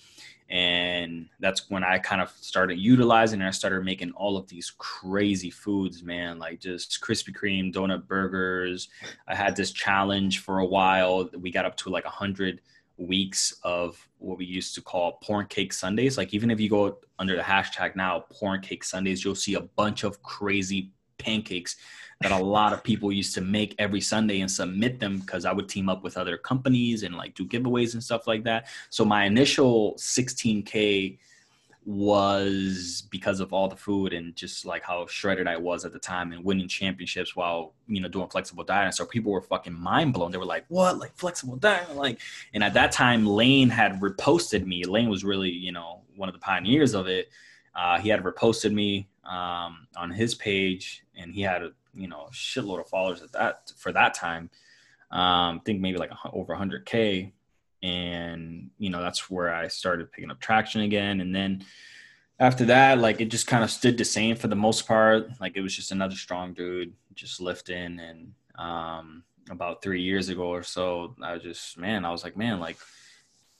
and 0.49 1.27
that's 1.39 1.69
when 1.71 1.83
I 1.83 1.97
kind 1.97 2.21
of 2.21 2.29
started 2.29 2.77
utilizing 2.77 3.39
and 3.39 3.47
I 3.47 3.51
started 3.51 3.83
making 3.83 4.11
all 4.11 4.37
of 4.37 4.47
these 4.47 4.71
crazy 4.77 5.49
foods, 5.49 6.03
man, 6.03 6.37
like 6.37 6.59
just 6.59 7.01
Krispy 7.01 7.35
Kreme, 7.35 7.73
donut 7.73 8.07
burgers. 8.07 8.89
I 9.27 9.33
had 9.33 9.55
this 9.55 9.71
challenge 9.71 10.39
for 10.39 10.59
a 10.59 10.65
while. 10.65 11.27
We 11.35 11.51
got 11.51 11.65
up 11.65 11.75
to 11.77 11.89
like 11.89 12.05
a 12.05 12.09
hundred 12.09 12.61
weeks 12.97 13.57
of 13.63 14.07
what 14.19 14.37
we 14.37 14.45
used 14.45 14.75
to 14.75 14.81
call 14.81 15.13
porn 15.23 15.45
cake 15.47 15.73
Sundays. 15.73 16.17
Like 16.17 16.33
even 16.33 16.49
if 16.49 16.59
you 16.59 16.69
go 16.69 16.97
under 17.19 17.35
the 17.35 17.41
hashtag 17.41 17.95
now, 17.95 18.25
porn 18.31 18.61
cake 18.61 18.83
Sundays, 18.83 19.23
you'll 19.23 19.35
see 19.35 19.55
a 19.55 19.61
bunch 19.61 20.03
of 20.03 20.21
crazy 20.23 20.91
pancakes 21.17 21.75
that 22.21 22.31
a 22.31 22.37
lot 22.37 22.71
of 22.73 22.83
people 22.83 23.11
used 23.11 23.33
to 23.35 23.41
make 23.41 23.75
every 23.77 24.01
Sunday 24.01 24.39
and 24.39 24.49
submit 24.49 24.99
them 24.99 25.19
because 25.19 25.45
I 25.45 25.51
would 25.51 25.67
team 25.67 25.89
up 25.89 26.03
with 26.03 26.17
other 26.17 26.37
companies 26.37 27.03
and 27.03 27.15
like 27.15 27.35
do 27.35 27.45
giveaways 27.45 27.93
and 27.93 28.03
stuff 28.03 28.27
like 28.27 28.43
that. 28.45 28.67
So 28.89 29.03
my 29.03 29.25
initial 29.25 29.95
16K 29.95 31.17
was 31.85 33.03
because 33.11 33.39
of 33.39 33.53
all 33.53 33.67
the 33.67 33.75
food 33.75 34.11
and 34.11 34.35
just 34.35 34.65
like 34.65 34.83
how 34.83 35.05
shredded 35.05 35.47
I 35.47 35.57
was 35.57 35.85
at 35.85 35.93
the 35.93 35.99
time 35.99 36.31
and 36.31 36.43
winning 36.43 36.67
championships 36.67 37.35
while 37.35 37.73
you 37.87 38.01
know 38.01 38.07
doing 38.07 38.27
flexible 38.27 38.63
diet. 38.63 38.85
And 38.85 38.95
so 38.95 39.05
people 39.05 39.31
were 39.31 39.41
fucking 39.41 39.73
mind 39.73 40.13
blown. 40.13 40.31
They 40.31 40.39
were 40.39 40.45
like, 40.45 40.65
"What? 40.69 40.97
Like 40.97 41.15
flexible 41.15 41.57
diet?" 41.57 41.95
Like, 41.95 42.19
and 42.53 42.63
at 42.63 42.73
that 42.73 42.91
time, 42.91 43.25
Layne 43.25 43.69
had 43.69 43.99
reposted 44.01 44.65
me. 44.65 44.83
Layne 44.83 45.09
was 45.09 45.23
really 45.23 45.51
you 45.51 45.71
know 45.71 46.01
one 46.15 46.27
of 46.27 46.33
the 46.33 46.39
pioneers 46.39 46.95
of 46.95 47.07
it. 47.07 47.29
Uh, 47.75 47.99
he 47.99 48.09
had 48.09 48.23
reposted 48.23 48.73
me 48.73 49.07
um, 49.23 49.87
on 49.95 50.09
his 50.09 50.33
page, 50.33 51.03
and 51.15 51.31
he 51.31 51.41
had 51.41 51.61
a 51.61 51.71
you 51.93 52.07
know 52.07 52.27
shitload 52.31 52.79
of 52.79 52.87
followers 52.87 53.21
at 53.21 53.31
that 53.33 53.71
for 53.77 53.91
that 53.91 54.15
time. 54.15 54.49
Um, 55.11 55.57
I 55.57 55.61
think 55.65 55.81
maybe 55.81 55.99
like 55.99 56.11
over 56.33 56.55
100k, 56.55 57.31
and 57.85 58.71
you 58.79 58.89
know 58.89 58.99
that's 59.01 59.29
where 59.29 59.53
I 59.53 59.67
started 59.67 60.11
picking 60.11 60.31
up 60.31 60.39
traction 60.39 60.81
again. 60.81 61.21
And 61.21 61.33
then 61.35 61.63
after 62.39 62.65
that, 62.65 62.97
like 62.97 63.21
it 63.21 63.29
just 63.29 63.45
kind 63.45 63.63
of 63.63 63.69
stood 63.69 63.97
the 63.97 64.05
same 64.05 64.35
for 64.35 64.47
the 64.47 64.55
most 64.55 64.87
part. 64.87 65.29
Like 65.39 65.55
it 65.55 65.61
was 65.61 65.75
just 65.75 65.91
another 65.91 66.15
strong 66.15 66.53
dude 66.53 66.93
just 67.13 67.39
lifting. 67.39 67.99
And 67.99 68.33
um, 68.57 69.23
about 69.51 69.83
three 69.83 70.01
years 70.01 70.29
ago 70.29 70.47
or 70.47 70.63
so, 70.63 71.15
I 71.21 71.33
was 71.35 71.43
just 71.43 71.77
man, 71.77 72.05
I 72.05 72.11
was 72.11 72.23
like 72.23 72.35
man, 72.35 72.59
like 72.59 72.77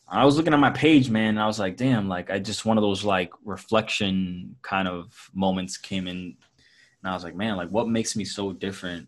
I 0.07 0.25
was 0.25 0.37
looking 0.37 0.53
at 0.53 0.59
my 0.59 0.71
page, 0.71 1.09
man, 1.09 1.29
and 1.29 1.39
I 1.39 1.47
was 1.47 1.59
like, 1.59 1.77
damn, 1.77 2.07
like 2.07 2.31
I 2.31 2.39
just 2.39 2.65
one 2.65 2.77
of 2.77 2.81
those 2.81 3.03
like 3.03 3.31
reflection 3.43 4.55
kind 4.63 4.87
of 4.87 5.29
moments 5.33 5.77
came 5.77 6.07
in 6.07 6.17
and 6.17 7.11
I 7.11 7.13
was 7.13 7.23
like, 7.23 7.35
man, 7.35 7.57
like 7.57 7.69
what 7.69 7.87
makes 7.87 8.15
me 8.15 8.25
so 8.25 8.53
different 8.53 9.07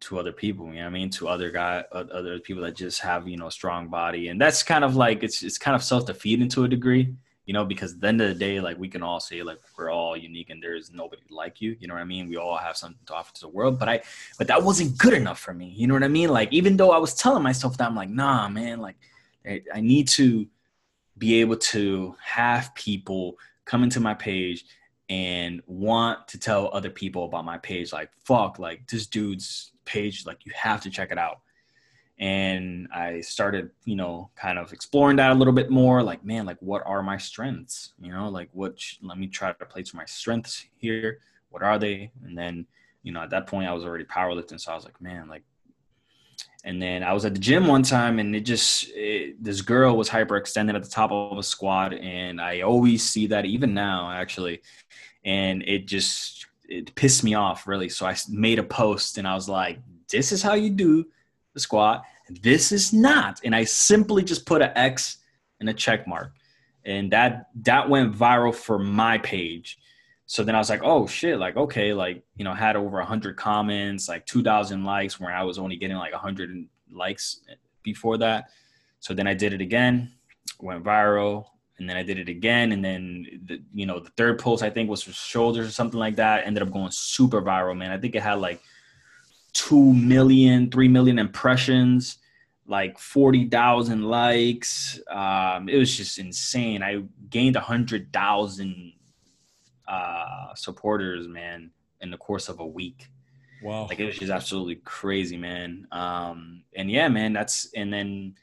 to 0.00 0.18
other 0.18 0.32
people? 0.32 0.66
You 0.68 0.80
know 0.80 0.86
I 0.86 0.90
mean? 0.90 1.10
To 1.10 1.28
other 1.28 1.50
guy, 1.50 1.84
other 1.92 2.38
people 2.38 2.62
that 2.64 2.76
just 2.76 3.00
have, 3.00 3.28
you 3.28 3.36
know, 3.36 3.48
strong 3.48 3.88
body. 3.88 4.28
And 4.28 4.40
that's 4.40 4.62
kind 4.62 4.84
of 4.84 4.96
like, 4.96 5.22
it's, 5.22 5.42
it's 5.42 5.58
kind 5.58 5.74
of 5.74 5.82
self-defeating 5.82 6.48
to 6.50 6.64
a 6.64 6.68
degree 6.68 7.14
you 7.46 7.52
know, 7.52 7.64
because 7.64 7.94
at 7.94 8.00
the 8.00 8.08
end 8.08 8.20
of 8.20 8.28
the 8.28 8.34
day, 8.34 8.60
like 8.60 8.76
we 8.76 8.88
can 8.88 9.04
all 9.04 9.20
say 9.20 9.42
like 9.42 9.60
we're 9.78 9.90
all 9.90 10.16
unique 10.16 10.50
and 10.50 10.60
there's 10.60 10.92
nobody 10.92 11.22
like 11.30 11.60
you. 11.60 11.76
You 11.78 11.86
know 11.86 11.94
what 11.94 12.00
I 12.00 12.04
mean? 12.04 12.28
We 12.28 12.36
all 12.36 12.58
have 12.58 12.76
something 12.76 12.98
to 13.06 13.14
offer 13.14 13.32
to 13.34 13.40
the 13.40 13.48
world. 13.48 13.78
But 13.78 13.88
I 13.88 14.02
but 14.36 14.48
that 14.48 14.62
wasn't 14.64 14.98
good 14.98 15.14
enough 15.14 15.38
for 15.38 15.54
me. 15.54 15.68
You 15.68 15.86
know 15.86 15.94
what 15.94 16.02
I 16.02 16.08
mean? 16.08 16.30
Like 16.30 16.52
even 16.52 16.76
though 16.76 16.90
I 16.90 16.98
was 16.98 17.14
telling 17.14 17.44
myself 17.44 17.78
that 17.78 17.86
I'm 17.86 17.94
like, 17.94 18.10
nah, 18.10 18.48
man, 18.48 18.80
like 18.80 18.96
I, 19.46 19.62
I 19.72 19.80
need 19.80 20.08
to 20.08 20.46
be 21.16 21.40
able 21.40 21.56
to 21.56 22.16
have 22.20 22.74
people 22.74 23.38
come 23.64 23.84
into 23.84 24.00
my 24.00 24.12
page 24.12 24.64
and 25.08 25.62
want 25.68 26.26
to 26.28 26.38
tell 26.38 26.68
other 26.72 26.90
people 26.90 27.26
about 27.26 27.44
my 27.44 27.56
page 27.58 27.92
like 27.92 28.10
fuck 28.24 28.58
like 28.58 28.84
this 28.88 29.06
dude's 29.06 29.70
page 29.86 30.26
like 30.26 30.44
you 30.44 30.52
have 30.54 30.82
to 30.82 30.90
check 30.90 31.10
it 31.10 31.18
out. 31.18 31.40
And 32.18 32.88
i 32.94 33.20
started 33.20 33.70
you 33.84 33.94
know 33.94 34.30
kind 34.36 34.58
of 34.58 34.72
exploring 34.72 35.16
that 35.18 35.32
a 35.32 35.34
little 35.34 35.52
bit 35.52 35.70
more 35.70 36.02
like 36.02 36.24
man 36.24 36.46
like 36.46 36.56
what 36.60 36.82
are 36.86 37.02
my 37.02 37.16
strengths? 37.16 37.92
You 38.00 38.12
know 38.12 38.28
like 38.28 38.50
what 38.52 38.78
let 39.02 39.18
me 39.18 39.28
try 39.28 39.52
to 39.52 39.66
play 39.66 39.82
to 39.82 39.96
my 39.96 40.04
strengths 40.04 40.66
here. 40.76 41.20
What 41.50 41.62
are 41.62 41.78
they? 41.78 42.10
And 42.24 42.36
then 42.36 42.66
you 43.02 43.12
know 43.12 43.20
at 43.20 43.30
that 43.30 43.46
point 43.46 43.68
i 43.68 43.72
was 43.72 43.84
already 43.84 44.04
powerlifting 44.04 44.60
so 44.60 44.72
i 44.72 44.74
was 44.74 44.84
like 44.84 45.00
man 45.00 45.28
like 45.28 45.44
and 46.66 46.82
then 46.82 47.04
I 47.04 47.12
was 47.12 47.24
at 47.24 47.32
the 47.32 47.40
gym 47.40 47.68
one 47.68 47.84
time, 47.84 48.18
and 48.18 48.34
it 48.34 48.40
just 48.40 48.90
it, 48.92 49.42
this 49.42 49.60
girl 49.60 49.96
was 49.96 50.10
hyperextended 50.10 50.74
at 50.74 50.82
the 50.82 50.90
top 50.90 51.12
of 51.12 51.38
a 51.38 51.42
squat, 51.42 51.94
and 51.94 52.40
I 52.40 52.62
always 52.62 53.04
see 53.04 53.28
that 53.28 53.44
even 53.44 53.72
now, 53.72 54.10
actually, 54.10 54.62
and 55.24 55.62
it 55.62 55.86
just 55.86 56.46
it 56.68 56.94
pissed 56.94 57.24
me 57.24 57.34
off 57.34 57.66
really. 57.66 57.88
So 57.88 58.06
I 58.06 58.16
made 58.28 58.58
a 58.58 58.62
post, 58.62 59.18
and 59.18 59.26
I 59.26 59.34
was 59.34 59.48
like, 59.48 59.78
"This 60.10 60.32
is 60.32 60.42
how 60.42 60.54
you 60.54 60.70
do 60.70 61.06
the 61.54 61.60
squat. 61.60 62.04
This 62.28 62.72
is 62.72 62.92
not," 62.92 63.40
and 63.44 63.54
I 63.54 63.64
simply 63.64 64.22
just 64.22 64.46
put 64.46 64.62
an 64.62 64.72
X 64.76 65.18
and 65.60 65.68
a 65.68 65.74
check 65.74 66.06
mark, 66.06 66.32
and 66.84 67.10
that 67.12 67.48
that 67.62 67.88
went 67.88 68.14
viral 68.14 68.54
for 68.54 68.78
my 68.78 69.18
page 69.18 69.78
so 70.26 70.42
then 70.42 70.56
I 70.56 70.58
was 70.58 70.68
like, 70.68 70.82
oh 70.82 71.06
shit, 71.06 71.38
like 71.38 71.56
okay, 71.56 71.94
like 71.94 72.22
you 72.34 72.44
know, 72.44 72.52
had 72.52 72.74
over 72.74 73.00
hundred 73.00 73.36
comments, 73.36 74.08
like 74.08 74.26
two 74.26 74.42
thousand 74.42 74.84
likes, 74.84 75.18
where 75.20 75.32
I 75.32 75.44
was 75.44 75.58
only 75.58 75.76
getting 75.76 75.96
like 75.96 76.12
hundred 76.12 76.50
likes 76.90 77.40
before 77.84 78.18
that. 78.18 78.50
So 78.98 79.14
then 79.14 79.28
I 79.28 79.34
did 79.34 79.52
it 79.52 79.60
again, 79.60 80.12
went 80.60 80.82
viral, 80.82 81.46
and 81.78 81.88
then 81.88 81.96
I 81.96 82.02
did 82.02 82.18
it 82.18 82.28
again, 82.28 82.72
and 82.72 82.84
then 82.84 83.26
the, 83.44 83.62
you 83.74 83.86
know 83.86 84.00
the 84.00 84.10
third 84.10 84.38
post 84.38 84.62
I 84.62 84.70
think 84.70 84.88
was 84.88 85.02
for 85.02 85.12
shoulders 85.12 85.66
or 85.66 85.70
something 85.70 86.00
like 86.00 86.16
that. 86.16 86.46
Ended 86.46 86.62
up 86.62 86.72
going 86.72 86.90
super 86.90 87.42
viral, 87.42 87.76
man. 87.76 87.90
I 87.90 87.98
think 87.98 88.14
it 88.14 88.22
had 88.22 88.40
like 88.40 88.60
two 89.52 89.92
million, 89.92 90.70
three 90.70 90.88
million 90.88 91.18
impressions, 91.18 92.18
like 92.66 92.98
forty 92.98 93.48
thousand 93.48 94.04
likes. 94.04 95.00
Um, 95.10 95.68
it 95.68 95.76
was 95.76 95.94
just 95.96 96.18
insane. 96.18 96.82
I 96.82 97.02
gained 97.28 97.56
a 97.56 97.60
hundred 97.60 98.12
thousand 98.12 98.92
uh, 99.86 100.54
supporters, 100.54 101.28
man, 101.28 101.70
in 102.00 102.10
the 102.10 102.16
course 102.16 102.48
of 102.48 102.60
a 102.60 102.66
week. 102.66 103.08
Wow. 103.62 103.86
Like 103.86 104.00
it 104.00 104.06
was 104.06 104.18
just 104.18 104.30
absolutely 104.30 104.76
crazy, 104.76 105.36
man. 105.36 105.86
Um, 105.92 106.62
and 106.74 106.90
yeah, 106.90 107.08
man, 107.08 107.32
that's 107.32 107.70
and 107.74 107.92
then 107.92 108.34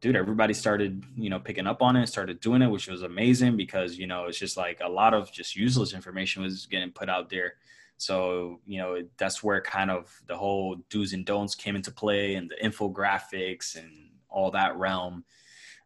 dude, 0.00 0.16
everybody 0.16 0.54
started, 0.54 1.04
you 1.16 1.28
know, 1.28 1.38
picking 1.38 1.66
up 1.66 1.82
on 1.82 1.96
it, 1.96 2.06
started 2.06 2.40
doing 2.40 2.62
it, 2.62 2.70
which 2.70 2.88
was 2.88 3.02
amazing 3.02 3.56
because, 3.56 3.98
you 3.98 4.06
know, 4.06 4.24
it's 4.24 4.38
just 4.38 4.56
like 4.56 4.80
a 4.82 4.88
lot 4.88 5.12
of 5.12 5.30
just 5.30 5.56
useless 5.56 5.92
information 5.92 6.42
was 6.42 6.66
getting 6.66 6.90
put 6.90 7.08
out 7.08 7.28
there. 7.28 7.54
So, 7.98 8.60
you 8.66 8.78
know, 8.78 9.02
that's 9.18 9.42
where 9.44 9.60
kind 9.60 9.90
of 9.90 10.10
the 10.26 10.36
whole 10.36 10.76
do's 10.88 11.12
and 11.12 11.26
don'ts 11.26 11.54
came 11.54 11.76
into 11.76 11.90
play 11.90 12.36
and 12.36 12.50
the 12.50 12.56
infographics 12.66 13.76
and 13.76 13.90
all 14.30 14.50
that 14.52 14.76
realm. 14.76 15.24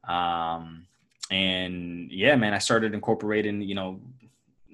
Um, 0.06 0.86
and 1.30 2.12
yeah, 2.12 2.36
man, 2.36 2.54
I 2.54 2.58
started 2.58 2.94
incorporating, 2.94 3.62
you 3.62 3.74
know, 3.74 4.00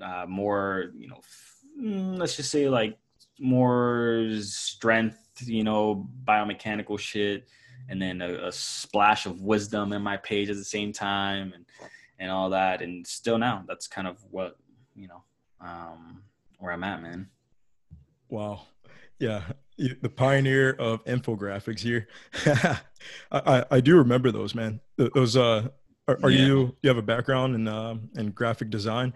uh, 0.03 0.27
more, 0.29 0.93
you 0.95 1.09
know, 1.09 1.21
mm, 1.81 2.19
let's 2.19 2.37
just 2.37 2.51
say 2.51 2.69
like 2.69 2.99
more 3.39 4.29
strength, 4.41 5.19
you 5.43 5.65
know, 5.65 6.07
biomechanical 6.25 6.99
shit, 6.99 7.49
and 7.91 8.01
then 8.01 8.23
a, 8.23 8.47
a, 8.47 8.53
splash 8.53 9.27
of 9.27 9.43
wisdom 9.43 9.93
in 9.93 10.01
my 10.01 10.17
page 10.17 10.49
at 10.49 10.57
the 10.57 10.65
same 10.65 10.93
time, 10.93 11.53
and 11.55 11.67
and 12.19 12.31
all 12.31 12.51
that. 12.51 12.81
And 12.81 13.07
still 13.07 13.37
now, 13.37 13.65
that's 13.67 13.87
kind 13.87 14.07
of 14.07 14.17
what 14.31 14.57
you 14.95 15.09
know, 15.09 15.23
um, 15.61 16.23
where 16.59 16.73
I'm 16.73 16.85
at, 16.85 17.03
man. 17.03 17.29
Wow, 18.29 18.63
yeah, 19.19 19.43
the 19.77 20.09
pioneer 20.09 20.73
of 20.79 21.05
infographics 21.05 21.81
here. 21.81 22.09
I, 23.33 23.65
I 23.71 23.81
do 23.81 23.97
remember 23.97 24.31
those, 24.31 24.55
man. 24.55 24.81
Those 24.97 25.37
uh, 25.37 25.69
are, 26.07 26.19
are 26.23 26.31
yeah. 26.31 26.47
you 26.47 26.77
you 26.83 26.89
have 26.89 26.99
a 26.99 27.03
background 27.03 27.55
in 27.55 27.69
uh, 27.69 27.97
in 28.17 28.31
graphic 28.31 28.71
design? 28.71 29.13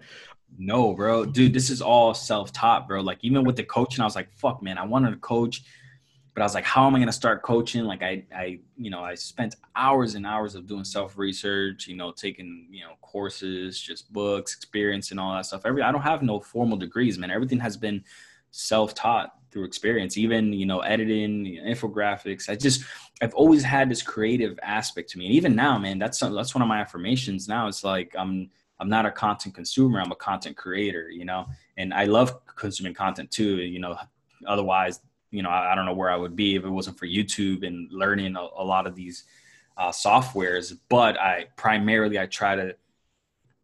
No, 0.57 0.93
bro. 0.93 1.25
Dude, 1.25 1.53
this 1.53 1.69
is 1.69 1.81
all 1.81 2.13
self-taught, 2.13 2.87
bro. 2.87 3.01
Like 3.01 3.19
even 3.21 3.43
with 3.43 3.55
the 3.55 3.63
coaching, 3.63 4.01
I 4.01 4.05
was 4.05 4.15
like, 4.15 4.31
fuck, 4.37 4.61
man, 4.61 4.77
I 4.77 4.85
wanted 4.85 5.11
to 5.11 5.17
coach, 5.17 5.63
but 6.35 6.41
I 6.41 6.45
was 6.45 6.53
like, 6.53 6.65
how 6.65 6.85
am 6.85 6.93
I 6.95 6.99
gonna 6.99 7.13
start 7.13 7.43
coaching? 7.43 7.85
Like 7.85 8.03
I 8.03 8.23
I, 8.35 8.59
you 8.77 8.89
know, 8.89 9.01
I 9.01 9.15
spent 9.15 9.55
hours 9.75 10.15
and 10.15 10.27
hours 10.27 10.53
of 10.53 10.67
doing 10.67 10.83
self-research, 10.83 11.87
you 11.87 11.95
know, 11.95 12.11
taking, 12.11 12.67
you 12.69 12.83
know, 12.83 12.95
courses, 13.01 13.79
just 13.79 14.11
books, 14.11 14.53
experience 14.53 15.11
and 15.11 15.19
all 15.19 15.33
that 15.33 15.45
stuff. 15.45 15.61
Every 15.65 15.81
I 15.81 15.93
don't 15.93 16.01
have 16.01 16.21
no 16.21 16.41
formal 16.41 16.77
degrees, 16.77 17.17
man. 17.17 17.31
Everything 17.31 17.59
has 17.61 17.77
been 17.77 18.03
self-taught 18.51 19.33
through 19.49 19.63
experience, 19.63 20.17
even, 20.17 20.51
you 20.51 20.65
know, 20.65 20.81
editing, 20.81 21.45
you 21.45 21.63
know, 21.63 21.71
infographics. 21.71 22.49
I 22.49 22.55
just 22.57 22.83
I've 23.21 23.33
always 23.33 23.63
had 23.63 23.89
this 23.89 24.01
creative 24.01 24.59
aspect 24.61 25.09
to 25.11 25.17
me. 25.17 25.27
And 25.27 25.35
even 25.35 25.55
now, 25.55 25.77
man, 25.77 25.99
that's 25.99 26.19
that's 26.19 26.53
one 26.53 26.61
of 26.61 26.67
my 26.67 26.81
affirmations 26.81 27.47
now. 27.47 27.69
It's 27.69 27.85
like 27.85 28.13
I'm 28.19 28.49
I'm 28.81 28.89
not 28.89 29.05
a 29.05 29.11
content 29.11 29.55
consumer. 29.55 30.01
I'm 30.01 30.11
a 30.11 30.17
content 30.17 30.57
creator, 30.57 31.09
you 31.09 31.23
know, 31.23 31.45
and 31.77 31.93
I 31.93 32.03
love 32.03 32.45
consuming 32.45 32.93
content 32.93 33.31
too. 33.31 33.55
You 33.55 33.79
know, 33.79 33.95
otherwise, 34.45 34.99
you 35.35 35.43
know, 35.43 35.49
I, 35.49 35.71
I 35.71 35.75
don't 35.75 35.85
know 35.85 35.93
where 35.93 36.09
I 36.09 36.15
would 36.15 36.35
be 36.35 36.55
if 36.55 36.63
it 36.63 36.69
wasn't 36.69 36.97
for 36.97 37.05
YouTube 37.05 37.65
and 37.65 37.91
learning 37.91 38.35
a, 38.35 38.41
a 38.57 38.63
lot 38.63 38.87
of 38.87 38.95
these 38.95 39.25
uh, 39.77 39.89
softwares. 39.89 40.77
But 40.89 41.19
I 41.19 41.47
primarily 41.55 42.19
I 42.19 42.25
try 42.25 42.55
to 42.55 42.75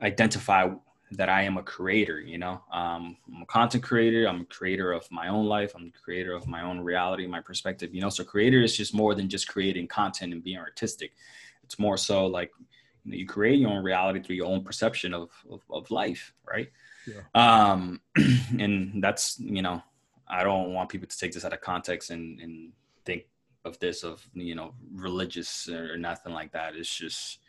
identify 0.01 0.69
that 1.11 1.29
I 1.29 1.43
am 1.43 1.57
a 1.57 1.63
creator. 1.63 2.19
You 2.19 2.37
know, 2.37 2.61
um, 2.71 3.17
I'm 3.33 3.41
a 3.43 3.45
content 3.45 3.83
creator. 3.83 4.27
I'm 4.27 4.41
a 4.41 4.45
creator 4.45 4.91
of 4.91 5.09
my 5.11 5.27
own 5.29 5.45
life. 5.45 5.73
I'm 5.75 5.91
a 5.95 5.99
creator 5.99 6.33
of 6.33 6.47
my 6.47 6.63
own 6.63 6.79
reality, 6.79 7.27
my 7.27 7.41
perspective. 7.41 7.93
You 7.93 8.01
know, 8.01 8.09
so 8.09 8.23
creator 8.23 8.61
is 8.61 8.75
just 8.75 8.93
more 8.93 9.15
than 9.15 9.29
just 9.29 9.47
creating 9.47 9.87
content 9.87 10.33
and 10.33 10.43
being 10.43 10.57
artistic. 10.57 11.13
It's 11.63 11.79
more 11.79 11.97
so 11.97 12.25
like 12.27 12.51
you, 13.03 13.11
know, 13.11 13.17
you 13.17 13.25
create 13.25 13.59
your 13.59 13.69
own 13.69 13.83
reality 13.83 14.21
through 14.21 14.35
your 14.35 14.47
own 14.47 14.63
perception 14.63 15.13
of, 15.13 15.29
of, 15.49 15.61
of 15.69 15.89
life 15.89 16.33
right 16.45 16.69
yeah. 17.07 17.21
um 17.33 17.99
and 18.59 19.03
that's 19.03 19.39
you 19.39 19.61
know 19.61 19.81
i 20.31 20.43
don't 20.43 20.73
want 20.73 20.89
people 20.89 21.07
to 21.07 21.17
take 21.17 21.31
this 21.31 21.45
out 21.45 21.53
of 21.53 21.61
context 21.61 22.09
and 22.09 22.39
and 22.39 22.71
think 23.05 23.23
of 23.65 23.77
this 23.79 24.03
of 24.03 24.25
you 24.33 24.55
know 24.55 24.73
religious 24.93 25.69
or 25.69 25.97
nothing 25.97 26.33
like 26.33 26.51
that 26.51 26.75
it's 26.75 26.93
just 26.93 27.39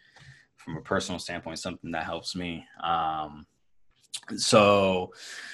from 0.57 0.77
a 0.77 0.81
personal 0.81 1.19
standpoint 1.19 1.59
something 1.59 1.91
that 1.91 2.05
helps 2.05 2.37
me 2.37 2.65
um 2.83 3.47
so 4.37 5.11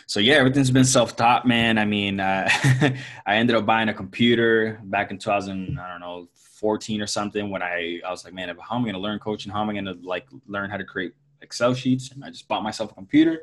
so 0.07 0.18
yeah 0.20 0.35
everything's 0.35 0.70
been 0.70 0.85
self-taught 0.85 1.47
man 1.47 1.79
i 1.79 1.85
mean 1.85 2.18
uh, 2.18 2.49
i 3.26 3.37
ended 3.37 3.55
up 3.55 3.64
buying 3.64 3.89
a 3.89 3.95
computer 3.95 4.81
back 4.85 5.11
in 5.11 5.18
2000 5.18 5.79
i 5.79 5.91
don't 5.91 6.01
know 6.01 6.29
14 6.59 7.01
or 7.01 7.07
something 7.07 7.51
when 7.51 7.62
I, 7.62 8.01
I 8.05 8.11
was 8.11 8.24
like, 8.24 8.35
man, 8.35 8.49
how 8.61 8.76
am 8.76 8.83
I 8.83 8.85
going 8.85 8.95
to 8.95 9.01
learn 9.01 9.18
coaching? 9.20 9.53
How 9.53 9.62
am 9.62 9.70
I 9.70 9.72
going 9.72 9.85
to 9.85 9.97
like 10.03 10.26
learn 10.47 10.70
how 10.70 10.76
to 10.76 10.85
create 10.85 11.12
Excel 11.41 11.72
sheets? 11.72 12.11
And 12.11 12.24
I 12.24 12.31
just 12.31 12.49
bought 12.49 12.62
myself 12.62 12.91
a 12.91 12.95
computer 12.95 13.43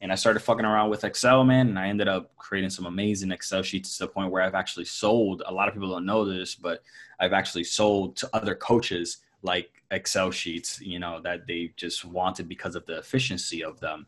and 0.00 0.12
I 0.12 0.14
started 0.14 0.40
fucking 0.40 0.64
around 0.64 0.90
with 0.90 1.04
Excel, 1.04 1.44
man. 1.44 1.68
And 1.68 1.78
I 1.78 1.88
ended 1.88 2.08
up 2.08 2.34
creating 2.36 2.70
some 2.70 2.86
amazing 2.86 3.30
Excel 3.30 3.62
sheets 3.62 3.96
to 3.96 4.04
the 4.04 4.08
point 4.08 4.30
where 4.30 4.42
I've 4.42 4.54
actually 4.54 4.84
sold. 4.84 5.42
A 5.46 5.52
lot 5.52 5.68
of 5.68 5.74
people 5.74 5.90
don't 5.90 6.04
know 6.04 6.24
this, 6.24 6.54
but 6.54 6.82
I've 7.18 7.32
actually 7.32 7.64
sold 7.64 8.16
to 8.16 8.30
other 8.32 8.54
coaches 8.54 9.18
like 9.42 9.70
Excel 9.90 10.30
sheets, 10.30 10.80
you 10.80 10.98
know, 10.98 11.20
that 11.22 11.46
they 11.46 11.72
just 11.76 12.04
wanted 12.04 12.48
because 12.48 12.74
of 12.74 12.84
the 12.86 12.98
efficiency 12.98 13.64
of 13.64 13.80
them. 13.80 14.06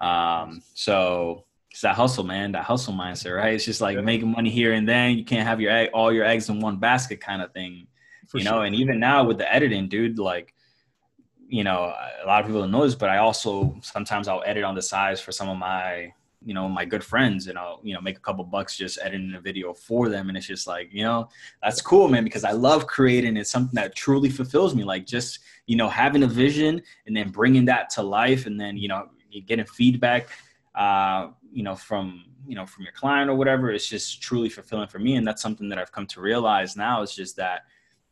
Um, 0.00 0.62
so 0.74 1.44
it's 1.70 1.82
that 1.82 1.96
hustle, 1.96 2.24
man, 2.24 2.52
that 2.52 2.64
hustle 2.64 2.94
mindset, 2.94 3.36
right? 3.36 3.54
It's 3.54 3.64
just 3.64 3.80
like 3.80 3.96
yeah. 3.96 4.02
making 4.02 4.30
money 4.32 4.50
here 4.50 4.72
and 4.72 4.88
then. 4.88 5.18
You 5.18 5.24
can't 5.24 5.46
have 5.46 5.60
your 5.60 5.72
egg, 5.72 5.90
all 5.92 6.12
your 6.12 6.24
eggs 6.24 6.48
in 6.48 6.60
one 6.60 6.78
basket 6.78 7.20
kind 7.20 7.42
of 7.42 7.52
thing, 7.52 7.86
For 8.28 8.38
you 8.38 8.44
know. 8.44 8.52
Sure. 8.52 8.64
And 8.64 8.74
even 8.74 8.98
now 8.98 9.24
with 9.24 9.38
the 9.38 9.52
editing, 9.52 9.88
dude, 9.88 10.18
like, 10.18 10.54
you 11.48 11.64
know, 11.64 11.94
a 12.22 12.26
lot 12.26 12.40
of 12.40 12.46
people 12.46 12.60
don't 12.60 12.70
know 12.70 12.84
this, 12.84 12.94
but 12.94 13.08
I 13.08 13.18
also 13.18 13.76
sometimes 13.82 14.28
I'll 14.28 14.42
edit 14.44 14.64
on 14.64 14.74
the 14.74 14.82
sides 14.82 15.20
for 15.20 15.32
some 15.32 15.48
of 15.48 15.56
my, 15.56 16.12
you 16.44 16.54
know, 16.54 16.68
my 16.68 16.84
good 16.84 17.02
friends, 17.02 17.48
and 17.48 17.58
I'll, 17.58 17.80
you 17.82 17.94
know, 17.94 18.00
make 18.00 18.16
a 18.16 18.20
couple 18.20 18.44
bucks 18.44 18.76
just 18.76 18.98
editing 19.02 19.34
a 19.34 19.40
video 19.40 19.72
for 19.72 20.08
them, 20.08 20.28
and 20.28 20.36
it's 20.36 20.46
just 20.46 20.66
like, 20.66 20.88
you 20.92 21.02
know, 21.02 21.28
that's 21.62 21.80
cool, 21.80 22.08
man, 22.08 22.24
because 22.24 22.44
I 22.44 22.52
love 22.52 22.86
creating. 22.86 23.36
It's 23.36 23.50
something 23.50 23.74
that 23.74 23.96
truly 23.96 24.28
fulfills 24.28 24.74
me, 24.74 24.84
like 24.84 25.06
just, 25.06 25.40
you 25.66 25.76
know, 25.76 25.88
having 25.88 26.22
a 26.22 26.28
vision 26.28 26.82
and 27.06 27.16
then 27.16 27.30
bringing 27.30 27.64
that 27.66 27.90
to 27.90 28.02
life, 28.02 28.46
and 28.46 28.60
then, 28.60 28.76
you 28.76 28.88
know, 28.88 29.08
getting 29.46 29.66
feedback 29.66 30.28
uh, 30.78 31.30
you 31.52 31.62
know, 31.62 31.74
from 31.74 32.24
you 32.46 32.54
know 32.54 32.64
from 32.64 32.84
your 32.84 32.92
client 32.92 33.28
or 33.28 33.34
whatever. 33.34 33.70
It's 33.70 33.86
just 33.86 34.22
truly 34.22 34.48
fulfilling 34.48 34.88
for 34.88 34.98
me, 34.98 35.16
and 35.16 35.26
that's 35.26 35.42
something 35.42 35.68
that 35.68 35.78
I've 35.78 35.92
come 35.92 36.06
to 36.08 36.20
realize 36.20 36.76
now. 36.76 37.02
Is 37.02 37.14
just 37.14 37.36
that 37.36 37.62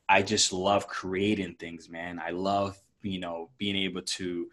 I 0.09 0.21
just 0.23 0.53
love 0.53 0.89
creating 0.89 1.55
things, 1.55 1.89
man. 1.89 2.21
I 2.25 2.31
love 2.31 2.77
you 3.07 3.21
know 3.21 3.51
being 3.59 3.77
able 3.77 4.03
to 4.03 4.49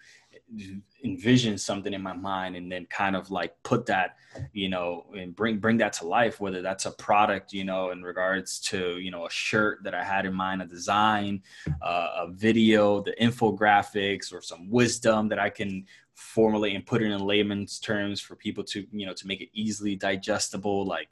envision 1.04 1.58
something 1.58 1.94
in 1.94 2.02
my 2.02 2.14
mind 2.14 2.56
and 2.56 2.72
then 2.72 2.86
kind 2.88 3.16
of 3.16 3.30
like 3.30 3.56
put 3.64 3.86
that 3.86 4.16
you 4.52 4.70
know 4.70 5.06
and 5.16 5.36
bring 5.36 5.58
bring 5.60 5.78
that 5.78 5.94
to 5.94 6.08
life 6.08 6.40
whether 6.40 6.62
that's 6.62 6.86
a 6.86 6.92
product 6.92 7.54
you 7.54 7.64
know 7.64 7.92
in 7.92 8.02
regards 8.02 8.60
to 8.60 9.00
you 9.00 9.12
know 9.12 9.26
a 9.26 9.30
shirt 9.30 9.84
that 9.84 9.94
i 9.94 10.04
had 10.04 10.26
in 10.26 10.34
mind 10.34 10.62
a 10.62 10.66
design 10.66 11.42
uh, 11.82 12.08
a 12.18 12.32
video 12.32 13.02
the 13.02 13.14
infographics 13.22 14.34
or 14.34 14.42
some 14.42 14.70
wisdom 14.70 15.28
that 15.28 15.40
i 15.40 15.50
can 15.50 15.86
formulate 16.16 16.76
and 16.76 16.86
put 16.86 17.02
it 17.02 17.12
in 17.12 17.20
layman's 17.20 17.80
terms 17.80 18.20
for 18.20 18.36
people 18.36 18.64
to 18.64 18.86
you 18.92 19.06
know 19.06 19.14
to 19.14 19.28
make 19.28 19.42
it 19.42 19.50
easily 19.54 19.96
digestible 19.96 20.86
like 20.86 21.10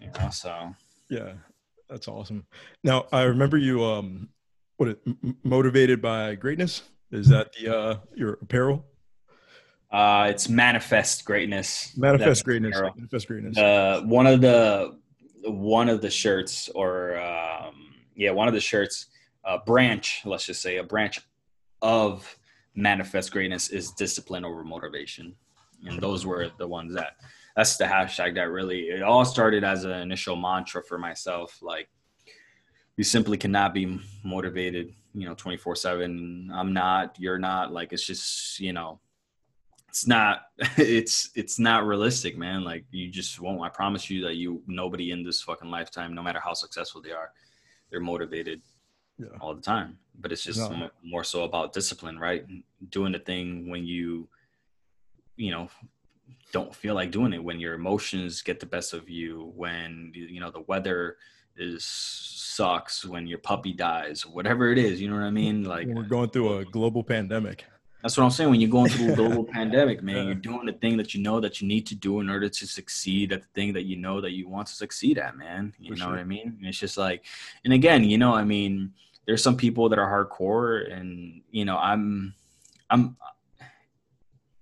you 0.00 0.08
know 0.18 0.30
so. 0.30 0.74
Yeah 1.08 1.32
that's 1.90 2.06
awesome. 2.08 2.46
Now 2.84 3.06
i 3.12 3.22
remember 3.22 3.58
you 3.58 3.84
um 3.84 4.28
what 4.80 4.88
it, 4.90 4.98
motivated 5.44 6.00
by 6.00 6.34
greatness 6.34 6.82
is 7.12 7.28
that 7.28 7.52
the 7.54 7.76
uh 7.76 7.96
your 8.14 8.38
apparel 8.42 8.84
uh 9.92 10.26
it's 10.30 10.48
manifest 10.48 11.24
greatness 11.24 11.96
manifest 11.96 12.44
greatness 12.44 12.76
apparel. 12.76 12.94
manifest 12.96 13.26
greatness 13.26 13.58
uh 13.58 14.00
one 14.04 14.26
of 14.26 14.40
the 14.40 14.98
one 15.44 15.88
of 15.88 16.00
the 16.00 16.10
shirts 16.10 16.68
or 16.74 17.20
um 17.20 17.94
yeah 18.14 18.30
one 18.30 18.48
of 18.48 18.54
the 18.54 18.60
shirts 18.60 19.06
a 19.44 19.58
branch 19.58 20.22
let's 20.24 20.46
just 20.46 20.62
say 20.62 20.76
a 20.76 20.82
branch 20.82 21.20
of 21.82 22.36
manifest 22.74 23.32
greatness 23.32 23.68
is 23.68 23.92
discipline 23.92 24.44
over 24.44 24.64
motivation. 24.64 25.34
And 25.86 26.00
those 26.00 26.26
were 26.26 26.50
the 26.58 26.68
ones 26.68 26.94
that 26.94 27.16
that's 27.56 27.76
the 27.76 27.84
hashtag 27.84 28.34
that 28.36 28.50
really 28.50 28.88
it 28.88 29.02
all 29.02 29.24
started 29.24 29.64
as 29.64 29.84
an 29.84 29.92
initial 29.92 30.36
mantra 30.36 30.82
for 30.82 30.98
myself. 30.98 31.58
Like 31.62 31.88
you 32.96 33.04
simply 33.04 33.36
cannot 33.36 33.74
be 33.74 33.98
motivated, 34.22 34.92
you 35.14 35.26
know, 35.26 35.34
24 35.34 35.76
seven. 35.76 36.50
I'm 36.52 36.72
not, 36.72 37.16
you're 37.18 37.38
not 37.38 37.72
like, 37.72 37.92
it's 37.92 38.06
just, 38.06 38.60
you 38.60 38.72
know, 38.72 39.00
it's 39.88 40.06
not, 40.06 40.42
it's, 40.76 41.30
it's 41.34 41.58
not 41.58 41.86
realistic, 41.86 42.36
man. 42.36 42.62
Like 42.64 42.84
you 42.90 43.08
just 43.08 43.40
won't, 43.40 43.62
I 43.62 43.68
promise 43.68 44.10
you 44.10 44.22
that 44.24 44.36
you, 44.36 44.62
nobody 44.66 45.12
in 45.12 45.24
this 45.24 45.42
fucking 45.42 45.70
lifetime, 45.70 46.14
no 46.14 46.22
matter 46.22 46.40
how 46.40 46.52
successful 46.52 47.00
they 47.02 47.12
are, 47.12 47.30
they're 47.90 48.00
motivated 48.00 48.60
yeah. 49.18 49.28
all 49.40 49.54
the 49.54 49.62
time. 49.62 49.98
But 50.18 50.32
it's 50.32 50.44
just 50.44 50.58
no. 50.58 50.90
more 51.02 51.24
so 51.24 51.44
about 51.44 51.72
discipline, 51.72 52.18
right? 52.18 52.44
Doing 52.90 53.12
the 53.12 53.18
thing 53.18 53.70
when 53.70 53.86
you, 53.86 54.28
you 55.36 55.50
know, 55.50 55.70
don't 56.52 56.74
feel 56.74 56.94
like 56.94 57.10
doing 57.10 57.32
it. 57.32 57.42
When 57.42 57.60
your 57.60 57.74
emotions 57.74 58.42
get 58.42 58.60
the 58.60 58.66
best 58.66 58.92
of 58.92 59.08
you. 59.08 59.52
When 59.54 60.12
you 60.14 60.40
know 60.40 60.50
the 60.50 60.60
weather 60.60 61.16
is 61.60 61.84
sucks. 61.84 63.04
When 63.04 63.26
your 63.26 63.38
puppy 63.38 63.72
dies, 63.72 64.26
whatever 64.26 64.72
it 64.72 64.78
is. 64.78 65.00
You 65.00 65.08
know 65.08 65.16
what 65.16 65.24
I 65.24 65.30
mean? 65.30 65.64
Like 65.64 65.86
we're 65.86 66.02
going 66.02 66.30
through 66.30 66.58
a 66.58 66.64
global 66.64 67.04
pandemic. 67.04 67.64
That's 68.02 68.16
what 68.16 68.24
I'm 68.24 68.30
saying. 68.30 68.48
When 68.48 68.60
you're 68.60 68.70
going 68.70 68.88
through 68.90 69.12
a 69.12 69.16
global 69.16 69.44
pandemic, 69.58 70.02
man, 70.02 70.24
you're 70.24 70.34
doing 70.34 70.64
the 70.64 70.72
thing 70.72 70.96
that 70.96 71.14
you 71.14 71.22
know 71.22 71.38
that 71.40 71.60
you 71.60 71.68
need 71.68 71.86
to 71.88 71.94
do 71.94 72.20
in 72.20 72.30
order 72.30 72.48
to 72.48 72.66
succeed 72.66 73.30
at 73.30 73.42
the 73.42 73.48
thing 73.54 73.74
that 73.74 73.84
you 73.84 73.96
know 73.96 74.22
that 74.22 74.30
you 74.30 74.48
want 74.48 74.68
to 74.68 74.74
succeed 74.74 75.18
at, 75.18 75.36
man. 75.36 75.74
You 75.78 75.94
For 75.94 75.98
know 75.98 76.04
sure. 76.06 76.12
what 76.12 76.20
I 76.20 76.24
mean? 76.24 76.56
And 76.58 76.66
it's 76.66 76.78
just 76.78 76.96
like, 76.96 77.24
and 77.64 77.74
again, 77.74 78.02
you 78.04 78.16
know, 78.16 78.32
I 78.32 78.42
mean, 78.42 78.94
there's 79.30 79.42
some 79.44 79.56
people 79.56 79.88
that 79.88 79.98
are 79.98 80.26
hardcore 80.26 80.92
and 80.92 81.42
you 81.52 81.64
know 81.64 81.76
i'm 81.76 82.34
i'm 82.90 83.16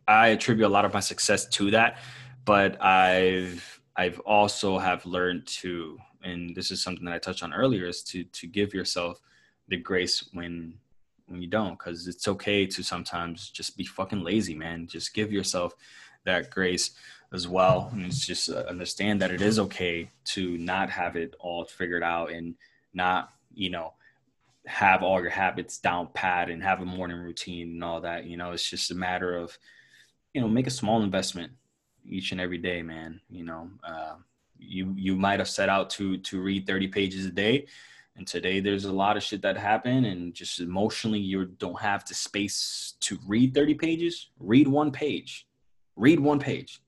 i 0.07 0.29
attribute 0.29 0.67
a 0.67 0.69
lot 0.69 0.85
of 0.85 0.93
my 0.93 1.01
success 1.01 1.49
to 1.49 1.71
that 1.71 1.97
but 2.45 2.81
i've 2.83 3.81
i've 3.97 4.19
also 4.21 4.79
have 4.79 5.05
learned 5.07 5.47
to 5.47 5.99
and 6.23 6.55
this 6.55 6.71
is 6.71 6.83
something 6.83 7.05
that 7.05 7.15
i 7.15 7.19
touched 7.19 7.43
on 7.43 7.53
earlier 7.53 7.87
is 7.87 8.03
to 8.03 8.25
to 8.25 8.47
give 8.47 8.75
yourself 8.75 9.21
the 9.69 9.77
grace 9.77 10.29
when 10.33 10.75
when 11.27 11.43
you 11.43 11.49
don't 11.49 11.79
because 11.79 12.09
it's 12.09 12.29
okay 12.29 12.67
to 12.67 12.83
sometimes 12.83 13.51
just 13.51 13.77
be 13.77 13.85
fucking 13.85 14.23
lazy 14.23 14.55
man 14.55 14.87
just 14.87 15.15
give 15.15 15.33
yourself 15.33 15.75
that 16.25 16.51
grace 16.51 16.93
as 17.33 17.47
well 17.47 17.91
and 17.93 18.07
it's 18.07 18.27
just 18.27 18.51
uh, 18.51 18.65
understand 18.69 19.21
that 19.21 19.31
it 19.31 19.43
is 19.43 19.59
okay 19.59 20.11
to 20.25 20.57
not 20.59 20.89
have 20.89 21.17
it 21.17 21.35
all 21.39 21.65
figured 21.65 22.03
out 22.03 22.31
and 22.33 22.55
not 22.95 23.31
you 23.55 23.71
know 23.71 23.93
have 24.69 25.03
all 25.03 25.21
your 25.21 25.31
habits 25.31 25.79
down 25.79 26.09
pat 26.13 26.51
and 26.51 26.63
have 26.63 26.83
a 26.83 26.85
morning 26.85 27.17
routine 27.17 27.71
and 27.73 27.85
all 27.85 28.03
that. 28.03 28.27
You 28.27 28.37
know, 28.37 28.53
it's 28.53 28.69
just 28.69 28.91
a 28.91 28.95
matter 28.95 29.35
of, 29.35 29.59
you 30.35 30.41
know, 30.41 30.49
make 30.49 30.67
a 30.67 30.71
small 30.71 31.03
investment 31.03 31.53
each 32.07 32.33
and 32.33 32.41
every 32.41 32.59
day, 32.59 32.83
man. 32.83 33.21
You 33.31 33.45
know, 33.45 33.71
uh, 33.83 34.17
you 34.59 34.93
you 34.97 35.17
might 35.17 35.39
have 35.39 35.49
set 35.49 35.69
out 35.69 35.91
to 35.91 36.19
to 36.19 36.41
read 36.41 36.67
30 36.67 36.89
pages 36.89 37.27
a 37.27 37.31
day, 37.31 37.67
and 38.17 38.27
today 38.27 38.61
there's 38.61 38.85
a 38.85 38.93
lot 38.93 39.17
of 39.17 39.23
shit 39.23 39.43
that 39.43 39.57
happened, 39.57 40.07
and 40.07 40.35
just 40.35 40.61
emotionally 40.61 41.21
you 41.21 41.45
don't 41.45 41.81
have 41.81 42.05
the 42.07 42.15
space 42.15 42.95
to 43.01 43.19
read 43.27 43.55
30 43.55 43.75
pages. 43.75 44.31
Read 44.39 44.69
one 44.69 44.91
page. 44.91 45.47
Read 45.97 46.21
one 46.21 46.39
page. 46.39 46.81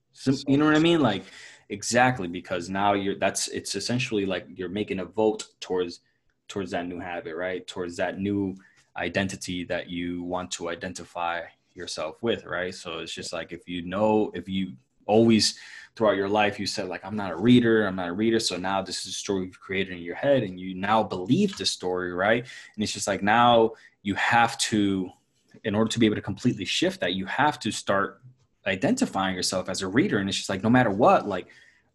you 0.47 0.57
know 0.57 0.65
what 0.65 0.75
I 0.75 0.79
mean? 0.79 1.01
Like 1.01 1.23
exactly 1.69 2.27
because 2.27 2.69
now 2.69 2.93
you're 2.93 3.17
that's 3.17 3.47
it's 3.47 3.75
essentially 3.75 4.25
like 4.25 4.45
you're 4.55 4.69
making 4.69 4.99
a 4.99 5.05
vote 5.05 5.45
towards 5.61 6.01
towards 6.47 6.71
that 6.71 6.85
new 6.85 6.99
habit, 6.99 7.35
right? 7.35 7.65
Towards 7.65 7.95
that 7.97 8.19
new 8.19 8.55
identity 8.97 9.63
that 9.63 9.89
you 9.89 10.21
want 10.23 10.51
to 10.51 10.69
identify 10.69 11.43
yourself 11.73 12.21
with, 12.21 12.45
right? 12.45 12.75
So 12.75 12.99
it's 12.99 13.13
just 13.13 13.31
like 13.31 13.53
if 13.53 13.67
you 13.67 13.83
know, 13.83 14.31
if 14.33 14.49
you 14.49 14.73
always 15.05 15.57
throughout 15.95 16.15
your 16.15 16.29
life 16.29 16.59
you 16.59 16.65
said 16.65 16.87
like 16.87 17.03
I'm 17.03 17.15
not 17.15 17.31
a 17.31 17.35
reader, 17.35 17.85
I'm 17.85 17.95
not 17.95 18.09
a 18.09 18.13
reader, 18.13 18.39
so 18.39 18.57
now 18.57 18.81
this 18.81 19.01
is 19.01 19.07
a 19.07 19.17
story 19.17 19.45
you've 19.45 19.59
created 19.59 19.93
in 19.93 20.03
your 20.03 20.15
head 20.15 20.43
and 20.43 20.59
you 20.59 20.73
now 20.75 21.03
believe 21.03 21.57
the 21.57 21.65
story, 21.65 22.13
right? 22.13 22.45
And 22.75 22.83
it's 22.83 22.93
just 22.93 23.07
like 23.07 23.21
now 23.21 23.71
you 24.03 24.15
have 24.15 24.57
to 24.59 25.09
in 25.63 25.75
order 25.75 25.89
to 25.89 25.99
be 25.99 26.05
able 26.05 26.15
to 26.15 26.21
completely 26.21 26.65
shift 26.65 27.01
that, 27.01 27.13
you 27.13 27.25
have 27.25 27.59
to 27.59 27.71
start 27.71 28.21
identifying 28.65 29.35
yourself 29.35 29.67
as 29.67 29.81
a 29.81 29.87
reader. 29.87 30.19
And 30.19 30.29
it's 30.29 30.37
just 30.37 30.49
like 30.49 30.63
no 30.63 30.69
matter 30.69 30.89
what, 30.89 31.27
like 31.27 31.47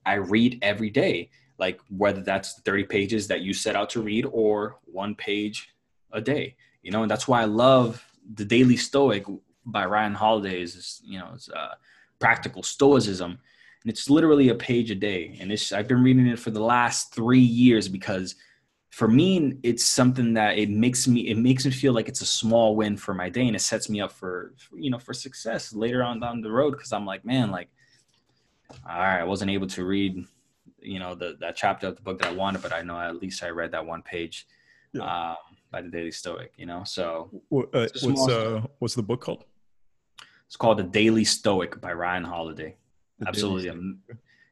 I 0.05 0.15
read 0.15 0.59
every 0.63 0.91
day 0.91 1.31
like 1.59 1.81
whether 1.89 2.23
that's 2.23 2.61
30 2.61 2.85
pages 2.85 3.29
that 3.29 3.41
you 3.41 3.53
set 3.53 3.77
out 3.77 3.91
to 3.91 4.03
read 4.03 4.27
or 4.31 4.79
one 4.85 5.15
page 5.15 5.75
a 6.13 6.21
day 6.21 6.57
you 6.83 6.93
know? 6.93 7.03
And 7.03 7.11
that's 7.11 7.27
why 7.27 7.43
i 7.43 7.45
love 7.45 8.05
the 8.35 8.45
daily 8.45 8.77
stoic 8.77 9.25
by 9.65 9.85
ryan 9.85 10.15
holiday 10.15 10.61
is 10.61 11.01
you 11.05 11.19
know 11.19 11.31
it's 11.35 11.49
uh, 11.49 11.75
practical 12.19 12.63
stoicism 12.63 13.39
and 13.87 13.93
it's 13.93 14.11
literally 14.11 14.49
a 14.49 14.55
page 14.55 14.91
a 14.91 14.95
day 14.95 15.37
and 15.41 15.53
it's 15.53 15.73
i've 15.73 15.87
been 15.87 16.03
reading 16.03 16.27
it 16.27 16.39
for 16.39 16.51
the 16.51 16.63
last 16.63 17.15
three 17.15 17.39
years 17.39 17.89
because 17.89 18.35
for 18.91 19.07
me 19.07 19.55
it's 19.63 19.85
something 19.85 20.35
that 20.35 20.59
it 20.59 20.69
makes 20.69 21.07
me 21.07 21.29
it 21.29 21.39
makes 21.39 21.65
me 21.65 21.71
feel 21.71 21.93
like 21.93 22.09
it's 22.09 22.21
a 22.21 22.27
small 22.27 22.75
win 22.75 22.97
for 22.97 23.15
my 23.15 23.29
day 23.29 23.47
and 23.47 23.55
it 23.55 23.61
sets 23.61 23.89
me 23.89 24.01
up 24.01 24.11
for, 24.11 24.55
for 24.57 24.79
you 24.79 24.91
know 24.91 24.99
for 24.99 25.15
success 25.15 25.73
later 25.73 26.03
on 26.03 26.19
down 26.19 26.41
the 26.41 26.51
road 26.51 26.73
because 26.73 26.93
i'm 26.93 27.07
like 27.07 27.25
man 27.25 27.51
like 27.51 27.69
all 28.89 28.99
right 28.99 29.21
i 29.21 29.25
wasn't 29.25 29.51
able 29.51 29.67
to 29.67 29.85
read 29.85 30.27
you 30.87 30.99
know 30.99 31.15
the 31.15 31.37
that 31.41 31.57
chapter 31.57 31.89
of 31.89 31.97
the 31.97 32.03
book 32.03 32.19
that 32.21 32.29
I 32.29 32.33
wanted, 32.33 32.63
but 32.63 32.73
I 32.73 32.83
know 32.83 32.99
at 32.99 33.17
least 33.17 33.43
I 33.43 33.49
read 33.49 33.73
that 33.73 33.85
one 33.85 34.03
page 34.03 34.47
yeah. 34.93 35.03
um, 35.03 35.37
by 35.71 35.83
the 35.83 35.89
Daily 35.89 36.13
Stoic. 36.13 36.53
You 36.57 36.67
know, 36.67 36.85
so 36.85 37.31
uh, 37.53 37.89
what's 38.03 38.29
uh, 38.29 38.63
what's 38.79 38.95
the 38.95 39.03
book 39.03 39.21
called? 39.21 39.45
It's 40.47 40.57
called 40.57 40.79
The 40.79 40.85
Daily 40.85 41.25
Stoic 41.25 41.81
by 41.81 41.93
Ryan 41.93 42.23
Holiday. 42.23 42.77
Absolutely, 43.25 43.71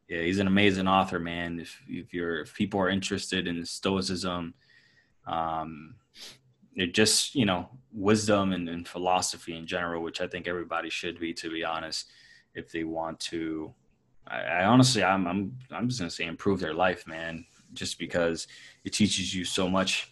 yeah, 0.08 0.20
he's 0.20 0.38
an 0.38 0.46
amazing 0.46 0.86
author, 0.86 1.18
man. 1.18 1.58
If 1.60 1.80
if 1.88 2.14
you're 2.14 2.42
if 2.42 2.54
people 2.54 2.80
are 2.80 2.88
interested 2.88 3.46
in 3.46 3.64
Stoicism, 3.64 4.54
um, 5.26 5.94
it 6.74 6.94
just 6.94 7.34
you 7.34 7.46
know 7.46 7.68
wisdom 7.92 8.52
and, 8.52 8.68
and 8.68 8.86
philosophy 8.86 9.56
in 9.56 9.66
general, 9.66 10.02
which 10.02 10.20
I 10.20 10.26
think 10.26 10.46
everybody 10.46 10.90
should 10.90 11.18
be, 11.18 11.32
to 11.34 11.50
be 11.50 11.64
honest, 11.64 12.10
if 12.54 12.70
they 12.70 12.84
want 12.84 13.20
to 13.20 13.74
I, 14.26 14.40
I 14.40 14.64
honestly, 14.64 15.02
I'm, 15.02 15.26
I'm, 15.26 15.58
I'm 15.70 15.88
just 15.88 16.00
gonna 16.00 16.10
say 16.10 16.24
improve 16.26 16.60
their 16.60 16.74
life, 16.74 17.06
man. 17.06 17.44
Just 17.72 17.98
because 17.98 18.46
it 18.84 18.92
teaches 18.92 19.34
you 19.34 19.44
so 19.44 19.68
much 19.68 20.10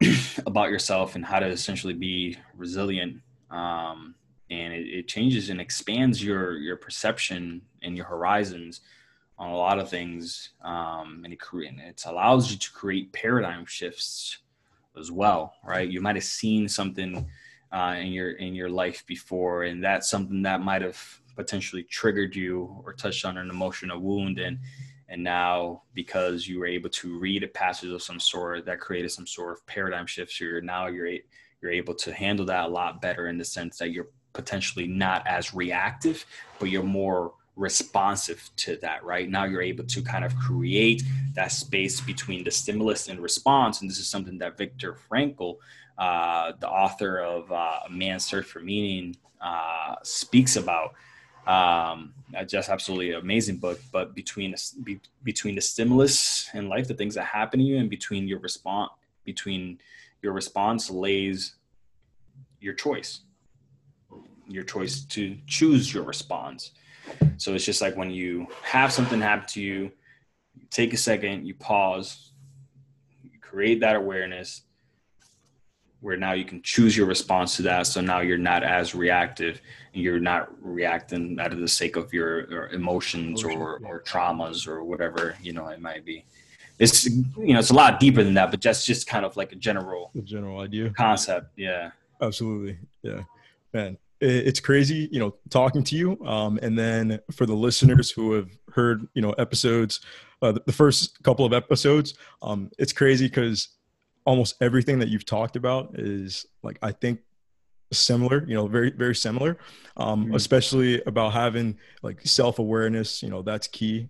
about 0.46 0.70
yourself 0.70 1.14
and 1.14 1.24
how 1.24 1.38
to 1.38 1.46
essentially 1.46 1.94
be 1.94 2.36
resilient. 2.54 3.20
Um, 3.50 4.14
and 4.50 4.72
it, 4.72 4.86
it, 4.86 5.08
changes 5.08 5.50
and 5.50 5.60
expands 5.60 6.22
your 6.22 6.56
your 6.58 6.76
perception 6.76 7.62
and 7.82 7.96
your 7.96 8.06
horizons 8.06 8.80
on 9.38 9.50
a 9.50 9.56
lot 9.56 9.78
of 9.78 9.90
things. 9.90 10.50
Um, 10.62 11.22
and 11.24 11.32
it, 11.32 11.40
and 11.52 11.80
it 11.80 12.02
allows 12.06 12.50
you 12.50 12.56
to 12.56 12.72
create 12.72 13.12
paradigm 13.12 13.66
shifts 13.66 14.38
as 14.98 15.10
well, 15.10 15.54
right? 15.64 15.88
You 15.88 16.00
might 16.00 16.16
have 16.16 16.24
seen 16.24 16.68
something 16.68 17.28
uh, 17.72 17.96
in 17.98 18.08
your 18.08 18.32
in 18.32 18.54
your 18.54 18.70
life 18.70 19.04
before, 19.06 19.64
and 19.64 19.82
that's 19.82 20.08
something 20.08 20.42
that 20.42 20.62
might 20.62 20.82
have 20.82 20.98
potentially 21.36 21.82
triggered 21.82 22.34
you 22.34 22.82
or 22.84 22.94
touched 22.94 23.24
on 23.24 23.36
an 23.36 23.50
emotional 23.50 24.00
wound 24.00 24.38
and 24.38 24.58
and 25.08 25.22
now 25.22 25.82
because 25.94 26.48
you 26.48 26.58
were 26.58 26.66
able 26.66 26.90
to 26.90 27.18
read 27.18 27.44
a 27.44 27.48
passage 27.48 27.90
of 27.90 28.02
some 28.02 28.18
sort 28.18 28.64
that 28.64 28.80
created 28.80 29.10
some 29.10 29.26
sort 29.26 29.52
of 29.52 29.64
paradigm 29.66 30.06
shift 30.06 30.32
so 30.32 30.44
you're 30.44 30.60
now 30.60 30.86
you're 30.86 31.08
you're 31.60 31.70
able 31.70 31.94
to 31.94 32.12
handle 32.12 32.46
that 32.46 32.64
a 32.64 32.68
lot 32.68 33.00
better 33.00 33.28
in 33.28 33.38
the 33.38 33.44
sense 33.44 33.78
that 33.78 33.90
you're 33.90 34.08
potentially 34.36 34.86
not 34.86 35.26
as 35.26 35.52
reactive 35.54 36.24
but 36.58 36.70
you're 36.70 36.82
more 36.82 37.32
responsive 37.56 38.50
to 38.56 38.76
that, 38.76 39.02
right? 39.02 39.28
Now 39.28 39.44
you're 39.44 39.62
able 39.62 39.84
to 39.84 40.02
kind 40.02 40.24
of 40.24 40.36
create 40.36 41.02
that 41.34 41.52
space 41.52 42.00
between 42.00 42.44
the 42.44 42.50
stimulus 42.50 43.08
and 43.08 43.18
response. 43.20 43.80
And 43.80 43.90
this 43.90 43.98
is 43.98 44.08
something 44.08 44.38
that 44.38 44.58
Viktor 44.58 44.96
Frankl, 45.10 45.56
uh, 45.98 46.52
the 46.60 46.68
author 46.68 47.18
of 47.18 47.50
uh, 47.50 47.80
A 47.86 47.90
Man's 47.90 48.26
Search 48.26 48.44
for 48.44 48.60
Meaning, 48.60 49.16
uh, 49.40 49.94
speaks 50.02 50.56
about. 50.56 50.94
Um, 51.46 52.12
just 52.46 52.68
absolutely 52.68 53.12
amazing 53.12 53.56
book. 53.56 53.80
But 53.92 54.14
between 54.14 54.54
be, 54.82 55.00
between 55.22 55.54
the 55.54 55.60
stimulus 55.60 56.50
in 56.52 56.68
life, 56.68 56.88
the 56.88 56.94
things 56.94 57.14
that 57.14 57.24
happen 57.24 57.60
to 57.60 57.64
you, 57.64 57.78
and 57.78 57.88
between 57.88 58.26
your 58.28 58.40
response, 58.40 58.90
between 59.24 59.78
your 60.22 60.32
response 60.32 60.90
lays 60.90 61.54
your 62.60 62.74
choice, 62.74 63.20
your 64.48 64.64
choice 64.64 65.04
to 65.04 65.36
choose 65.46 65.92
your 65.92 66.04
response. 66.04 66.72
So 67.36 67.54
it's 67.54 67.64
just 67.64 67.80
like 67.80 67.96
when 67.96 68.10
you 68.10 68.46
have 68.62 68.92
something 68.92 69.20
happen 69.20 69.46
to 69.48 69.60
you, 69.60 69.90
you 70.54 70.66
take 70.70 70.92
a 70.92 70.96
second, 70.96 71.46
you 71.46 71.54
pause, 71.54 72.32
you 73.22 73.38
create 73.40 73.80
that 73.80 73.96
awareness 73.96 74.62
where 76.00 76.16
now 76.16 76.32
you 76.32 76.44
can 76.44 76.62
choose 76.62 76.96
your 76.96 77.06
response 77.06 77.56
to 77.56 77.62
that. 77.62 77.86
So 77.86 78.00
now 78.00 78.20
you're 78.20 78.38
not 78.38 78.62
as 78.62 78.94
reactive 78.94 79.60
and 79.92 80.02
you're 80.02 80.20
not 80.20 80.50
reacting 80.62 81.38
out 81.40 81.52
of 81.52 81.58
the 81.58 81.68
sake 81.68 81.96
of 81.96 82.12
your 82.12 82.68
emotions 82.68 83.42
or, 83.42 83.80
or 83.84 84.02
traumas 84.02 84.68
or 84.68 84.84
whatever, 84.84 85.36
you 85.42 85.52
know, 85.52 85.68
it 85.68 85.80
might 85.80 86.04
be. 86.04 86.24
It's, 86.78 87.06
you 87.06 87.24
know, 87.54 87.58
it's 87.58 87.70
a 87.70 87.74
lot 87.74 87.98
deeper 87.98 88.22
than 88.22 88.34
that, 88.34 88.50
but 88.50 88.60
that's 88.60 88.84
just 88.84 89.06
kind 89.06 89.24
of 89.24 89.36
like 89.36 89.52
a 89.52 89.56
general, 89.56 90.10
the 90.14 90.20
general 90.20 90.60
idea 90.60 90.90
concept. 90.90 91.52
Yeah. 91.56 91.90
Absolutely. 92.20 92.78
Yeah. 93.02 93.22
Man, 93.72 93.96
it's 94.20 94.60
crazy, 94.60 95.08
you 95.12 95.20
know, 95.20 95.34
talking 95.50 95.84
to 95.84 95.96
you. 95.96 96.24
Um, 96.24 96.58
and 96.62 96.78
then 96.78 97.20
for 97.32 97.46
the 97.46 97.54
listeners 97.54 98.10
who 98.10 98.32
have 98.32 98.50
heard, 98.72 99.06
you 99.14 99.22
know, 99.22 99.32
episodes, 99.32 100.00
uh, 100.42 100.52
the 100.52 100.72
first 100.72 101.22
couple 101.22 101.44
of 101.44 101.52
episodes, 101.52 102.14
um, 102.42 102.70
it's 102.78 102.92
crazy 102.92 103.26
because 103.26 103.68
almost 104.24 104.56
everything 104.60 104.98
that 104.98 105.08
you've 105.08 105.24
talked 105.26 105.56
about 105.56 105.98
is 105.98 106.46
like, 106.62 106.78
I 106.82 106.92
think 106.92 107.20
similar, 107.92 108.44
you 108.48 108.54
know, 108.54 108.66
very, 108.66 108.90
very 108.90 109.14
similar, 109.14 109.58
um, 109.96 110.26
mm-hmm. 110.26 110.34
especially 110.34 111.02
about 111.02 111.32
having 111.32 111.78
like 112.02 112.20
self-awareness, 112.26 113.22
you 113.22 113.28
know, 113.30 113.42
that's 113.42 113.68
key. 113.68 114.08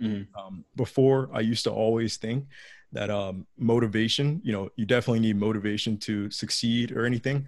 Mm-hmm. 0.00 0.38
Um, 0.38 0.64
before 0.76 1.30
I 1.32 1.40
used 1.40 1.64
to 1.64 1.70
always 1.70 2.16
think 2.16 2.46
that 2.92 3.10
um, 3.10 3.46
motivation, 3.58 4.40
you 4.42 4.52
know, 4.52 4.70
you 4.76 4.84
definitely 4.84 5.20
need 5.20 5.36
motivation 5.36 5.96
to 5.98 6.30
succeed 6.30 6.92
or 6.92 7.06
anything, 7.06 7.46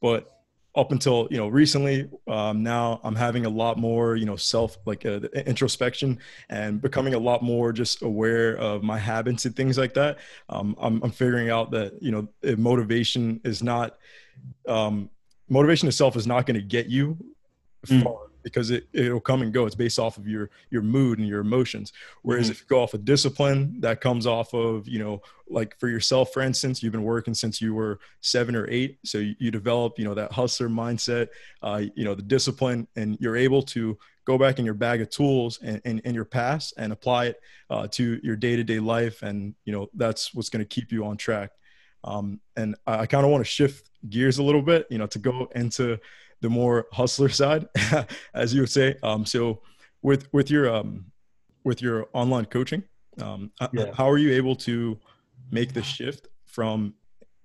but 0.00 0.31
up 0.74 0.90
until 0.90 1.28
you 1.30 1.36
know 1.36 1.48
recently 1.48 2.08
um, 2.28 2.62
now 2.62 2.98
i'm 3.04 3.14
having 3.14 3.44
a 3.44 3.48
lot 3.48 3.78
more 3.78 4.16
you 4.16 4.24
know 4.24 4.36
self 4.36 4.78
like 4.86 5.04
uh, 5.04 5.20
introspection 5.46 6.18
and 6.48 6.80
becoming 6.80 7.14
a 7.14 7.18
lot 7.18 7.42
more 7.42 7.72
just 7.72 8.02
aware 8.02 8.56
of 8.56 8.82
my 8.82 8.98
habits 8.98 9.44
and 9.44 9.54
things 9.54 9.76
like 9.76 9.92
that 9.92 10.18
um, 10.48 10.74
I'm, 10.80 11.02
I'm 11.02 11.10
figuring 11.10 11.50
out 11.50 11.70
that 11.72 12.02
you 12.02 12.10
know 12.10 12.56
motivation 12.56 13.40
is 13.44 13.62
not 13.62 13.98
um, 14.66 15.10
motivation 15.48 15.88
itself 15.88 16.16
is 16.16 16.26
not 16.26 16.46
going 16.46 16.54
to 16.54 16.66
get 16.66 16.86
you 16.86 17.18
mm. 17.86 18.02
far 18.02 18.31
because 18.42 18.70
it, 18.70 18.88
it'll 18.92 19.20
come 19.20 19.42
and 19.42 19.52
go. 19.52 19.66
It's 19.66 19.74
based 19.74 19.98
off 19.98 20.18
of 20.18 20.26
your 20.26 20.50
your 20.70 20.82
mood 20.82 21.18
and 21.18 21.28
your 21.28 21.40
emotions. 21.40 21.92
Whereas 22.22 22.46
mm-hmm. 22.46 22.52
if 22.52 22.60
you 22.60 22.66
go 22.68 22.82
off 22.82 22.94
of 22.94 23.04
discipline, 23.04 23.80
that 23.80 24.00
comes 24.00 24.26
off 24.26 24.54
of 24.54 24.88
you 24.88 24.98
know 24.98 25.22
like 25.48 25.78
for 25.78 25.88
yourself, 25.88 26.32
for 26.32 26.40
instance, 26.42 26.82
you've 26.82 26.92
been 26.92 27.02
working 27.02 27.34
since 27.34 27.60
you 27.60 27.74
were 27.74 28.00
seven 28.20 28.56
or 28.56 28.68
eight, 28.70 28.98
so 29.04 29.18
you, 29.18 29.34
you 29.38 29.50
develop 29.50 29.98
you 29.98 30.04
know 30.04 30.14
that 30.14 30.32
hustler 30.32 30.68
mindset, 30.68 31.28
uh, 31.62 31.82
you 31.94 32.04
know 32.04 32.14
the 32.14 32.22
discipline, 32.22 32.86
and 32.96 33.16
you're 33.20 33.36
able 33.36 33.62
to 33.62 33.98
go 34.24 34.38
back 34.38 34.58
in 34.58 34.64
your 34.64 34.74
bag 34.74 35.00
of 35.00 35.10
tools 35.10 35.58
and 35.62 35.80
in, 35.84 36.14
your 36.14 36.24
past 36.24 36.74
and 36.76 36.92
apply 36.92 37.26
it 37.26 37.40
uh, 37.70 37.88
to 37.88 38.20
your 38.22 38.36
day 38.36 38.56
to 38.56 38.64
day 38.64 38.78
life, 38.78 39.22
and 39.22 39.54
you 39.64 39.72
know 39.72 39.88
that's 39.94 40.34
what's 40.34 40.48
going 40.48 40.64
to 40.64 40.68
keep 40.68 40.92
you 40.92 41.04
on 41.04 41.16
track. 41.16 41.50
Um, 42.04 42.40
and 42.56 42.74
I, 42.86 43.00
I 43.00 43.06
kind 43.06 43.24
of 43.24 43.30
want 43.30 43.44
to 43.44 43.50
shift 43.50 43.88
gears 44.08 44.38
a 44.38 44.42
little 44.42 44.62
bit, 44.62 44.86
you 44.90 44.98
know, 44.98 45.06
to 45.06 45.18
go 45.18 45.48
into 45.54 45.98
the 46.42 46.50
more 46.50 46.86
hustler 46.92 47.28
side, 47.40 47.66
as 48.34 48.52
you 48.52 48.60
would 48.60 48.70
say. 48.70 48.96
Um, 49.02 49.24
so 49.24 49.62
with 50.02 50.30
with 50.32 50.50
your 50.50 50.72
um, 50.72 51.06
with 51.64 51.80
your 51.80 52.08
online 52.12 52.44
coaching, 52.44 52.82
um, 53.20 53.50
yeah. 53.72 53.92
how 53.94 54.10
are 54.10 54.18
you 54.18 54.32
able 54.32 54.56
to 54.56 54.98
make 55.50 55.72
the 55.72 55.82
shift 55.82 56.28
from 56.44 56.94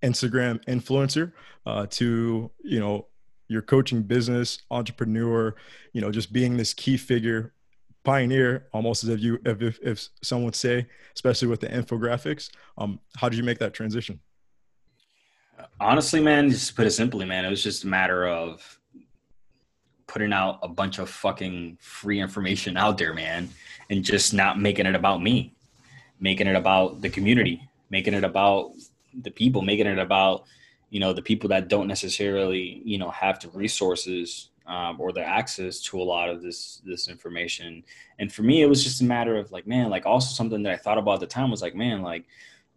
Instagram 0.04 0.64
influencer 0.66 1.32
uh, 1.66 1.86
to 1.92 2.52
you 2.64 2.80
know 2.80 3.08
your 3.48 3.62
coaching 3.62 4.04
business 4.04 4.60
entrepreneur, 4.72 5.56
you 5.94 6.02
know, 6.02 6.12
just 6.12 6.34
being 6.34 6.58
this 6.58 6.74
key 6.74 6.98
figure 6.98 7.54
pioneer 8.08 8.68
almost 8.72 9.04
as 9.04 9.10
if 9.10 9.20
you 9.20 9.38
if, 9.46 9.62
if, 9.62 9.80
if 9.84 10.08
someone 10.24 10.46
would 10.46 10.56
say 10.56 10.88
especially 11.14 11.46
with 11.46 11.60
the 11.60 11.68
infographics 11.68 12.50
um 12.78 13.02
how 13.18 13.28
did 13.28 13.36
you 13.36 13.44
make 13.44 13.60
that 13.60 13.74
transition 13.74 14.18
honestly 15.82 16.22
man 16.22 16.50
just 16.50 16.74
put 16.74 16.88
it 16.88 16.92
simply 16.92 17.26
man 17.26 17.44
it 17.44 17.50
was 17.50 17.62
just 17.62 17.84
a 17.84 17.88
matter 17.88 18.26
of 18.26 18.77
putting 20.08 20.34
out 20.34 20.60
a 20.64 20.68
bunch 20.68 21.00
of 21.00 21.10
fucking 21.10 21.78
free 21.82 22.20
information 22.20 22.78
out 22.78 22.98
there, 22.98 23.14
man, 23.14 23.50
and 23.90 24.04
just 24.04 24.34
not 24.34 24.60
making 24.60 24.86
it 24.86 24.96
about 24.96 25.22
me, 25.22 25.54
making 26.20 26.48
it 26.48 26.56
about 26.56 27.02
the 27.02 27.10
community, 27.10 27.62
making 27.90 28.14
it 28.14 28.24
about 28.24 28.72
the 29.22 29.32
people, 29.32 29.62
making 29.62 29.88
it 29.88 30.00
about 30.00 30.46
you 30.90 31.00
know 31.00 31.12
the 31.12 31.22
people 31.22 31.50
that 31.50 31.68
don't 31.68 31.88
necessarily 31.88 32.82
you 32.86 32.98
know 32.98 33.10
have 33.10 33.40
the 33.40 33.50
resources 33.50 34.50
um, 34.68 35.00
or 35.00 35.12
the 35.12 35.24
access 35.24 35.82
to 35.82 36.02
a 36.02 36.04
lot 36.04 36.30
of 36.30 36.42
this 36.42 36.82
this 36.86 37.08
information. 37.08 37.84
And 38.20 38.32
for 38.32 38.44
me, 38.44 38.62
it 38.62 38.70
was 38.70 38.84
just 38.84 39.02
a 39.02 39.06
matter 39.06 39.38
of 39.38 39.52
like, 39.52 39.66
man, 39.66 39.90
like 39.90 40.06
also 40.06 40.34
something 40.34 40.64
that 40.64 40.74
I 40.74 40.78
thought 40.78 40.98
about 40.98 41.16
at 41.16 41.20
the 41.22 41.28
time 41.28 41.50
was 41.50 41.62
like, 41.62 41.76
man, 41.76 42.02
like 42.02 42.26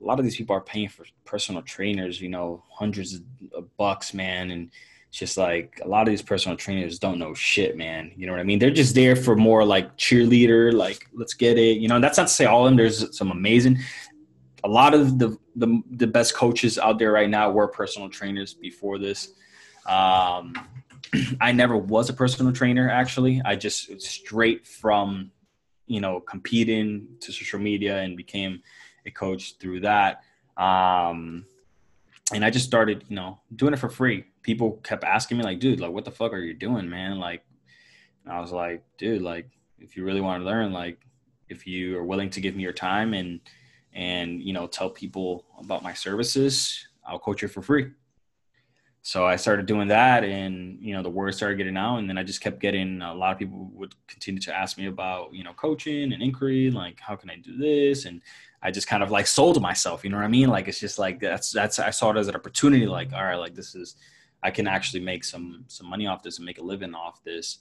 a 0.00 0.04
lot 0.04 0.18
of 0.18 0.24
these 0.24 0.36
people 0.36 0.56
are 0.56 0.60
paying 0.60 0.88
for 0.88 1.04
personal 1.24 1.62
trainers, 1.62 2.20
you 2.20 2.28
know, 2.28 2.62
hundreds 2.70 3.20
of 3.54 3.76
bucks, 3.76 4.14
man, 4.14 4.50
and 4.50 4.70
it's 5.10 5.18
just 5.18 5.36
like 5.36 5.80
a 5.84 5.88
lot 5.88 6.02
of 6.02 6.08
these 6.12 6.22
personal 6.22 6.56
trainers 6.56 7.00
don't 7.00 7.18
know 7.18 7.34
shit, 7.34 7.76
man. 7.76 8.12
You 8.14 8.28
know 8.28 8.32
what 8.32 8.38
I 8.38 8.44
mean? 8.44 8.60
They're 8.60 8.70
just 8.70 8.94
there 8.94 9.16
for 9.16 9.34
more 9.34 9.64
like 9.64 9.96
cheerleader, 9.96 10.72
like 10.72 11.08
let's 11.12 11.34
get 11.34 11.58
it. 11.58 11.78
You 11.78 11.88
know, 11.88 11.98
that's 11.98 12.16
not 12.16 12.28
to 12.28 12.32
say 12.32 12.44
all 12.44 12.64
of 12.64 12.70
them. 12.70 12.76
There's 12.76 13.16
some 13.18 13.32
amazing. 13.32 13.80
A 14.62 14.68
lot 14.68 14.94
of 14.94 15.18
the 15.18 15.36
the, 15.56 15.82
the 15.90 16.06
best 16.06 16.36
coaches 16.36 16.78
out 16.78 17.00
there 17.00 17.10
right 17.10 17.28
now 17.28 17.50
were 17.50 17.66
personal 17.66 18.08
trainers 18.08 18.54
before 18.54 19.00
this. 19.00 19.32
Um, 19.84 20.54
I 21.40 21.50
never 21.50 21.76
was 21.76 22.08
a 22.08 22.12
personal 22.12 22.52
trainer 22.52 22.88
actually. 22.88 23.42
I 23.44 23.56
just 23.56 24.00
straight 24.00 24.64
from 24.64 25.32
you 25.88 26.00
know 26.00 26.20
competing 26.20 27.08
to 27.18 27.32
social 27.32 27.58
media 27.58 27.98
and 27.98 28.16
became 28.16 28.62
a 29.06 29.10
coach 29.10 29.56
through 29.58 29.80
that. 29.80 30.22
Um, 30.56 31.46
and 32.32 32.44
I 32.44 32.50
just 32.50 32.66
started, 32.66 33.04
you 33.08 33.16
know, 33.16 33.40
doing 33.56 33.72
it 33.72 33.78
for 33.78 33.88
free. 33.88 34.26
People 34.42 34.72
kept 34.82 35.04
asking 35.04 35.38
me, 35.38 35.44
like, 35.44 35.60
dude, 35.60 35.80
like, 35.80 35.92
what 35.92 36.04
the 36.04 36.10
fuck 36.10 36.32
are 36.32 36.38
you 36.38 36.54
doing, 36.54 36.88
man? 36.88 37.18
Like, 37.18 37.44
I 38.26 38.40
was 38.40 38.52
like, 38.52 38.82
dude, 38.98 39.22
like, 39.22 39.48
if 39.78 39.96
you 39.96 40.04
really 40.04 40.20
want 40.20 40.42
to 40.42 40.46
learn, 40.46 40.72
like, 40.72 40.98
if 41.48 41.66
you 41.66 41.98
are 41.98 42.04
willing 42.04 42.30
to 42.30 42.40
give 42.40 42.54
me 42.54 42.62
your 42.62 42.72
time 42.72 43.12
and, 43.14 43.40
and, 43.92 44.42
you 44.42 44.52
know, 44.52 44.66
tell 44.66 44.90
people 44.90 45.44
about 45.58 45.82
my 45.82 45.92
services, 45.92 46.86
I'll 47.06 47.18
coach 47.18 47.42
you 47.42 47.48
for 47.48 47.62
free. 47.62 47.90
So 49.02 49.24
I 49.24 49.36
started 49.36 49.64
doing 49.64 49.88
that 49.88 50.24
and, 50.24 50.78
you 50.80 50.92
know, 50.92 51.02
the 51.02 51.08
word 51.08 51.34
started 51.34 51.56
getting 51.56 51.76
out. 51.76 51.96
And 51.96 52.08
then 52.08 52.18
I 52.18 52.22
just 52.22 52.42
kept 52.42 52.60
getting 52.60 53.00
a 53.00 53.14
lot 53.14 53.32
of 53.32 53.38
people 53.38 53.70
would 53.72 53.94
continue 54.06 54.40
to 54.42 54.54
ask 54.54 54.76
me 54.76 54.86
about, 54.86 55.32
you 55.32 55.42
know, 55.42 55.54
coaching 55.54 56.12
and 56.12 56.22
inquiry, 56.22 56.70
like, 56.70 57.00
how 57.00 57.16
can 57.16 57.30
I 57.30 57.36
do 57.36 57.56
this? 57.56 58.04
And 58.04 58.20
I 58.62 58.70
just 58.70 58.86
kind 58.86 59.02
of 59.02 59.10
like 59.10 59.26
sold 59.26 59.60
myself. 59.60 60.04
You 60.04 60.10
know 60.10 60.18
what 60.18 60.24
I 60.24 60.28
mean? 60.28 60.48
Like 60.48 60.68
it's 60.68 60.78
just 60.78 60.98
like 60.98 61.20
that's 61.20 61.50
that's 61.50 61.78
I 61.78 61.90
saw 61.90 62.10
it 62.10 62.18
as 62.18 62.28
an 62.28 62.34
opportunity. 62.34 62.86
Like 62.86 63.12
all 63.12 63.24
right, 63.24 63.36
like 63.36 63.54
this 63.54 63.74
is 63.74 63.96
I 64.42 64.50
can 64.50 64.66
actually 64.66 65.00
make 65.00 65.24
some 65.24 65.64
some 65.68 65.88
money 65.88 66.06
off 66.06 66.22
this 66.22 66.38
and 66.38 66.46
make 66.46 66.58
a 66.58 66.62
living 66.62 66.94
off 66.94 67.22
this. 67.24 67.58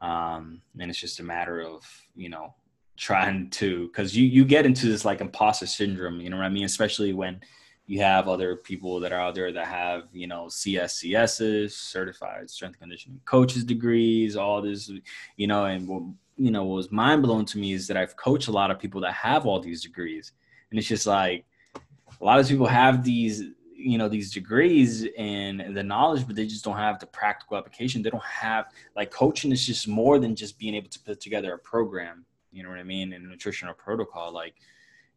Um, 0.00 0.62
and 0.78 0.90
it's 0.90 1.00
just 1.00 1.20
a 1.20 1.22
matter 1.22 1.60
of 1.60 1.84
you 2.14 2.28
know 2.28 2.54
trying 2.96 3.50
to 3.50 3.86
because 3.88 4.16
you 4.16 4.26
you 4.26 4.44
get 4.44 4.66
into 4.66 4.86
this 4.86 5.04
like 5.04 5.20
imposter 5.20 5.66
syndrome. 5.66 6.20
You 6.20 6.30
know 6.30 6.36
what 6.36 6.46
I 6.46 6.50
mean? 6.50 6.64
Especially 6.64 7.12
when 7.12 7.40
you 7.86 8.00
have 8.00 8.28
other 8.28 8.56
people 8.56 9.00
that 9.00 9.12
are 9.12 9.20
out 9.20 9.34
there 9.34 9.52
that 9.52 9.66
have 9.66 10.04
you 10.12 10.26
know 10.26 10.46
CSCSs, 10.46 11.72
certified 11.72 12.50
strength 12.50 12.78
conditioning 12.78 13.20
coaches 13.24 13.64
degrees, 13.64 14.36
all 14.36 14.62
this, 14.62 14.90
you 15.36 15.46
know, 15.46 15.66
and 15.66 15.86
what 15.86 16.02
you 16.36 16.50
know 16.50 16.64
what 16.64 16.76
was 16.76 16.92
mind 16.92 17.22
blowing 17.22 17.46
to 17.46 17.58
me 17.58 17.72
is 17.72 17.86
that 17.88 17.96
I've 17.96 18.16
coached 18.16 18.48
a 18.48 18.52
lot 18.52 18.70
of 18.70 18.78
people 18.78 19.00
that 19.02 19.12
have 19.12 19.46
all 19.46 19.60
these 19.60 19.82
degrees 19.82 20.32
and 20.72 20.78
it's 20.78 20.88
just 20.88 21.06
like 21.06 21.44
a 22.20 22.24
lot 22.24 22.40
of 22.40 22.48
people 22.48 22.66
have 22.66 23.04
these 23.04 23.42
you 23.82 23.98
know 23.98 24.08
these 24.08 24.32
degrees 24.32 25.06
and 25.18 25.76
the 25.76 25.82
knowledge 25.82 26.26
but 26.26 26.36
they 26.36 26.46
just 26.46 26.64
don't 26.64 26.76
have 26.76 26.98
the 26.98 27.06
practical 27.06 27.56
application 27.56 28.02
they 28.02 28.10
don't 28.10 28.22
have 28.22 28.66
like 28.96 29.10
coaching 29.10 29.52
is 29.52 29.66
just 29.66 29.88
more 29.88 30.18
than 30.18 30.34
just 30.34 30.58
being 30.58 30.74
able 30.74 30.88
to 30.88 31.00
put 31.00 31.20
together 31.20 31.54
a 31.54 31.58
program 31.58 32.24
you 32.52 32.62
know 32.62 32.68
what 32.68 32.78
i 32.78 32.82
mean 32.82 33.12
and 33.12 33.28
nutritional 33.28 33.74
protocol 33.74 34.32
like 34.32 34.54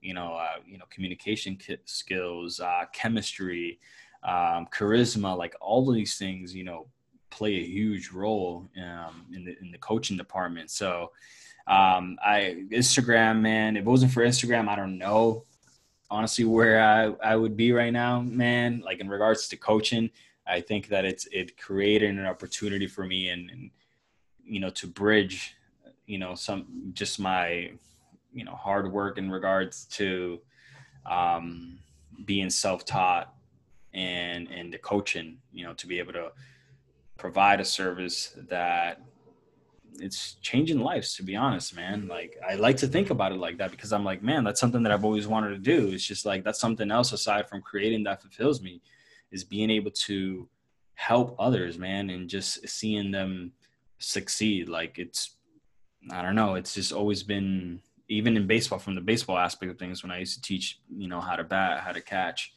you 0.01 0.13
know 0.13 0.33
uh, 0.33 0.59
you 0.65 0.77
know 0.77 0.85
communication 0.89 1.57
skills 1.85 2.59
uh, 2.59 2.85
chemistry 2.93 3.79
um, 4.23 4.67
charisma 4.73 5.37
like 5.37 5.55
all 5.61 5.89
of 5.89 5.95
these 5.95 6.17
things 6.17 6.53
you 6.53 6.63
know 6.63 6.87
play 7.35 7.55
a 7.55 7.63
huge 7.63 8.11
role 8.11 8.69
um, 8.81 9.25
in 9.33 9.43
the 9.43 9.57
in 9.59 9.71
the 9.71 9.77
coaching 9.77 10.15
department. 10.15 10.71
So 10.71 11.11
um, 11.67 12.17
I 12.25 12.63
Instagram, 12.71 13.41
man. 13.41 13.75
If 13.75 13.81
it 13.81 13.87
wasn't 13.87 14.13
for 14.13 14.23
Instagram, 14.23 14.69
I 14.69 14.75
don't 14.75 14.97
know 14.97 15.43
honestly 16.09 16.45
where 16.45 16.81
I, 16.81 17.31
I 17.31 17.35
would 17.35 17.57
be 17.57 17.71
right 17.71 17.93
now, 17.93 18.21
man. 18.21 18.81
Like 18.83 18.99
in 18.99 19.09
regards 19.09 19.47
to 19.49 19.57
coaching, 19.57 20.09
I 20.47 20.61
think 20.61 20.87
that 20.89 21.05
it's 21.05 21.27
it 21.31 21.57
created 21.57 22.11
an 22.11 22.25
opportunity 22.25 22.87
for 22.87 23.05
me 23.05 23.29
and, 23.29 23.49
and 23.49 23.71
you 24.43 24.59
know 24.59 24.69
to 24.71 24.87
bridge, 24.87 25.55
you 26.05 26.17
know, 26.17 26.35
some 26.35 26.91
just 26.93 27.19
my 27.19 27.71
you 28.33 28.45
know 28.45 28.55
hard 28.55 28.91
work 28.91 29.17
in 29.17 29.31
regards 29.31 29.85
to 29.85 30.39
um, 31.05 31.79
being 32.25 32.49
self-taught 32.49 33.33
and 33.93 34.49
and 34.51 34.71
the 34.71 34.77
coaching, 34.77 35.37
you 35.51 35.65
know, 35.65 35.73
to 35.73 35.87
be 35.87 35.99
able 35.99 36.13
to 36.13 36.31
provide 37.17 37.59
a 37.59 37.65
service 37.65 38.35
that 38.49 39.01
it's 39.99 40.35
changing 40.41 40.79
lives 40.79 41.15
to 41.15 41.23
be 41.23 41.35
honest 41.35 41.75
man. 41.75 42.07
Like 42.07 42.37
i 42.47 42.55
like 42.55 42.77
to 42.77 42.87
think 42.87 43.09
about 43.09 43.31
it 43.31 43.39
like 43.39 43.57
that 43.57 43.71
because 43.71 43.93
i'm 43.93 44.03
like 44.03 44.21
man 44.21 44.43
that's 44.43 44.59
something 44.59 44.83
that 44.83 44.91
i've 44.91 45.05
always 45.05 45.27
wanted 45.27 45.49
to 45.49 45.57
do. 45.57 45.89
It's 45.93 46.05
just 46.05 46.25
like 46.25 46.43
that's 46.43 46.59
something 46.59 46.91
else 46.91 47.13
aside 47.13 47.47
from 47.49 47.61
creating 47.61 48.03
that 48.03 48.21
fulfills 48.21 48.61
me 48.61 48.81
is 49.31 49.43
being 49.43 49.69
able 49.69 49.91
to 49.91 50.47
help 50.95 51.35
others 51.39 51.77
man 51.77 52.09
and 52.09 52.29
just 52.29 52.67
seeing 52.67 53.11
them 53.11 53.51
succeed. 53.99 54.69
Like 54.69 54.97
it's 54.99 55.35
i 56.11 56.21
don't 56.21 56.35
know 56.35 56.55
it's 56.55 56.73
just 56.73 56.91
always 56.91 57.23
been 57.23 57.79
even 58.07 58.37
in 58.37 58.45
baseball 58.47 58.79
from 58.79 58.95
the 58.95 59.01
baseball 59.01 59.37
aspect 59.37 59.71
of 59.71 59.79
things 59.79 60.03
when 60.03 60.11
i 60.11 60.19
used 60.19 60.35
to 60.35 60.41
teach 60.41 60.79
you 60.95 61.07
know 61.07 61.19
how 61.19 61.35
to 61.35 61.43
bat 61.43 61.81
how 61.81 61.91
to 61.91 62.01
catch 62.01 62.53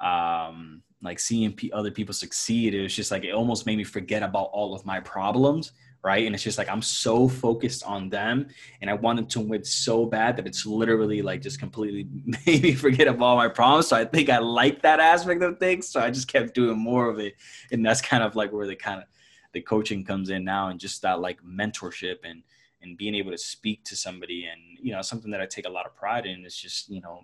um 0.00 0.82
like 1.02 1.18
seeing 1.18 1.52
p- 1.52 1.72
other 1.72 1.90
people 1.90 2.14
succeed 2.14 2.74
it 2.74 2.82
was 2.82 2.94
just 2.94 3.10
like 3.10 3.24
it 3.24 3.32
almost 3.32 3.66
made 3.66 3.76
me 3.76 3.84
forget 3.84 4.22
about 4.22 4.50
all 4.52 4.74
of 4.74 4.86
my 4.86 5.00
problems 5.00 5.72
right? 6.02 6.26
And 6.26 6.34
it's 6.34 6.42
just 6.42 6.58
like 6.58 6.68
I'm 6.68 6.82
so 6.82 7.28
focused 7.28 7.84
on 7.84 8.08
them 8.08 8.48
and 8.80 8.90
I 8.90 8.94
wanted 8.94 9.30
to 9.30 9.40
win 9.40 9.62
so 9.64 10.04
bad 10.04 10.36
that 10.36 10.46
it's 10.46 10.66
literally 10.66 11.22
like 11.22 11.42
just 11.42 11.60
completely 11.60 12.08
made 12.46 12.62
me 12.62 12.74
forget 12.74 13.06
about 13.06 13.24
all 13.24 13.36
my 13.36 13.48
problems. 13.48 13.86
So 13.86 13.96
I 13.96 14.04
think 14.04 14.28
I 14.28 14.38
like 14.38 14.82
that 14.82 14.98
aspect 14.98 15.42
of 15.42 15.58
things. 15.58 15.88
So 15.88 16.00
I 16.00 16.10
just 16.10 16.28
kept 16.28 16.54
doing 16.54 16.78
more 16.78 17.08
of 17.08 17.18
it. 17.20 17.34
And 17.70 17.86
that's 17.86 18.00
kind 18.00 18.22
of 18.22 18.34
like 18.34 18.52
where 18.52 18.66
the 18.66 18.74
kind 18.74 19.00
of 19.00 19.06
the 19.52 19.60
coaching 19.60 20.04
comes 20.04 20.30
in 20.30 20.44
now 20.44 20.68
and 20.68 20.80
just 20.80 21.02
that 21.02 21.20
like 21.20 21.42
mentorship 21.42 22.18
and 22.24 22.42
and 22.80 22.98
being 22.98 23.14
able 23.14 23.30
to 23.30 23.38
speak 23.38 23.84
to 23.84 23.94
somebody 23.94 24.46
and 24.46 24.60
you 24.80 24.92
know 24.92 25.02
something 25.02 25.30
that 25.30 25.40
I 25.40 25.46
take 25.46 25.66
a 25.66 25.70
lot 25.70 25.86
of 25.86 25.94
pride 25.94 26.26
in 26.26 26.44
is 26.44 26.56
just 26.56 26.88
you 26.88 27.00
know 27.00 27.22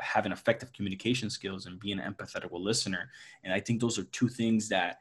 having 0.00 0.32
effective 0.32 0.72
communication 0.72 1.30
skills 1.30 1.66
and 1.66 1.80
being 1.80 1.98
an 1.98 2.12
empathetic 2.12 2.48
listener 2.52 3.08
and 3.44 3.52
I 3.52 3.60
think 3.60 3.80
those 3.80 3.98
are 3.98 4.04
two 4.04 4.28
things 4.28 4.68
that 4.68 4.98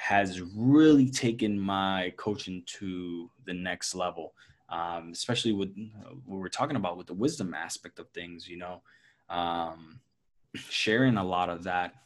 has 0.00 0.40
really 0.56 1.10
taken 1.10 1.60
my 1.60 2.10
coaching 2.16 2.62
to 2.64 3.30
the 3.44 3.52
next 3.52 3.94
level, 3.94 4.32
um, 4.70 5.10
especially 5.12 5.52
with 5.52 5.76
what 6.24 6.38
we're 6.40 6.48
talking 6.48 6.76
about 6.76 6.96
with 6.96 7.06
the 7.06 7.12
wisdom 7.12 7.52
aspect 7.52 7.98
of 7.98 8.08
things, 8.08 8.48
you 8.48 8.56
know, 8.56 8.80
um, 9.28 10.00
sharing 10.54 11.18
a 11.18 11.22
lot 11.22 11.50
of 11.50 11.62
that 11.64 11.96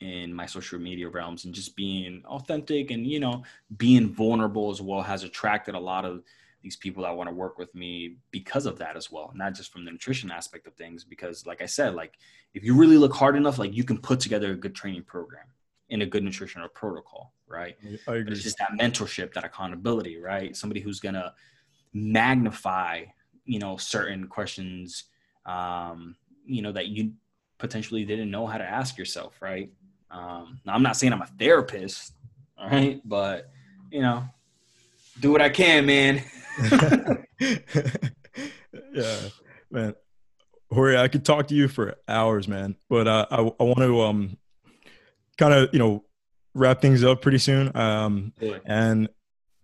in 0.00 0.34
my 0.34 0.44
social 0.44 0.80
media 0.80 1.08
realms 1.08 1.44
and 1.44 1.54
just 1.54 1.76
being 1.76 2.20
authentic 2.26 2.90
and, 2.90 3.06
you 3.06 3.20
know, 3.20 3.44
being 3.76 4.12
vulnerable 4.12 4.68
as 4.68 4.82
well 4.82 5.00
has 5.00 5.22
attracted 5.22 5.76
a 5.76 5.80
lot 5.80 6.04
of 6.04 6.24
these 6.64 6.76
people 6.76 7.04
that 7.04 7.16
want 7.16 7.30
to 7.30 7.34
work 7.34 7.58
with 7.58 7.72
me 7.76 8.16
because 8.32 8.66
of 8.66 8.76
that 8.76 8.96
as 8.96 9.12
well 9.12 9.30
not 9.36 9.54
just 9.54 9.72
from 9.72 9.84
the 9.84 9.90
nutrition 9.92 10.32
aspect 10.32 10.66
of 10.66 10.74
things 10.74 11.04
because 11.04 11.46
like 11.46 11.62
i 11.62 11.66
said 11.66 11.94
like 11.94 12.14
if 12.54 12.64
you 12.64 12.74
really 12.74 12.98
look 12.98 13.12
hard 13.12 13.36
enough 13.36 13.56
like 13.56 13.72
you 13.72 13.84
can 13.84 13.96
put 13.96 14.18
together 14.18 14.50
a 14.50 14.56
good 14.56 14.74
training 14.74 15.04
program 15.04 15.44
in 15.88 16.02
a 16.02 16.06
good 16.06 16.22
nutritional 16.22 16.68
protocol, 16.68 17.32
right? 17.46 17.76
I 17.82 17.86
agree. 17.86 18.24
But 18.24 18.32
it's 18.32 18.42
just 18.42 18.58
that 18.58 18.72
mentorship, 18.80 19.32
that 19.34 19.44
accountability, 19.44 20.18
right? 20.18 20.56
Somebody 20.56 20.80
who's 20.80 21.00
gonna 21.00 21.32
magnify, 21.92 23.04
you 23.44 23.58
know, 23.58 23.76
certain 23.76 24.26
questions, 24.26 25.04
um, 25.44 26.16
you 26.44 26.62
know, 26.62 26.72
that 26.72 26.88
you 26.88 27.12
potentially 27.58 28.04
didn't 28.04 28.30
know 28.30 28.46
how 28.46 28.58
to 28.58 28.64
ask 28.64 28.98
yourself, 28.98 29.40
right? 29.40 29.70
Um, 30.10 30.60
now 30.64 30.74
I'm 30.74 30.82
not 30.82 30.96
saying 30.96 31.12
I'm 31.12 31.22
a 31.22 31.26
therapist, 31.26 32.14
all 32.58 32.68
right, 32.68 33.00
but 33.04 33.50
you 33.90 34.00
know, 34.00 34.24
do 35.20 35.30
what 35.30 35.40
I 35.40 35.50
can, 35.50 35.86
man. 35.86 36.22
yeah, 37.40 39.18
man. 39.70 39.94
Jorge, 40.70 40.96
I 40.96 41.08
could 41.08 41.24
talk 41.24 41.46
to 41.48 41.54
you 41.54 41.68
for 41.68 41.96
hours, 42.08 42.48
man. 42.48 42.76
But 42.88 43.06
uh, 43.06 43.26
I 43.30 43.36
I 43.36 43.62
want 43.62 43.78
to 43.78 44.00
um 44.02 44.36
kind 45.38 45.54
of 45.54 45.68
you 45.72 45.78
know 45.78 46.04
wrap 46.56 46.80
things 46.80 47.04
up 47.04 47.22
pretty 47.22 47.38
soon. 47.38 47.76
Um, 47.76 48.32
yeah. 48.40 48.58
And 48.64 49.08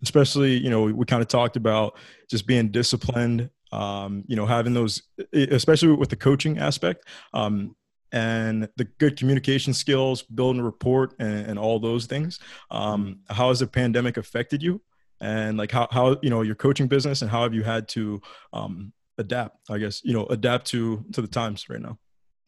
especially, 0.03 0.57
you 0.57 0.69
know, 0.69 0.83
we, 0.83 0.93
we 0.93 1.05
kind 1.05 1.21
of 1.21 1.27
talked 1.27 1.55
about 1.57 1.97
just 2.29 2.45
being 2.45 2.69
disciplined, 2.69 3.49
um, 3.71 4.23
you 4.27 4.35
know, 4.35 4.45
having 4.45 4.73
those, 4.73 5.01
especially 5.33 5.93
with 5.93 6.09
the 6.09 6.15
coaching 6.15 6.59
aspect, 6.59 7.07
um, 7.33 7.75
and 8.11 8.69
the 8.75 8.85
good 8.99 9.17
communication 9.17 9.73
skills, 9.73 10.21
building 10.21 10.61
a 10.61 10.63
report, 10.63 11.15
and, 11.17 11.47
and 11.47 11.59
all 11.59 11.79
those 11.79 12.05
things. 12.05 12.39
Um, 12.69 13.21
how 13.27 13.49
has 13.49 13.59
the 13.59 13.67
pandemic 13.67 14.17
affected 14.17 14.61
you? 14.61 14.81
And 15.19 15.57
like 15.57 15.71
how, 15.71 15.87
how, 15.89 16.17
you 16.21 16.29
know, 16.29 16.41
your 16.41 16.55
coaching 16.55 16.87
business 16.87 17.21
and 17.23 17.31
how 17.31 17.41
have 17.41 17.55
you 17.55 17.63
had 17.63 17.87
to 17.89 18.21
um, 18.51 18.93
adapt, 19.17 19.69
I 19.69 19.79
guess, 19.79 20.01
you 20.03 20.13
know, 20.13 20.25
adapt 20.25 20.67
to, 20.67 21.03
to 21.13 21.21
the 21.21 21.27
times 21.27 21.67
right 21.69 21.81
now 21.81 21.97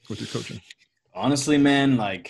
with 0.07 0.19
your 0.19 0.28
coaching? 0.28 0.61
Honestly, 1.15 1.57
man, 1.57 1.95
like 1.95 2.30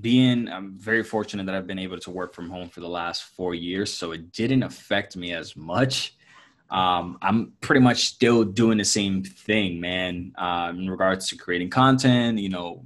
being 0.00 0.48
i'm 0.48 0.76
very 0.78 1.02
fortunate 1.02 1.46
that 1.46 1.54
i've 1.54 1.66
been 1.66 1.78
able 1.78 1.98
to 1.98 2.10
work 2.10 2.34
from 2.34 2.50
home 2.50 2.68
for 2.68 2.80
the 2.80 2.88
last 2.88 3.24
four 3.24 3.54
years 3.54 3.92
so 3.92 4.12
it 4.12 4.32
didn't 4.32 4.62
affect 4.62 5.16
me 5.16 5.32
as 5.32 5.56
much. 5.56 6.14
Um, 6.70 7.16
i'm 7.22 7.52
pretty 7.62 7.80
much 7.80 8.08
still 8.08 8.44
doing 8.44 8.76
the 8.76 8.84
same 8.84 9.24
thing 9.24 9.80
man 9.80 10.32
um, 10.36 10.80
in 10.80 10.90
regards 10.90 11.28
to 11.28 11.36
creating 11.36 11.70
content 11.70 12.38
you 12.38 12.50
know 12.50 12.84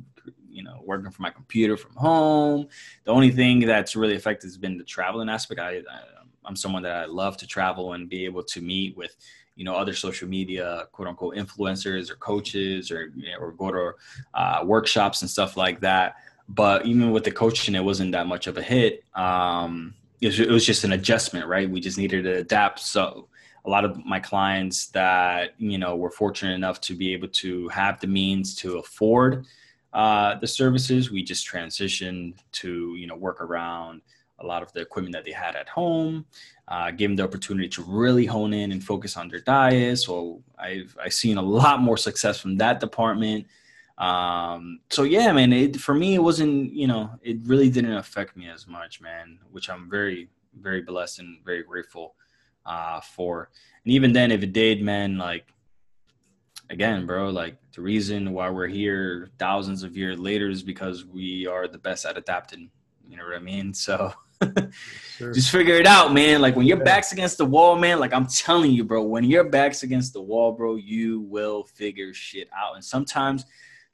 you 0.49 0.63
know 0.63 0.81
working 0.85 1.11
from 1.11 1.23
my 1.23 1.31
computer 1.31 1.79
from 1.79 1.95
home. 1.97 2.69
The 3.05 3.11
only 3.11 3.31
thing 3.31 3.61
that's 3.61 3.97
really 3.97 4.17
affected 4.17 4.47
has 4.49 4.59
been 4.59 4.77
the 4.77 4.85
traveling 4.85 5.31
aspect. 5.31 5.59
I, 5.61 5.79
I 5.79 6.01
i'm 6.45 6.57
someone 6.57 6.83
that 6.83 6.97
i 6.97 7.05
love 7.05 7.37
to 7.39 7.47
travel 7.47 7.93
and 7.93 8.09
be 8.09 8.25
able 8.25 8.43
to 8.43 8.61
meet 8.61 8.97
with 8.97 9.17
you 9.55 9.65
know 9.65 9.75
other 9.75 9.93
social 9.93 10.29
media 10.29 10.87
quote 10.93 11.09
unquote 11.09 11.37
influencers 11.37 12.11
or 12.11 12.17
coaches 12.17 12.91
or 12.91 13.13
or 13.39 13.53
go 13.53 13.71
to 13.71 13.93
uh, 14.35 14.63
workshops 14.65 15.23
and 15.23 15.31
stuff 15.31 15.57
like 15.57 15.81
that 15.81 16.17
but 16.55 16.87
even 16.87 17.11
with 17.11 17.25
the 17.25 17.31
coaching, 17.31 17.75
it 17.75 17.85
wasn't 17.85 18.13
that 18.13 18.27
much 18.27 18.47
of 18.47 18.57
a 18.59 18.63
hit. 18.63 19.05
Um, 19.15 19.95
it, 20.21 20.49
was, 20.49 20.65
just 20.65 20.85
an 20.85 20.93
adjustment, 20.93 21.47
right? 21.47 21.69
We 21.69 21.81
just 21.81 21.99
needed 21.99 22.25
to 22.25 22.35
adapt. 22.39 22.79
So 22.79 23.29
a 23.65 23.71
lot 23.71 23.85
of 23.85 24.05
my 24.05 24.21
clients 24.21 24.87
that 24.89 25.55
you 25.59 25.79
know 25.79 25.97
were 25.97 26.11
fortunate 26.11 26.55
enough 26.55 26.81
to 26.83 26.95
be 26.95 27.13
able 27.13 27.29
to 27.29 27.69
have 27.69 28.01
the 28.01 28.07
means 28.07 28.55
to 28.57 28.79
afford 28.79 29.47
uh, 29.93 30.37
the 30.37 30.47
services, 30.47 31.11
we 31.11 31.23
just 31.23 31.47
transitioned 31.47 32.35
to 32.53 32.95
you 32.97 33.07
know 33.07 33.17
work 33.17 33.41
around 33.41 34.01
a 34.39 34.47
lot 34.47 34.63
of 34.63 34.73
the 34.73 34.81
equipment 34.81 35.13
that 35.13 35.25
they 35.25 35.33
had 35.33 35.55
at 35.55 35.69
home, 35.69 36.25
uh, 36.69 36.91
give 36.91 37.11
them 37.11 37.17
the 37.17 37.23
opportunity 37.23 37.69
to 37.69 37.83
really 37.83 38.27
hone 38.27 38.53
in 38.53 38.73
and 38.73 38.83
focus 38.83 39.17
on 39.17 39.29
their 39.29 39.41
diet. 39.41 39.99
So 39.99 40.43
I've 40.59 40.97
I've 41.03 41.13
seen 41.13 41.37
a 41.37 41.43
lot 41.43 41.81
more 41.81 41.97
success 41.97 42.41
from 42.41 42.57
that 42.57 42.81
department. 42.81 43.47
Um, 43.99 44.81
so 44.91 45.05
yeah, 45.05 45.33
man, 45.33 45.53
it, 45.53 45.77
for 45.77 45.95
me, 45.95 46.15
it 46.15 46.23
wasn't, 46.23 46.73
you 46.73 46.87
know, 46.87 47.11
it 47.23 47.39
really 47.45 47.71
didn't 47.71 47.93
affect 47.93 48.37
me 48.37 48.49
as 48.49 48.67
much, 48.67 49.01
man, 49.01 49.39
which 49.51 49.69
I'm 49.69 49.91
very, 49.91 50.29
very 50.59 50.83
blessed 50.83 51.21
and 51.21 51.45
very 51.45 51.63
grateful, 51.63 52.15
uh, 52.67 53.01
for. 53.01 53.51
And 53.85 53.93
even 53.93 54.13
then, 54.13 54.31
if 54.33 54.43
it 54.43 54.53
did, 54.53 54.83
man, 54.83 55.19
like, 55.19 55.53
again, 56.71 57.07
bro, 57.07 57.29
like 57.29 57.57
the 57.75 57.83
reason 57.83 58.33
why 58.33 58.49
we're 58.51 58.67
here 58.67 59.31
thousands 59.39 59.83
of 59.83 59.97
years 59.97 60.19
later 60.19 60.49
is 60.49 60.63
because 60.63 61.05
we 61.05 61.47
are 61.47 61.69
the 61.69 61.79
best 61.79 62.07
at 62.07 62.17
adapting. 62.17 62.71
You 63.07 63.19
know 63.19 63.25
what 63.25 63.37
I 63.37 63.41
mean? 63.41 63.75
So 63.83 64.13
sure. 65.19 65.33
just 65.33 65.51
figure 65.51 65.77
it 65.77 65.87
out, 65.87 66.13
man. 66.13 66.41
Like 66.41 66.57
when 66.57 66.67
your 66.67 66.79
yeah. 66.79 66.85
back's 66.85 67.13
against 67.13 67.39
the 67.39 67.45
wall, 67.45 67.77
man, 67.77 68.01
like 68.01 68.13
I'm 68.13 68.27
telling 68.27 68.73
you, 68.73 68.83
bro, 68.83 69.03
when 69.03 69.23
your 69.23 69.45
back's 69.45 69.85
against 69.85 70.15
the 70.15 70.21
wall, 70.21 70.51
bro, 70.51 70.75
you 70.75 71.21
will 71.21 71.63
figure 71.63 72.13
shit 72.13 72.49
out. 72.57 72.75
And 72.75 72.85
sometimes 72.85 73.45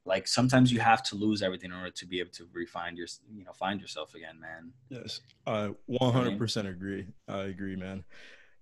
like 0.09 0.27
sometimes 0.27 0.73
you 0.73 0.81
have 0.81 1.03
to 1.03 1.15
lose 1.15 1.43
everything 1.43 1.71
in 1.71 1.77
order 1.77 1.91
to 1.91 2.07
be 2.07 2.19
able 2.19 2.31
to 2.31 2.49
refine 2.53 2.97
your 2.97 3.07
you 3.33 3.45
know 3.45 3.53
find 3.53 3.81
yourself 3.81 4.15
again 4.15 4.41
man. 4.41 4.73
Yes. 4.89 5.21
I 5.47 5.71
100% 5.89 6.69
agree. 6.69 7.07
I 7.29 7.43
agree 7.43 7.77
man. 7.77 8.05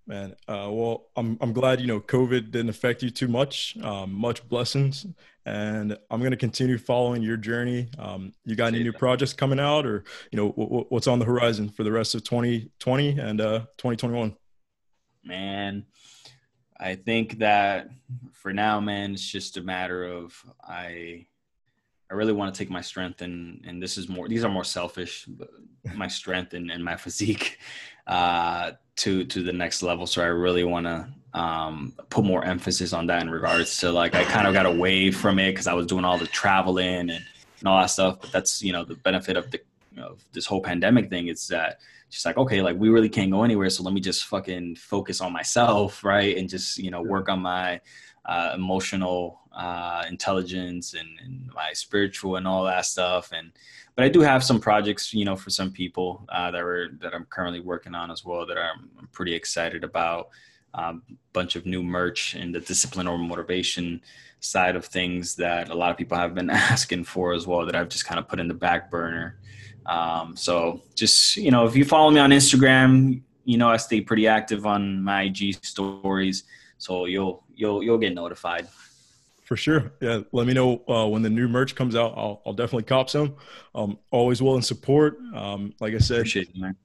Man 0.08 0.36
uh, 0.48 0.70
well 0.70 1.06
i'm 1.16 1.36
i'm 1.40 1.52
glad 1.52 1.80
you 1.80 1.88
know 1.88 2.00
covid 2.00 2.52
didn't 2.52 2.68
affect 2.68 3.02
you 3.02 3.10
too 3.10 3.28
much. 3.28 3.76
Um, 3.82 4.12
much 4.12 4.46
blessings. 4.48 5.06
And 5.46 5.96
i'm 6.10 6.20
going 6.20 6.32
to 6.32 6.36
continue 6.36 6.78
following 6.78 7.22
your 7.22 7.36
journey. 7.36 7.88
Um, 7.98 8.32
you 8.44 8.56
got 8.56 8.66
any 8.74 8.82
new 8.82 8.92
projects 8.92 9.32
coming 9.32 9.60
out 9.60 9.86
or 9.86 10.04
you 10.30 10.36
know 10.36 10.48
w- 10.50 10.68
w- 10.68 10.86
what's 10.90 11.06
on 11.06 11.20
the 11.20 11.24
horizon 11.24 11.68
for 11.70 11.84
the 11.84 11.92
rest 11.92 12.14
of 12.14 12.24
2020 12.24 13.18
and 13.18 13.40
uh, 13.40 13.60
2021 13.78 14.36
man 15.24 15.86
I 16.78 16.94
think 16.94 17.38
that 17.38 17.88
for 18.32 18.52
now, 18.52 18.80
man, 18.80 19.14
it's 19.14 19.26
just 19.26 19.56
a 19.56 19.62
matter 19.62 20.04
of 20.04 20.34
I 20.62 21.26
I 22.10 22.14
really 22.14 22.32
want 22.32 22.54
to 22.54 22.58
take 22.58 22.70
my 22.70 22.80
strength 22.80 23.20
and 23.20 23.64
and 23.66 23.82
this 23.82 23.98
is 23.98 24.08
more 24.08 24.28
these 24.28 24.44
are 24.44 24.50
more 24.50 24.64
selfish, 24.64 25.28
my 25.94 26.08
strength 26.08 26.54
and, 26.54 26.70
and 26.70 26.84
my 26.84 26.96
physique 26.96 27.58
uh, 28.06 28.72
to 28.96 29.24
to 29.24 29.42
the 29.42 29.52
next 29.52 29.82
level. 29.82 30.06
So 30.06 30.22
I 30.22 30.26
really 30.26 30.64
want 30.64 30.86
to 30.86 31.08
um, 31.38 31.92
put 32.08 32.24
more 32.24 32.44
emphasis 32.44 32.92
on 32.92 33.06
that 33.08 33.22
in 33.22 33.30
regards 33.30 33.76
to 33.78 33.90
like 33.92 34.14
I 34.14 34.24
kind 34.24 34.46
of 34.46 34.54
got 34.54 34.66
away 34.66 35.10
from 35.10 35.38
it 35.38 35.52
because 35.52 35.66
I 35.66 35.74
was 35.74 35.86
doing 35.86 36.04
all 36.04 36.18
the 36.18 36.26
traveling 36.26 37.10
and, 37.10 37.10
and 37.10 37.66
all 37.66 37.80
that 37.80 37.90
stuff. 37.90 38.20
But 38.20 38.32
that's 38.32 38.62
you 38.62 38.72
know 38.72 38.84
the 38.84 38.96
benefit 38.96 39.36
of 39.36 39.50
the 39.50 39.60
of 39.98 40.22
this 40.32 40.46
whole 40.46 40.60
pandemic 40.60 41.10
thing 41.10 41.28
is 41.28 41.48
that 41.48 41.78
just 42.10 42.24
like 42.24 42.36
okay 42.36 42.62
like 42.62 42.76
we 42.76 42.88
really 42.88 43.08
can't 43.08 43.30
go 43.30 43.42
anywhere 43.42 43.70
so 43.70 43.82
let 43.82 43.94
me 43.94 44.00
just 44.00 44.24
fucking 44.26 44.76
focus 44.76 45.20
on 45.20 45.32
myself 45.32 46.04
right 46.04 46.36
and 46.36 46.48
just 46.48 46.78
you 46.78 46.90
know 46.90 47.02
work 47.02 47.28
on 47.28 47.40
my 47.40 47.80
uh, 48.26 48.52
emotional 48.54 49.40
uh, 49.56 50.04
intelligence 50.08 50.94
and, 50.94 51.08
and, 51.24 51.50
my 51.54 51.72
spiritual 51.72 52.36
and 52.36 52.46
all 52.46 52.62
that 52.64 52.84
stuff. 52.84 53.32
And 53.32 53.52
but 53.94 54.04
I 54.04 54.10
do 54.10 54.20
have 54.20 54.44
some 54.44 54.60
projects, 54.60 55.14
you 55.14 55.24
know, 55.24 55.34
for 55.34 55.48
some 55.48 55.72
people 55.72 56.26
uh, 56.28 56.50
that 56.50 56.60
are 56.60 56.90
that 57.00 57.14
I'm 57.14 57.24
currently 57.24 57.60
working 57.60 57.94
on 57.94 58.10
as 58.10 58.22
well 58.22 58.44
that 58.46 58.58
I'm, 58.58 58.90
I'm 58.98 59.06
pretty 59.08 59.34
excited 59.34 59.82
about. 59.82 60.28
A 60.74 60.88
um, 60.88 61.02
bunch 61.32 61.56
of 61.56 61.64
new 61.64 61.82
merch 61.82 62.34
in 62.34 62.52
the 62.52 62.60
discipline 62.60 63.06
or 63.06 63.16
motivation 63.16 64.02
side 64.40 64.76
of 64.76 64.84
things 64.84 65.34
that 65.36 65.70
a 65.70 65.74
lot 65.74 65.90
of 65.90 65.96
people 65.96 66.18
have 66.18 66.34
been 66.34 66.50
asking 66.72 67.04
for 67.04 67.32
as 67.32 67.46
well 67.46 67.64
that 67.64 67.74
I've 67.74 67.88
just 67.88 68.04
kind 68.04 68.18
of 68.18 68.28
put 68.28 68.38
in 68.38 68.48
the 68.48 68.54
back 68.54 68.90
burner. 68.90 69.38
Um, 69.86 70.36
so 70.36 70.82
just 70.94 71.38
you 71.38 71.50
know, 71.50 71.64
if 71.64 71.74
you 71.74 71.86
follow 71.86 72.10
me 72.10 72.20
on 72.20 72.28
Instagram, 72.28 73.22
you 73.46 73.56
know 73.56 73.70
I 73.70 73.78
stay 73.78 74.02
pretty 74.02 74.28
active 74.28 74.66
on 74.66 75.02
my 75.02 75.22
IG 75.22 75.64
stories, 75.64 76.44
so 76.76 77.06
you'll 77.06 77.42
you'll 77.54 77.82
you'll 77.82 77.96
get 77.96 78.14
notified. 78.14 78.68
For 79.46 79.56
sure. 79.56 79.92
Yeah. 80.00 80.22
Let 80.32 80.46
me 80.48 80.54
know 80.54 80.82
uh, 80.88 81.06
when 81.06 81.22
the 81.22 81.30
new 81.30 81.46
merch 81.46 81.76
comes 81.76 81.94
out. 81.94 82.14
I'll, 82.16 82.42
I'll 82.44 82.52
definitely 82.52 82.82
cop 82.82 83.08
some. 83.08 83.36
Um, 83.76 83.96
always 84.10 84.42
willing 84.42 84.62
support. 84.62 85.18
Um, 85.34 85.72
like 85.80 85.94
I 85.94 85.98
said, 85.98 86.18
Appreciate 86.18 86.54
you, 86.54 86.62
man. 86.62 86.76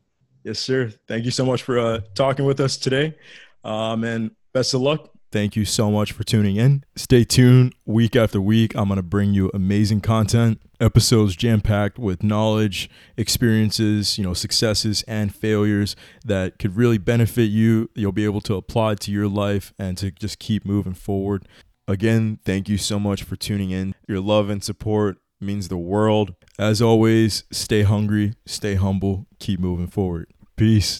Yes, 0.43 0.59
sir. 0.59 0.93
Thank 1.07 1.25
you 1.25 1.31
so 1.31 1.43
much 1.43 1.63
for 1.63 1.79
uh, 1.79 2.01
talking 2.13 2.45
with 2.45 2.59
us 2.59 2.77
today. 2.77 3.17
Um, 3.63 4.03
and 4.03 4.31
best 4.53 4.75
of 4.75 4.81
luck. 4.81 5.09
Thank 5.31 5.55
you 5.55 5.65
so 5.65 5.89
much 5.89 6.11
for 6.11 6.23
tuning 6.23 6.57
in. 6.57 6.83
Stay 6.95 7.23
tuned 7.23 7.73
week 7.85 8.15
after 8.15 8.41
week. 8.41 8.75
I'm 8.75 8.89
going 8.89 8.97
to 8.97 9.03
bring 9.03 9.33
you 9.33 9.49
amazing 9.53 10.01
content, 10.01 10.61
episodes 10.79 11.37
jam 11.37 11.61
packed 11.61 11.97
with 11.97 12.21
knowledge, 12.21 12.89
experiences, 13.15 14.17
you 14.17 14.25
know, 14.25 14.33
successes 14.33 15.03
and 15.07 15.33
failures 15.33 15.95
that 16.25 16.59
could 16.59 16.75
really 16.75 16.97
benefit 16.97 17.49
you. 17.49 17.89
You'll 17.95 18.11
be 18.11 18.25
able 18.25 18.41
to 18.41 18.55
apply 18.55 18.95
to 18.95 19.11
your 19.11 19.29
life 19.29 19.73
and 19.79 19.97
to 19.99 20.11
just 20.11 20.37
keep 20.37 20.65
moving 20.65 20.93
forward. 20.93 21.47
Again, 21.87 22.39
thank 22.45 22.69
you 22.69 22.77
so 22.77 22.99
much 22.99 23.23
for 23.23 23.35
tuning 23.35 23.71
in. 23.71 23.95
Your 24.07 24.19
love 24.19 24.49
and 24.49 24.63
support 24.63 25.17
means 25.39 25.67
the 25.67 25.77
world. 25.77 26.35
As 26.59 26.81
always, 26.81 27.43
stay 27.51 27.81
hungry, 27.81 28.33
stay 28.45 28.75
humble, 28.75 29.25
keep 29.39 29.59
moving 29.59 29.87
forward. 29.87 30.27
Peace. 30.55 30.99